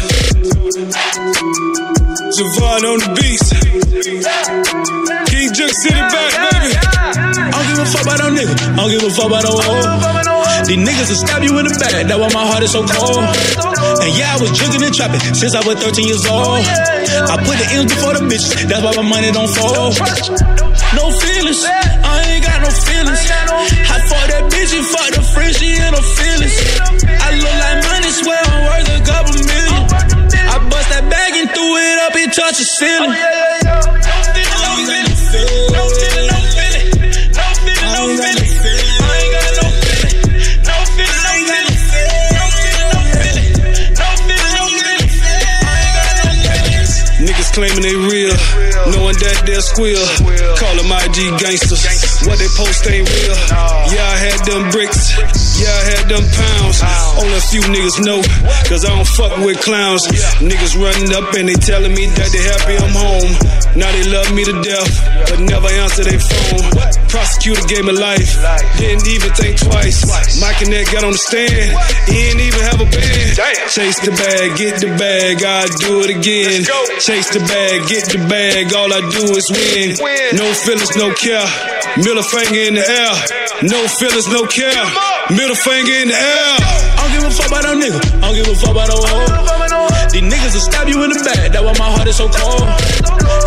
Javon 2.38 2.84
on 2.86 2.98
the 3.02 3.08
beats. 3.18 3.50
King 5.26 5.50
Juke 5.54 5.74
City 5.74 5.98
back, 5.98 6.32
baby. 6.38 6.70
I 6.78 7.50
don't 7.50 7.66
give 7.66 7.82
a 7.82 7.86
fuck 7.90 8.02
about 8.06 8.18
no 8.22 8.30
nigga. 8.30 8.54
I 8.54 8.76
don't 8.76 8.90
give 8.94 9.02
a 9.02 9.10
fuck 9.10 9.26
about 9.26 9.42
no 9.42 9.58
hoe. 9.58 10.62
These 10.70 10.78
niggas 10.78 11.08
will 11.10 11.18
stab 11.18 11.42
you 11.42 11.58
in 11.58 11.66
the 11.66 11.74
back. 11.82 12.06
That's 12.06 12.14
why 12.14 12.30
my 12.30 12.46
heart 12.46 12.62
is 12.62 12.70
so 12.70 12.86
cold. 12.86 13.26
And 13.26 14.12
yeah, 14.14 14.34
I 14.34 14.40
was 14.40 14.54
jugging 14.54 14.84
and 14.86 14.94
trapping 14.94 15.20
since 15.34 15.54
I 15.54 15.66
was 15.66 15.82
13 15.82 16.06
years 16.06 16.26
old. 16.30 16.62
I 16.62 17.34
put 17.42 17.58
the 17.58 17.66
M's 17.74 17.90
before 17.90 18.14
the 18.14 18.22
bitches. 18.22 18.54
That's 18.70 18.82
why 18.86 18.94
my 18.94 19.02
money 19.02 19.32
don't 19.34 19.50
fold. 19.50 20.67
No 20.96 21.10
feelings. 21.12 21.60
I 21.64 22.24
ain't 22.32 22.44
got 22.44 22.62
no 22.62 22.70
feelings. 22.70 23.20
I 23.20 24.00
fuck 24.08 24.24
that 24.32 24.44
bitch 24.48 24.72
and 24.72 24.86
fuck 24.88 25.10
the 25.12 25.22
friend. 25.34 25.52
She 25.54 25.76
ain't 25.76 25.92
no 25.92 26.00
feelings. 26.00 26.56
I 27.04 27.36
look 27.36 27.56
like 27.60 27.78
money. 27.84 28.08
Swear 28.08 28.40
I'm 28.40 28.64
worth 28.64 28.88
a 28.88 29.00
couple 29.04 29.36
million. 29.36 29.84
I 30.48 30.56
bust 30.70 30.88
that 30.88 31.04
bag 31.12 31.32
and 31.36 31.50
threw 31.52 31.76
it 31.76 31.98
up 32.08 32.14
and 32.16 32.32
touched 32.32 32.58
the 32.58 32.64
ceiling. 32.64 33.12
No 33.12 33.20
feeling 35.92 36.24
no 36.24 38.08
billy. 38.16 38.48
I 38.48 39.12
ain't 39.20 39.32
got 39.36 39.60
no 39.60 39.68
penny. 39.84 40.08
No 40.64 40.76
feeling 40.96 41.20
no 41.28 41.32
minute. 41.52 41.76
No 42.32 42.44
feeling 42.64 42.88
no 42.88 43.00
filling. 43.12 43.44
No 43.92 44.08
feeling, 44.24 44.52
no 44.56 44.64
really. 44.72 45.04
I 45.04 45.84
ain't 45.84 45.92
got 46.00 46.16
no 46.16 46.32
penny. 46.48 47.28
Niggas 47.28 47.50
claiming 47.52 47.84
they 47.84 47.92
real, 47.92 48.32
knowing 48.90 49.16
that 49.20 49.44
they'll 49.44 49.62
squeal. 49.62 50.02
Call 50.56 50.74
them 50.76 50.90
IG 50.90 51.34
gangsters. 51.40 51.82
What 52.26 52.38
they 52.38 52.50
post 52.56 52.86
ain't 52.88 53.08
real. 53.08 53.36
Yeah, 53.92 54.04
I 54.04 54.16
had 54.18 54.38
them 54.44 54.70
bricks. 54.70 55.16
Yeah, 55.58 55.74
I 55.74 55.82
had 55.96 56.04
them 56.06 56.24
pounds. 56.34 56.78
Only 57.18 57.36
a 57.36 57.44
few 57.50 57.62
niggas 57.66 57.98
know, 58.04 58.22
cause 58.70 58.84
I 58.84 58.94
don't 58.94 59.08
fuck 59.08 59.34
with 59.42 59.58
clowns. 59.60 60.06
Niggas 60.38 60.78
running 60.78 61.10
up 61.14 61.34
and 61.34 61.48
they 61.48 61.58
telling 61.58 61.94
me 61.94 62.06
that 62.14 62.30
they 62.30 62.42
happy 62.46 62.78
I'm 62.78 62.94
home. 62.94 63.32
Now 63.74 63.90
they 63.90 64.06
love 64.06 64.30
me 64.34 64.44
to 64.46 64.54
death, 64.62 64.92
but 65.30 65.40
never 65.40 65.68
answer 65.82 66.04
their 66.04 66.22
phone. 66.22 66.66
Prosecutor 67.10 67.64
gave 67.66 67.84
me 67.84 67.92
life, 67.92 68.38
didn't 68.78 69.06
even 69.08 69.32
think 69.34 69.58
twice. 69.58 70.06
Mike 70.40 70.62
and 70.62 70.72
that 70.72 70.86
got 70.92 71.02
on 71.04 71.12
the 71.12 71.18
stand, 71.18 71.72
he 72.06 72.14
didn't 72.28 72.44
even 72.44 72.62
have 72.62 72.78
a 72.78 72.88
band. 72.88 73.34
Chase 73.72 73.98
the 74.04 74.12
bag, 74.14 74.54
get 74.58 74.78
the 74.78 74.92
bag, 74.94 75.42
I 75.42 75.66
do 75.82 76.04
it 76.06 76.10
again. 76.14 76.62
Chase 77.00 77.30
the 77.34 77.40
bag, 77.40 77.88
get 77.88 78.06
the 78.12 78.20
bag, 78.28 78.70
all 78.78 78.92
I 78.94 79.02
do 79.10 79.34
is 79.34 79.50
win. 79.50 79.98
No 80.38 80.46
feelings, 80.54 80.94
no 80.94 81.10
care. 81.18 81.42
Middle 81.98 82.22
finger 82.22 82.62
in 82.70 82.74
the 82.78 82.84
air. 82.86 83.12
No 83.66 83.78
feelings, 83.98 84.30
no 84.30 84.46
care. 84.46 84.84
Middle 85.34 85.58
finger 85.58 85.94
in 85.98 86.08
the 86.08 86.18
air. 86.18 86.54
I 86.94 87.02
don't 87.02 87.12
give 87.18 87.24
a 87.26 87.30
fuck 87.34 87.50
about 87.50 87.62
no 87.66 87.72
nigga. 87.74 87.98
I 87.98 88.30
don't 88.30 88.36
give 88.38 88.46
a 88.46 88.54
fuck 88.54 88.70
about 88.70 88.88
no 88.88 88.98
hoe. 89.02 89.26
These 90.14 90.22
niggas 90.22 90.54
will 90.54 90.62
stab 90.62 90.86
you 90.86 91.02
in 91.02 91.10
the 91.10 91.18
back. 91.26 91.50
That's 91.50 91.64
why 91.66 91.74
my 91.74 91.90
heart 91.90 92.06
is 92.06 92.16
so 92.16 92.30
cold. 92.30 92.62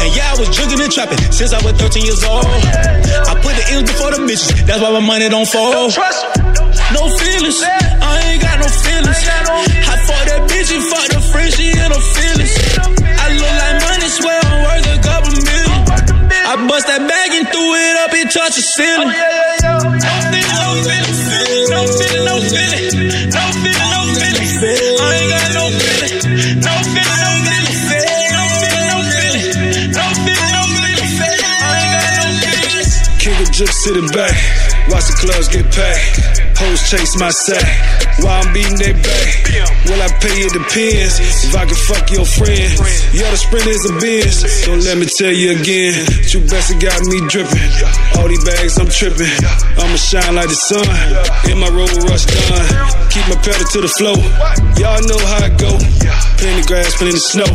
And 0.03 0.09
yeah, 0.11 0.36
I 0.36 0.36
was 0.36 0.51
jugging 0.51 0.84
and 0.84 0.91
trapping 0.91 1.21
since 1.32 1.55
I 1.55 1.63
was 1.63 1.79
13 1.79 2.03
years 2.03 2.23
old. 2.27 2.43
I 2.43 3.34
put 3.39 3.55
the 3.55 3.63
ills 3.71 3.88
before 3.88 4.11
the 4.11 4.19
bitches. 4.27 4.51
That's 4.67 4.84
why 4.84 4.91
my 4.91 4.99
money 4.99 5.32
don't 5.32 5.47
fall. 5.47 5.88
No 6.91 7.03
feelings. 7.15 7.63
I 7.63 8.36
ain't 8.36 8.41
got 8.43 8.59
no 8.59 8.67
feelings. 8.67 9.21
I 9.88 9.95
fuck 10.03 10.23
that 10.27 10.43
bitch 10.51 10.75
and 10.75 10.84
fuck 10.91 11.07
the 11.07 11.21
friend. 11.32 11.49
She 11.55 11.71
ain't 11.71 11.88
no 11.88 11.99
feelings. 12.03 13.01
And 17.41 17.49
threw 17.49 17.73
it 17.73 17.95
up 17.97 18.13
and 18.13 18.29
touched 18.29 18.55
the 18.55 18.61
ceiling. 18.61 19.09
No 19.61 19.81
feeling, 20.29 20.53
no 20.61 20.77
feeling, 20.85 21.65
no 21.73 21.81
feeling, 21.97 22.25
no 22.25 22.37
feeling, 22.37 22.85
no 22.85 23.17
feeling, 23.25 23.89
no 23.89 24.01
feeling. 24.61 25.01
I 25.01 25.17
ain't 25.17 25.29
got 25.33 25.49
no 25.57 25.65
feeling, 25.73 26.61
no 26.61 26.73
feeling, 26.93 27.21
no 27.21 27.33
feeling, 27.41 27.65
no 27.65 27.89
feeling, 27.89 28.77
no 28.81 28.97
feeling, 29.41 30.53
no 30.53 30.61
feeling, 30.61 30.93
no 30.93 31.05
feeling. 31.17 31.41
I 31.41 31.81
ain't 31.81 31.93
got 31.97 32.13
no 32.21 32.29
feelings. 32.45 32.93
King 33.17 33.37
of 33.41 33.49
Drip 33.51 33.69
sitting 33.69 34.09
back, 34.13 34.35
watch 34.89 35.09
the 35.09 35.17
clubs 35.17 35.47
get 35.49 35.65
packed. 35.73 36.51
Hoes 36.62 36.86
chase 36.89 37.18
my 37.18 37.34
sack 37.34 38.22
while 38.22 38.45
I'm 38.45 38.53
beating 38.53 38.78
they 38.78 38.93
back. 38.93 39.49
Will 39.89 39.97
I 39.97 40.09
pay? 40.22 40.45
It 40.45 40.53
depends. 40.53 41.18
If 41.41 41.57
I 41.57 41.66
can 41.66 41.76
fuck 41.76 42.14
your 42.14 42.26
friend, 42.26 42.70
yeah, 43.18 43.34
the 43.34 43.38
sprint 43.38 43.66
is 43.66 43.89
a 43.89 43.93
biz. 43.97 44.45
Don't 44.70 44.86
let 44.86 44.97
me 45.01 45.09
tell 45.09 45.34
you 45.34 45.57
again. 45.57 45.97
You 46.30 46.45
best 46.45 46.70
got 46.78 47.01
me 47.09 47.18
dripping. 47.34 47.72
All 48.22 48.30
these 48.30 48.45
bags, 48.45 48.78
I'm 48.78 48.89
tripping. 48.93 49.34
I'ma 49.82 49.97
shine 49.97 50.38
like 50.38 50.53
the 50.53 50.59
sun. 50.70 50.86
In 51.49 51.57
my 51.57 51.70
road 51.74 51.89
rush 52.05 52.30
done. 52.30 52.70
Keep 53.09 53.26
my 53.28 53.38
pedal 53.41 53.66
to 53.74 53.80
the 53.82 53.91
flow. 53.97 54.16
Y'all 54.78 55.01
know 55.09 55.20
how 55.34 55.49
it 55.49 55.57
go. 55.57 55.74
Plenty 56.38 56.64
grass, 56.70 56.93
plenty 56.97 57.18
snow. 57.18 57.49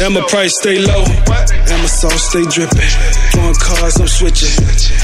And 0.00 0.16
my 0.16 0.24
price 0.32 0.56
stay 0.58 0.80
low. 0.80 1.04
And 1.04 1.78
my 1.84 1.88
sauce 1.88 2.32
stay 2.32 2.44
dripping. 2.48 2.90
Throwing 3.36 3.56
cars, 3.60 4.00
I'm 4.00 4.08
switching. 4.08 4.52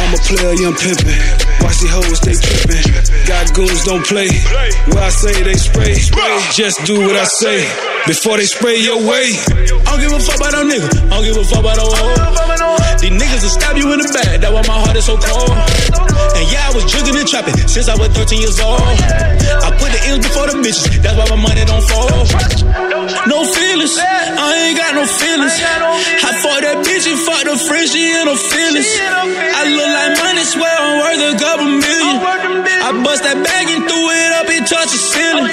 I'm 0.00 0.12
a 0.16 0.20
player, 0.24 0.56
I'm 0.68 0.76
pimping. 0.76 1.20
Watch 1.60 1.78
these 1.80 1.92
hoes, 1.92 2.20
they 2.24 2.34
tripping. 2.34 2.82
Got 3.28 3.41
goons, 3.50 3.82
don't 3.84 4.06
play. 4.06 4.30
Where 4.94 5.02
I 5.02 5.10
say 5.10 5.42
they 5.42 5.54
spray. 5.58 5.94
Just 6.54 6.84
do 6.86 7.00
what 7.00 7.16
I 7.16 7.24
say. 7.24 7.66
Before 8.06 8.36
they 8.36 8.46
spray 8.46 8.78
your 8.78 8.98
way. 9.02 9.34
I 9.82 9.98
don't 9.98 10.00
give 10.00 10.12
a 10.12 10.20
fuck 10.20 10.38
about 10.38 10.52
no 10.54 10.62
nigga. 10.62 10.86
I 11.10 11.18
don't 11.18 11.24
give 11.26 11.36
a 11.36 11.44
fuck 11.44 11.60
about 11.60 11.76
no 11.76 11.86
hoe. 11.90 12.98
These 13.02 13.10
niggas 13.10 13.42
will 13.42 13.50
stab 13.50 13.76
you 13.76 13.92
in 13.92 13.98
the 13.98 14.10
back. 14.14 14.40
That's 14.40 14.52
why 14.52 14.62
my 14.66 14.78
heart 14.86 14.96
is 14.96 15.06
so 15.06 15.16
cold. 15.18 15.50
And 15.50 16.46
yeah, 16.50 16.68
I 16.68 16.72
was 16.74 16.84
jugging 16.86 17.18
and 17.18 17.26
trapping 17.26 17.56
since 17.66 17.88
I 17.88 17.98
was 17.98 18.08
13 18.14 18.38
years 18.38 18.60
old. 18.60 18.80
I 18.80 19.70
put 19.78 19.90
the 19.90 20.00
ills 20.10 20.22
before 20.22 20.46
the 20.46 20.58
bitches. 20.62 21.02
That's 21.02 21.18
why 21.18 21.26
my 21.34 21.40
money 21.42 21.64
don't 21.66 21.82
fall. 21.86 22.10
No 23.28 23.44
feelings. 23.44 23.94
I 23.98 24.68
ain't 24.68 24.76
got 24.76 24.94
no 24.94 25.04
feelings. 25.06 25.54
I 25.58 26.30
fuck 26.42 26.60
that 26.64 26.82
bitch 26.86 27.06
and 27.06 27.18
fuck 27.20 27.44
the 27.44 27.56
friend. 27.56 27.86
She 27.88 28.12
ain't 28.12 28.26
no 28.26 28.36
feelings. 28.36 28.88
I 28.98 29.62
look 29.70 29.90
like 29.90 30.12
money. 30.18 30.44
Swear 30.44 30.72
I'm 30.72 30.98
worth 31.00 31.22
a 31.22 31.32
couple 31.38 31.68
million. 31.68 32.16
I 32.82 32.90
bust 33.04 33.22
that 33.22 33.38
bag 33.44 33.66
and 33.70 33.84
threw 33.86 34.04
it 34.10 34.32
up 34.38 34.48
and 34.48 34.66
touched 34.66 34.92
the 34.92 35.00
ceiling. 35.00 35.46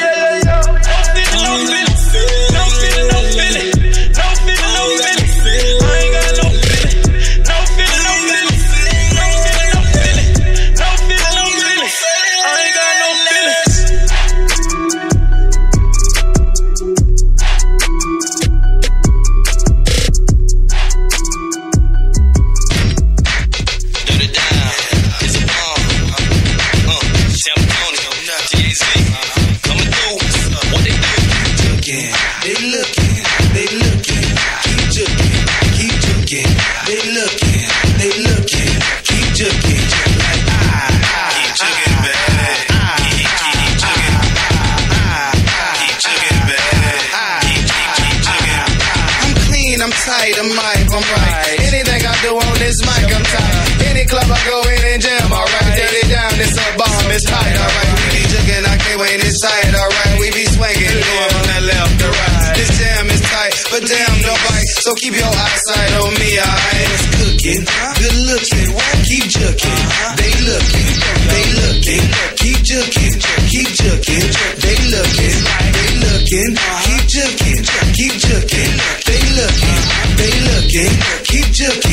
So 64.90 64.96
keep 64.96 65.14
your 65.14 65.22
eyesight 65.22 65.94
on 66.02 66.14
me, 66.18 66.42
alright. 66.42 66.90
It's 66.98 67.06
cooking, 67.14 67.62
good 67.62 68.18
looking, 68.26 68.74
keep 69.06 69.26
jugging. 69.30 69.86
They 70.18 70.34
looking, 70.50 70.94
they 71.30 71.46
looking, 71.62 72.06
keep 72.42 72.58
jugging, 72.66 73.22
keep 73.54 73.70
jugging. 73.70 74.26
They 74.58 74.78
looking, 74.90 75.40
they 75.78 75.90
looking, 76.10 76.52
keep 76.58 77.06
jugging, 77.06 77.62
keep 77.94 78.14
jugging. 78.18 78.74
They 79.06 79.22
looking, 79.38 79.82
they 80.18 80.34
looking, 80.50 80.94
keep 81.22 81.46
jugging, 81.54 81.89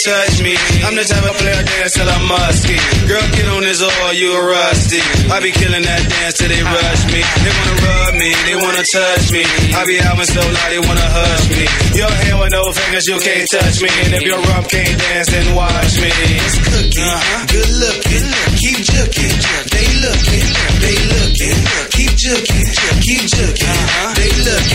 touch 0.00 0.40
me. 0.40 0.56
I'm 0.84 0.96
the 0.96 1.04
type 1.04 1.24
of 1.24 1.36
player 1.36 1.62
dance 1.62 1.92
till 1.92 2.08
I'm 2.08 2.24
musky. 2.24 2.76
Girl, 3.04 3.24
get 3.36 3.46
on 3.52 3.62
this 3.64 3.82
oil, 3.84 4.12
you 4.16 4.32
a 4.32 4.40
rusty. 4.40 5.00
I 5.28 5.40
be 5.44 5.52
killing 5.52 5.84
that 5.84 6.02
dance 6.08 6.40
till 6.40 6.48
they 6.48 6.62
rush 6.62 7.02
me. 7.12 7.20
They 7.20 7.52
wanna 7.52 7.76
rub 7.84 8.12
me, 8.16 8.30
they 8.48 8.56
wanna 8.56 8.84
touch 8.86 9.26
me. 9.32 9.42
I 9.76 9.84
be 9.84 9.96
having 10.00 10.30
so 10.30 10.40
loud, 10.40 10.70
they 10.72 10.80
wanna 10.80 11.04
hush 11.04 11.46
me. 11.52 11.64
Your 11.96 12.08
hand 12.08 12.36
with 12.40 12.52
no 12.52 12.62
fingers, 12.72 13.04
you 13.08 13.18
can't 13.20 13.46
touch 13.50 13.76
me. 13.84 13.90
And 14.04 14.12
if 14.16 14.22
your 14.24 14.40
rump 14.48 14.68
can't 14.68 14.96
dance, 14.96 15.28
then 15.28 15.46
watch 15.54 15.94
me. 16.00 16.08
It's 16.08 16.56
cooking, 16.64 17.04
uh-huh. 17.04 17.44
good 17.52 17.70
looking, 17.82 18.26
keep 18.56 18.78
jugging. 18.80 19.36
They 19.68 19.86
looking, 20.00 20.48
they 20.80 20.96
looking, 21.12 21.58
keep 21.92 22.12
jugging, 22.16 22.68
keep 23.04 23.24
jugging. 23.28 23.68
Uh-huh. 23.68 24.14
They 24.16 24.32
looking 24.48 24.69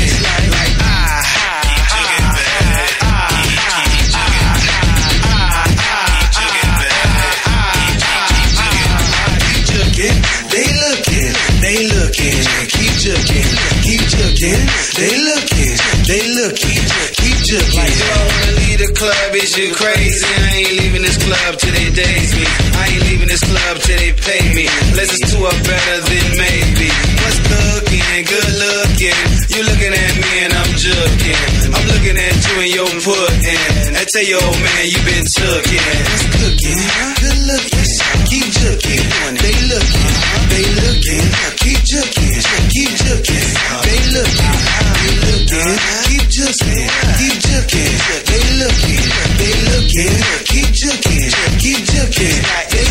club, 19.06 19.36
is 19.38 19.54
you 19.58 19.70
crazy? 19.78 20.26
I 20.26 20.66
ain't 20.66 20.74
leaving 20.82 21.04
this 21.06 21.18
club 21.22 21.52
till 21.62 21.74
they 21.78 21.90
daze 21.94 22.34
me. 22.34 22.46
I 22.82 22.90
ain't 22.90 23.04
leaving 23.06 23.30
this 23.30 23.44
club 23.46 23.78
till 23.86 23.98
they 24.02 24.14
pay 24.18 24.42
me. 24.58 24.66
Unless 24.90 25.14
it's 25.14 25.26
two 25.30 25.42
or 25.46 25.58
better 25.62 25.98
than 26.10 26.26
maybe. 26.42 26.90
What's 27.22 27.40
looking? 27.46 28.02
Good 28.26 28.52
looking. 28.58 29.18
You 29.54 29.62
looking 29.70 29.94
at 29.94 30.14
me 30.18 30.32
and 30.46 30.54
I'm 30.58 30.72
joking. 30.74 31.38
I'm 31.70 31.86
looking 31.86 32.18
at 32.18 32.36
you 32.50 32.56
and 32.66 32.72
your 32.74 32.90
pudding. 33.06 33.62
I 33.94 34.04
tell 34.10 34.26
you, 34.26 34.42
old 34.42 34.58
man, 34.58 34.84
you 34.90 35.00
been 35.06 35.26
tookin'. 35.30 36.02
What's 36.10 36.26
cooking? 36.42 36.80
Good 37.22 37.40
looking. 37.46 37.90
Keep 38.26 38.48
jooking. 38.58 39.06
They 39.38 39.56
looking. 39.70 40.14
They 40.50 40.66
looking. 40.82 41.26
Keep 41.62 41.82
jooking. 41.86 42.34
Keep 42.74 42.92
jooking. 43.06 43.48
They 43.86 44.00
looking. 44.18 44.56
They 44.98 45.14
looking 45.30 46.15
juking, 46.36 46.84
keep 47.18 47.36
juking. 47.40 47.96
They 48.28 48.44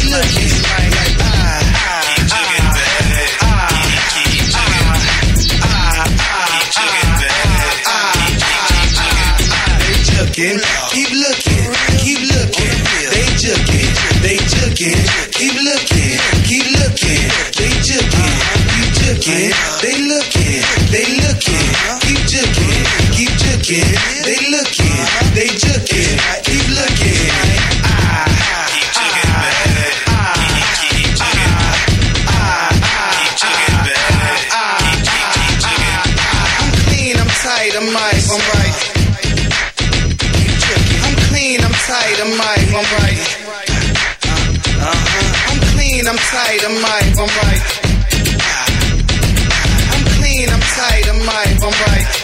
looking 0.09 0.57
like 0.89 1.13
ah 1.21 1.61
ah 1.85 2.01
ah 5.61 5.61
ah 5.61 6.09
They 9.85 10.01
juking, 10.09 10.57
keep 10.93 11.11
looking, 11.13 11.69
keep 12.01 12.21
looking. 12.33 12.77
They 13.13 13.27
juking, 13.37 13.93
they 14.25 14.39
juking, 14.41 14.97
keep 15.37 15.53
looking, 15.61 16.17
keep 16.49 16.65
looking. 16.81 17.29
They 17.59 17.73
juking, 17.85 18.35
keep 18.73 18.89
juking. 18.99 19.53
They 19.83 19.97
looking, 20.09 20.61
they 20.91 21.05
looking, 21.21 21.69
keep 22.01 22.21
juking, 22.33 22.55
keep 22.55 22.74
juking. 23.65 23.81
They 24.25 24.37
looking, 24.53 24.93
they 25.33 25.49
juking, 25.49 26.21
keep 26.45 26.69
looking. 26.69 27.33
I'm 36.61 36.73
clean, 36.85 37.17
I'm 37.17 37.31
tight, 37.41 37.73
I'm 37.73 37.89
right, 37.89 38.25
I'm 38.29 38.45
right. 38.53 38.77
I'm 41.05 41.17
clean, 41.33 41.61
I'm 41.65 41.73
tight, 41.89 42.21
I'm 42.21 42.37
right, 42.37 42.69
I'm 42.69 42.85
right. 43.01 43.17
Uh-huh. 44.85 45.25
I'm 45.49 45.61
clean, 45.73 46.05
I'm 46.07 46.19
tight, 46.19 46.61
I'm 46.69 46.77
right, 46.85 47.17
I'm 47.17 47.33
right. 47.41 47.63
I'm 49.89 50.05
clean, 50.21 50.49
I'm 50.53 50.61
tight, 50.61 51.09
I'm 51.09 51.21
right, 51.27 51.57
I'm 51.63 51.73
right. 51.89 52.24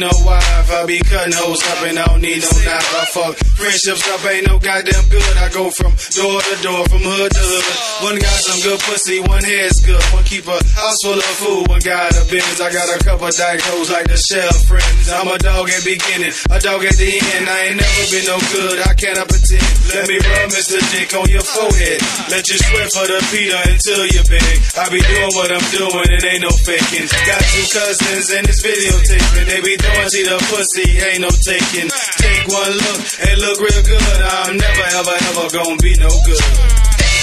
No 0.00 0.10
wife. 0.22 0.70
I 0.70 0.86
be 0.86 1.00
cutting 1.02 1.34
hoes 1.34 1.62
up 1.66 1.82
and 1.82 1.98
I 1.98 2.06
don't 2.06 2.22
need 2.22 2.42
no 2.42 2.52
knife. 2.62 2.90
I 2.94 3.04
fuck 3.10 3.34
friendships 3.58 4.06
up, 4.14 4.22
ain't 4.30 4.46
no 4.46 4.58
goddamn 4.58 5.06
good. 5.10 5.34
I 5.42 5.50
go 5.50 5.70
from 5.74 5.92
door 6.14 6.38
to 6.38 6.54
door, 6.62 6.82
from 6.86 7.02
hood 7.02 7.30
to 7.34 7.42
hood. 7.42 7.66
One 8.06 8.18
got 8.22 8.38
some 8.46 8.60
good 8.62 8.78
pussy, 8.86 9.18
one 9.20 9.42
head's 9.42 9.82
good. 9.82 10.02
One 10.14 10.22
keep 10.22 10.46
a 10.46 10.58
house 10.78 10.98
full 11.02 11.18
of 11.18 11.34
food, 11.42 11.66
one 11.66 11.82
got 11.82 12.14
a 12.14 12.22
business. 12.30 12.62
I 12.62 12.70
got 12.70 12.86
a 12.86 12.98
couple 13.02 13.26
dyke 13.34 13.62
hoes 13.66 13.90
like 13.90 14.06
the 14.06 14.18
shell 14.18 14.52
friends. 14.70 15.10
I'm 15.10 15.26
a 15.26 15.38
dog 15.38 15.66
at 15.70 15.82
beginning, 15.82 16.32
a 16.50 16.58
dog 16.62 16.86
at 16.86 16.94
the 16.94 17.10
end. 17.18 17.44
I 17.50 17.74
ain't 17.74 17.78
never 17.82 18.04
been 18.14 18.26
no 18.30 18.38
good, 18.54 18.78
I 18.86 18.94
cannot 18.94 19.26
pretend. 19.26 19.66
Let 19.90 20.06
me 20.06 20.16
rub 20.22 20.48
Mr. 20.54 20.78
Dick 20.94 21.10
on 21.18 21.26
your 21.26 21.42
forehead. 21.42 21.98
Let 22.30 22.46
you 22.46 22.58
sweat 22.60 22.88
for 22.94 23.06
the 23.08 23.18
Peter 23.34 23.58
until 23.66 24.06
you 24.06 24.22
beg. 24.30 24.56
I 24.78 24.86
be 24.92 25.00
doing 25.02 25.32
what 25.34 25.50
I'm 25.50 25.66
doing, 25.74 26.08
it 26.14 26.22
ain't 26.22 26.44
no 26.46 26.52
faking. 26.54 27.08
Got 27.26 27.42
two 27.50 27.66
cousins 27.72 28.30
in 28.30 28.42
this 28.46 28.62
videotaping. 28.62 29.46
They 29.48 29.60
be 29.64 29.74
see 30.08 30.24
the 30.24 30.38
pussy, 30.48 30.88
ain't 31.00 31.20
no 31.20 31.30
taking. 31.44 31.88
Take 32.20 32.44
one 32.48 32.72
look 32.72 33.00
and 33.24 33.36
look 33.40 33.58
real 33.60 33.82
good. 33.84 34.18
I'm 34.22 34.56
never, 34.56 34.86
ever, 35.00 35.16
ever 35.32 35.46
gonna 35.52 35.76
be 35.80 35.94
no 35.96 36.08
good. 36.24 36.44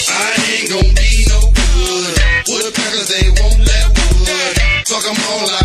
I 0.10 0.30
ain't 0.54 0.70
gon' 0.70 0.92
be 0.94 1.12
no 1.30 1.40
good. 1.52 2.14
Woodpeckers, 2.48 3.08
they 3.10 3.28
want 3.42 3.60
that 3.66 3.88
wood. 3.96 4.56
Fuck 4.88 5.06
'em 5.10 5.18
all, 5.34 5.50
I 5.50 5.65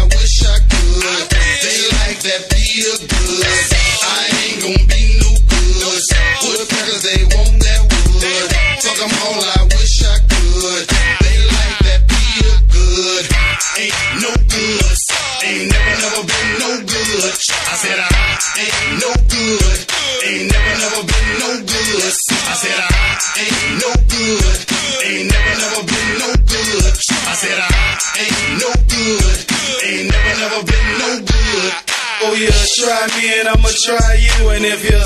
try 32.81 33.07
me 33.17 33.41
and 33.41 33.49
I'ma 33.49 33.69
try 33.85 34.15
you. 34.17 34.49
And 34.51 34.65
if 34.65 34.81
you 34.85 34.97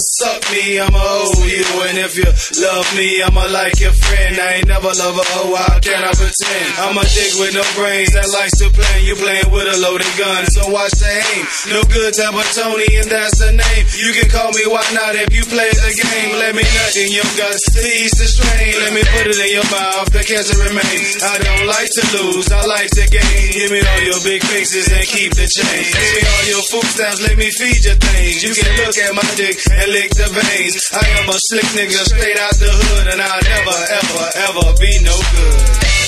suck 0.45 0.53
me, 0.53 0.79
I'ma 0.79 0.99
owe 1.01 1.47
you. 1.47 1.65
And 1.89 1.99
if 1.99 2.17
you 2.17 2.29
love 2.63 2.87
me, 2.97 3.23
I'ma 3.23 3.47
like 3.53 3.81
your 3.81 3.93
friend. 3.93 4.39
I 4.39 4.61
ain't 4.61 4.69
never 4.69 4.89
love 4.89 5.17
a 5.17 5.25
hoe, 5.37 5.55
how 5.57 5.79
can 5.81 6.03
I 6.05 6.13
pretend? 6.13 6.69
I'm 6.79 6.97
a 6.97 7.05
dick 7.05 7.33
with 7.41 7.55
no 7.55 7.65
brains 7.77 8.13
that 8.13 8.29
likes 8.33 8.57
to 8.61 8.71
play. 8.71 9.05
You 9.05 9.17
playing 9.17 9.51
with 9.53 9.69
a 9.69 9.77
loaded 9.81 10.11
gun, 10.19 10.47
so 10.47 10.69
watch 10.71 10.93
the 11.01 11.09
aim. 11.09 11.45
No 11.73 11.81
good 11.89 12.15
type 12.15 12.35
of 12.35 12.47
Tony, 12.53 12.89
and 13.01 13.09
that's 13.09 13.39
the 13.39 13.53
name. 13.53 13.85
You 13.97 14.13
can 14.13 14.29
call 14.31 14.51
me 14.53 14.65
why 14.69 14.85
not 14.93 15.17
if 15.17 15.33
you 15.33 15.45
play 15.49 15.71
the 15.71 15.91
game. 15.93 16.37
Let 16.41 16.55
me 16.57 16.65
nut 16.65 16.95
in 16.97 17.11
your 17.13 17.29
guts 17.37 17.65
to 17.75 17.81
ease 17.81 18.15
the 18.17 18.29
strain. 18.29 18.75
Let 18.81 18.93
me 18.93 19.03
put 19.05 19.29
it 19.29 19.39
in 19.41 19.51
your 19.53 19.69
mouth, 19.73 20.09
the 20.13 20.23
cancer 20.25 20.57
remains. 20.61 21.21
I 21.23 21.41
don't 21.41 21.67
like 21.69 21.91
to 22.01 22.05
lose, 22.21 22.49
I 22.53 22.65
like 22.67 22.91
to 22.97 23.05
gain. 23.09 23.45
Give 23.53 23.71
me 23.71 23.81
all 23.81 24.03
your 24.03 24.21
big 24.25 24.43
faces 24.45 24.91
and 24.93 25.05
keep 25.07 25.33
the 25.35 25.47
change. 25.47 25.89
Give 25.93 26.13
me 26.17 26.23
all 26.25 26.45
your 26.59 26.65
food 26.69 26.89
stamps, 26.91 27.21
let 27.23 27.37
me 27.39 27.49
feed 27.55 27.81
your 27.85 27.99
things. 27.99 28.43
You 28.43 28.53
can 28.53 28.73
look 28.83 28.97
at 28.99 29.13
my 29.15 29.27
dick 29.37 29.57
and 29.71 29.89
lick 29.93 30.11
the 30.13 30.29
veins. 30.31 30.44
I 30.45 31.07
am 31.19 31.29
a 31.29 31.39
slick 31.51 31.65
nigga 31.73 32.05
straight 32.05 32.39
out 32.39 32.55
the 32.61 32.69
hood, 32.69 33.07
and 33.13 33.21
I'll 33.21 33.43
never, 33.43 33.79
ever, 33.97 34.23
ever 34.45 34.67
be 34.77 34.93
no 35.01 35.17
good. 35.17 35.61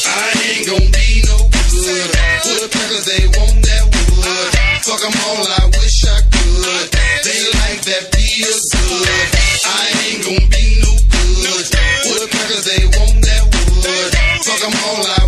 I 0.07 0.29
ain't 0.47 0.65
gon' 0.69 0.89
be 0.93 1.09
no 1.27 1.39
good. 1.51 2.11
Woodpeckers, 2.45 3.05
they 3.11 3.25
want 3.33 3.59
that 3.65 3.85
wood. 3.91 4.51
Fuck 4.87 5.03
'em 5.03 5.17
all, 5.27 5.47
I 5.51 5.65
wish 5.73 5.99
I 6.05 6.21
could. 6.31 6.87
They 7.27 7.41
like 7.59 7.83
that 7.91 8.05
beer 8.13 8.55
good. 8.71 9.29
I 9.67 9.83
ain't 10.05 10.21
gon' 10.23 10.47
be 10.53 10.65
no 10.85 10.93
good. 10.95 11.67
Woodpeckers, 12.07 12.65
they 12.71 12.83
want 12.93 13.17
that 13.27 13.45
wood. 13.51 14.11
Fuck 14.47 14.63
'em 14.63 14.77
all, 14.85 15.03
I 15.11 15.26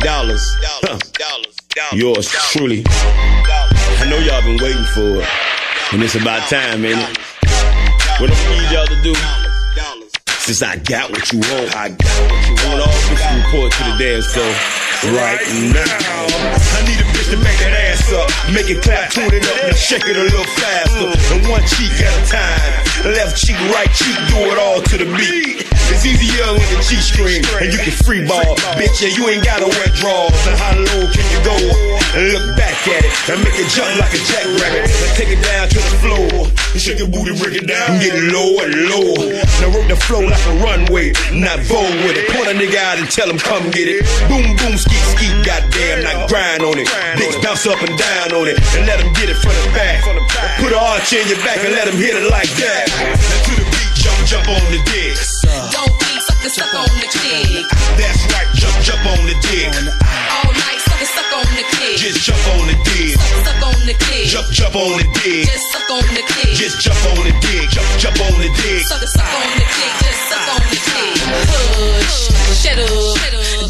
Dollars. 0.00 0.56
Yours 1.92 2.28
truly. 2.52 2.82
I 2.86 4.06
know 4.08 4.18
y'all 4.18 4.40
been 4.42 4.56
waiting 4.62 4.84
for 4.94 5.20
it. 5.20 5.28
And 5.92 6.02
it's 6.02 6.14
about 6.14 6.48
time, 6.48 6.84
ain't 6.84 6.98
it? 6.98 7.18
What 8.20 8.30
I 8.32 8.36
need 8.48 8.72
y'all 8.72 8.86
to 8.86 9.02
do, 9.02 9.14
since 10.40 10.62
I 10.62 10.76
got 10.76 11.10
what 11.10 11.32
you 11.32 11.40
want, 11.40 11.76
I 11.76 11.90
got 11.90 12.30
what 12.30 12.48
you 12.48 12.54
want. 12.64 12.80
All 12.80 13.00
this 13.12 13.24
report 13.44 13.72
to 13.72 13.82
the 13.84 13.96
dance 13.98 14.26
floor 14.32 14.52
right 15.12 15.40
now. 15.68 15.84
I 15.84 16.80
need 16.88 17.00
a 17.00 17.04
bitch 17.12 17.30
to 17.30 17.36
make 17.36 17.58
that 17.60 17.79
up, 18.12 18.30
make 18.52 18.68
it 18.70 18.82
clap, 18.82 19.10
tune 19.10 19.30
it 19.32 19.44
up, 19.46 19.56
and 19.64 19.76
shake 19.76 20.06
it 20.06 20.16
a 20.16 20.22
little 20.22 20.48
faster. 20.58 21.10
And 21.34 21.46
one 21.48 21.62
cheek 21.66 21.92
at 22.02 22.14
a 22.14 22.24
time, 22.26 23.12
left 23.14 23.38
cheek, 23.38 23.58
right 23.74 23.90
cheek, 23.94 24.16
do 24.30 24.38
it 24.50 24.58
all 24.58 24.82
to 24.82 24.96
the 24.98 25.06
beat. 25.16 25.66
It's 25.90 26.06
easier 26.06 26.46
with 26.54 26.70
the 26.70 26.78
G 26.86 27.02
string, 27.02 27.42
and 27.58 27.74
you 27.74 27.78
can 27.82 27.90
free 27.90 28.22
ball, 28.22 28.54
bitch. 28.78 29.02
Yeah, 29.02 29.10
you 29.10 29.26
ain't 29.26 29.42
gotta 29.42 29.66
wear 29.66 29.90
drawers. 29.98 30.38
And 30.46 30.54
how 30.54 30.70
low 30.78 31.02
can 31.10 31.26
you 31.34 31.40
go? 31.42 31.56
And 32.14 32.30
look 32.30 32.46
back 32.54 32.78
at 32.86 33.02
it, 33.02 33.10
and 33.26 33.42
make 33.42 33.58
it 33.58 33.66
jump 33.74 33.90
like 33.98 34.14
a 34.14 34.22
jackrabbit. 34.22 34.86
And 34.86 35.12
take 35.18 35.34
it 35.34 35.42
down 35.42 35.66
to 35.66 35.78
the 35.82 35.94
floor, 35.98 36.46
and 36.46 36.78
shake 36.78 37.02
your 37.02 37.10
booty, 37.10 37.34
break 37.42 37.58
it 37.58 37.66
down, 37.66 37.90
and 37.90 37.98
get 37.98 38.14
lower 38.30 38.70
and 38.70 38.86
lower. 38.86 39.34
Now 39.58 39.74
work 39.74 39.90
the 39.90 39.98
flow 39.98 40.22
like 40.22 40.38
a 40.46 40.54
runway, 40.62 41.10
not 41.34 41.58
vogue 41.66 41.98
with 42.06 42.14
it. 42.14 42.30
Point 42.30 42.46
a 42.46 42.54
nigga 42.54 42.78
out 42.78 43.02
and 43.02 43.10
tell 43.10 43.26
him 43.26 43.42
come 43.42 43.66
get 43.74 43.90
it. 43.90 44.06
Boom, 44.30 44.46
boom, 44.62 44.78
skeet, 44.78 45.04
skeet, 45.18 45.34
goddamn, 45.42 46.06
now 46.06 46.30
grind 46.30 46.62
on 46.62 46.78
it. 46.78 46.86
Dicks 47.18 47.34
bounce 47.42 47.66
up 47.66 47.82
and 47.82 47.98
down 48.00 48.32
on 48.32 48.48
it, 48.48 48.56
and 48.76 48.88
let 48.88 48.98
him 49.00 49.12
get 49.12 49.28
it 49.28 49.36
from 49.36 49.52
the 49.60 49.68
back. 49.76 50.00
Put 50.56 50.72
an 50.72 50.80
arch 50.80 51.12
in 51.12 51.28
your 51.28 51.40
back 51.44 51.60
and 51.60 51.76
let 51.76 51.84
him 51.86 52.00
hit 52.00 52.16
it 52.16 52.24
like 52.32 52.48
that. 52.56 52.88
Now 52.88 53.44
to 53.44 53.52
the 53.60 53.66
beat, 53.68 53.92
jump, 53.92 54.18
jump 54.24 54.48
on 54.48 54.64
the 54.72 54.80
dick. 54.88 55.16
Don't 55.68 55.92
be 56.00 56.12
sucker, 56.24 56.48
suck 56.48 56.72
on 56.72 56.88
the 56.96 57.08
dick. 57.12 57.68
That's 58.00 58.24
right, 58.32 58.48
jump, 58.56 58.76
jump 58.80 59.04
on 59.04 59.20
the 59.28 59.36
dick. 59.44 59.68
All 59.76 60.52
night, 60.56 60.79
sucker, 61.06 61.30
suck 61.30 61.32
on 61.32 61.46
the 61.56 61.64
dick. 61.80 61.96
Just 61.96 62.20
jump 62.24 62.46
on 62.56 62.66
the 62.66 62.76
dick. 62.84 63.16
Suck 63.44 63.62
on 63.64 63.86
the 63.86 63.94
dick. 63.94 64.26
Jump, 64.28 64.48
jump 64.50 64.76
on 64.76 64.98
the 64.98 65.06
dick. 65.22 65.46
Just 65.46 65.72
suck 65.72 65.90
on 65.90 66.04
the 66.14 66.22
dick. 66.22 66.52
Just 66.56 66.80
jump 66.80 67.04
on 67.08 67.24
the 67.24 67.32
dick. 67.40 67.70
Jump, 67.70 67.88
jump 67.98 68.20
on 68.20 68.34
the 68.40 68.50
dick. 68.60 68.82
Sucker, 68.86 69.06
suck 69.06 69.24
on 69.24 69.50
the 69.56 69.64
dick. 69.64 69.92
Just 70.04 70.20
suck 70.28 70.48
on 70.52 70.62
the 70.68 70.76
dick. 70.76 71.16
Hush, 71.24 72.28
shut 72.60 72.78
up. 72.78 73.20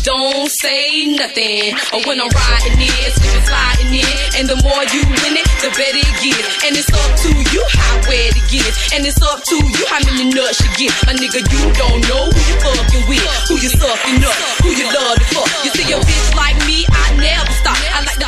Don't 0.03 0.49
say 0.49 1.13
nothing. 1.13 1.77
Or 1.93 2.01
when 2.09 2.19
I'm 2.21 2.33
riding 2.33 2.81
it, 2.81 3.13
slipping, 3.15 3.45
sliding 3.45 3.93
it. 4.01 4.17
And 4.41 4.49
the 4.49 4.57
more 4.65 4.83
you 4.91 5.05
win 5.05 5.37
it, 5.37 5.47
the 5.61 5.69
better 5.77 6.01
it 6.01 6.17
gets. 6.25 6.65
And 6.65 6.73
it's 6.73 6.89
up 6.89 7.13
to 7.27 7.31
you 7.31 7.63
how 7.69 8.01
wet 8.09 8.33
it 8.33 8.47
gets. 8.49 8.97
And 8.97 9.05
it's 9.05 9.21
up 9.21 9.45
to 9.45 9.57
you 9.61 9.85
how 9.93 10.01
many 10.09 10.33
nuts 10.33 10.65
you 10.65 10.89
get. 10.89 10.95
A 11.05 11.13
nigga, 11.13 11.45
you 11.45 11.63
don't 11.77 12.01
know 12.09 12.33
who 12.33 12.41
you 12.49 12.57
fucking 12.65 13.05
with. 13.13 13.29
Who 13.53 13.61
you 13.61 13.71
sucking 13.77 14.25
up. 14.25 14.37
Who 14.65 14.73
you 14.73 14.89
love 14.89 15.21
to 15.21 15.27
fuck. 15.37 15.49
You 15.69 15.71
see 15.77 15.93
a 15.93 16.01
bitch 16.01 16.29
like 16.33 16.50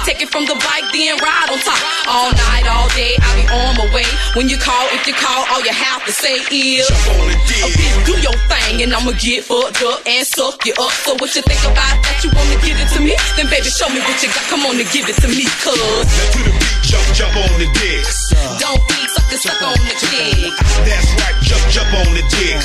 take 0.04 0.20
it 0.22 0.30
from 0.30 0.44
the 0.46 0.54
bike, 0.58 0.86
then 0.92 1.16
ride 1.22 1.48
on 1.50 1.58
top. 1.62 1.78
All 2.06 2.30
night, 2.34 2.66
all 2.66 2.88
day, 2.94 3.14
I 3.20 3.28
be 3.38 3.44
on 3.50 3.76
my 3.78 3.86
way. 3.94 4.06
When 4.34 4.48
you 4.48 4.58
call, 4.58 4.86
if 4.92 5.06
you 5.06 5.14
call, 5.14 5.46
all 5.50 5.62
you 5.62 5.72
have 5.72 6.04
to 6.06 6.12
say 6.12 6.42
is, 6.50 6.86
a 6.90 7.68
bitch, 7.70 8.06
do 8.06 8.14
your 8.20 8.34
thing, 8.50 8.82
and 8.82 8.90
I'ma 8.94 9.12
get 9.18 9.44
fucked 9.44 9.82
up 9.82 10.02
and 10.06 10.26
suck 10.26 10.64
you 10.66 10.74
up. 10.78 10.92
So 11.06 11.14
what 11.18 11.34
you 11.34 11.42
think 11.42 11.62
about 11.62 11.94
that? 12.02 12.20
You 12.22 12.30
wanna 12.34 12.58
give 12.62 12.78
it 12.78 12.88
to 12.96 13.00
me? 13.00 13.14
Then 13.38 13.46
baby, 13.46 13.70
show 13.70 13.88
me 13.88 14.00
what 14.02 14.18
you 14.22 14.28
got. 14.28 14.44
Come 14.50 14.66
on 14.66 14.78
and 14.78 14.88
give 14.90 15.06
it 15.08 15.16
to 15.22 15.28
me, 15.28 15.46
cuz. 15.62 15.78
Now 15.78 16.26
to 16.34 16.40
the 16.42 16.52
beat, 16.58 16.82
jump, 16.82 17.06
jump 17.14 17.36
on 17.38 17.52
the 17.58 17.68
dick. 17.78 18.02
Don't 18.58 18.82
be 18.90 18.98
sucker, 19.14 19.38
suck 19.38 19.62
on 19.62 19.78
the 19.86 19.94
dick. 20.10 20.52
That's 20.82 21.08
right, 21.22 21.36
jump, 21.46 21.62
jump 21.70 21.92
on 21.94 22.10
the 22.14 22.24
dick. 22.26 22.58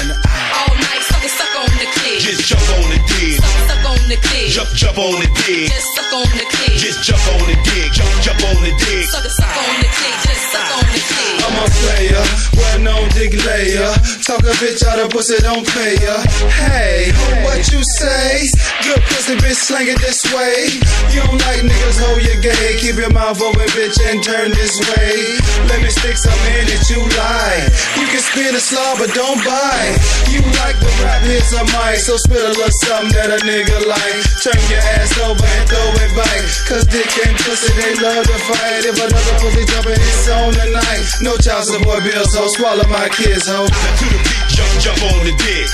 All 0.58 0.74
night, 0.74 1.04
sucker, 1.06 1.32
suck 1.32 1.54
on 1.58 1.72
the 1.78 1.88
dick. 2.02 2.20
Just 2.24 2.50
jump 2.50 2.66
on 2.74 2.90
the 2.90 3.00
dick. 3.06 3.38
Sucker, 3.38 3.64
suck 3.70 3.86
on 3.86 4.02
the 4.10 4.18
dick. 4.18 4.48
Jump, 4.50 4.70
jump 4.74 4.98
on 4.98 5.16
the 5.22 5.30
dick. 5.46 5.70
Just 5.70 5.90
suck 5.94 6.14
on 6.14 6.30
the 6.34 6.46
dick. 6.48 6.74
Just 6.78 7.04
jump 7.04 7.27
on 7.36 7.44
the 7.48 7.58
dick. 7.68 7.92
Jump, 7.92 8.12
jump 8.24 8.42
on 8.48 8.64
the 8.64 8.74
dick. 8.78 9.06
Sucker, 9.08 9.30
suck 9.30 9.52
on 9.52 9.76
the 9.84 9.90
dick. 9.90 10.16
Just 10.24 10.44
suck 10.52 10.68
on 10.78 10.86
the 10.92 11.02
dick. 11.02 11.28
I'm 11.48 11.56
a 11.64 11.68
player, 11.82 12.24
well 12.60 12.80
known 12.80 13.06
dick 13.16 13.34
layer. 13.46 13.92
Talk 14.28 14.44
a 14.44 14.54
bitch 14.60 14.84
out 14.84 15.00
of 15.00 15.10
pussy, 15.10 15.40
don't 15.40 15.64
pay 15.64 15.96
ya. 16.04 16.20
Hey, 16.68 17.12
what 17.48 17.64
you 17.72 17.80
say? 18.00 18.44
Good 18.84 19.02
pussy, 19.08 19.36
bitch, 19.40 19.56
slang 19.56 19.88
it 19.88 20.00
this 20.04 20.22
way. 20.36 20.76
You 21.16 21.24
don't 21.24 21.40
like 21.48 21.64
niggas, 21.64 21.98
hold 22.04 22.20
your 22.24 22.40
gay. 22.44 22.76
Keep 22.80 23.00
your 23.00 23.12
mouth 23.16 23.40
open, 23.40 23.68
bitch, 23.72 23.96
and 24.12 24.20
turn 24.20 24.52
this 24.52 24.76
way. 24.92 25.40
Let 25.72 25.80
me 25.82 25.90
stick 25.90 26.20
some 26.20 26.36
in 26.60 26.68
that 26.68 26.84
you 26.92 27.00
like. 27.16 27.72
You 27.96 28.06
can 28.12 28.22
spit 28.22 28.54
a 28.54 28.62
slaw, 28.62 29.00
but 29.00 29.12
don't 29.16 29.40
bite. 29.44 29.96
You 30.28 30.44
like 30.64 30.76
the 30.80 30.92
rap, 31.04 31.24
here's 31.24 31.52
a 31.56 31.64
mic. 31.72 32.04
So 32.04 32.20
spit 32.20 32.44
a 32.44 32.52
little 32.54 32.76
something 32.84 33.16
that 33.16 33.32
a 33.32 33.40
nigga 33.48 33.88
like. 33.88 34.20
Turn 34.44 34.60
your 34.68 34.84
ass 35.00 35.16
over 35.24 35.40
and 35.40 35.66
throw 35.72 35.88
it 36.04 36.12
back. 36.14 36.40
Cause 36.68 36.84
dick 36.92 37.08
and 37.26 37.38
pussy, 37.46 37.72
they 37.74 37.94
love 38.02 38.26
to 38.26 38.38
fight. 38.46 38.86
If 38.86 38.98
another 38.98 39.36
pussy 39.42 39.64
jumping, 39.66 39.98
it's 39.98 40.30
on 40.30 40.54
tonight. 40.54 41.06
No 41.22 41.38
child 41.38 41.66
support 41.66 42.04
bills, 42.04 42.34
so 42.34 42.48
swallow 42.54 42.88
my 42.90 43.10
kids, 43.10 43.48
ho. 43.48 43.66
Now 43.66 43.92
to 43.98 44.06
the 44.06 44.20
beat, 44.22 44.46
jump, 44.54 44.72
jump 44.82 45.02
on 45.10 45.26
the 45.26 45.34
dick. 45.38 45.70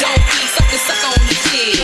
Don't 0.00 0.22
be 0.22 0.40
sucker, 0.54 0.80
suck 0.80 1.02
on 1.10 1.20
the 1.26 1.36
dick. 1.50 1.76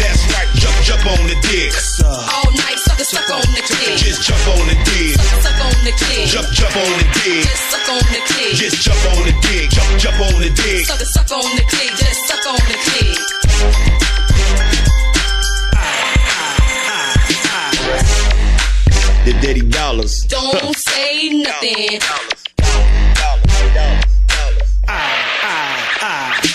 That's 0.00 0.22
right, 0.32 0.50
jump, 0.56 0.76
jump 0.84 1.04
on 1.06 1.22
the 1.28 1.36
dick. 1.44 1.72
All 2.04 2.50
night, 2.54 2.78
sucker, 2.80 3.04
suck 3.04 3.30
on 3.30 3.46
the 3.52 3.62
dick. 3.64 3.96
Just 3.98 4.22
jump 4.22 4.44
on 4.56 4.64
the 4.68 4.76
dick. 4.84 5.16
Sucker, 5.16 5.40
suck 5.42 5.60
on 5.64 5.76
the 5.84 5.92
dick. 5.94 6.24
Jump, 6.28 6.48
jump 6.52 6.76
on 6.76 6.92
the 7.00 7.06
dick. 7.20 7.42
Just 7.44 7.64
suck 7.72 7.88
on 7.88 8.04
the 8.12 8.20
dick. 8.32 8.52
Just 8.54 8.76
jump 8.84 9.04
on 9.12 9.22
the 9.24 9.34
dick. 9.44 9.64
Jump, 9.70 9.90
jump 10.00 10.20
on 10.20 10.36
the 10.40 10.50
dick. 10.50 10.84
Sucker, 10.86 11.08
suck 11.08 11.30
on 11.32 11.48
the 11.56 11.64
dick. 11.68 11.90
Just 11.96 12.20
suck 12.28 12.44
on 12.46 12.60
the 12.68 12.78
dick. 12.92 14.03
The 19.24 19.32
dirty 19.40 19.62
Dollars. 19.62 20.20
Don't 20.28 20.76
say 20.76 21.30
nothing. 21.30 21.98
Dollars, 21.98 22.44
dollars, 23.14 23.74
dollars, 23.74 24.04
dollars. 24.28 24.80
Ah, 24.86 25.40
ah, 25.42 25.98
ah. 26.02 26.53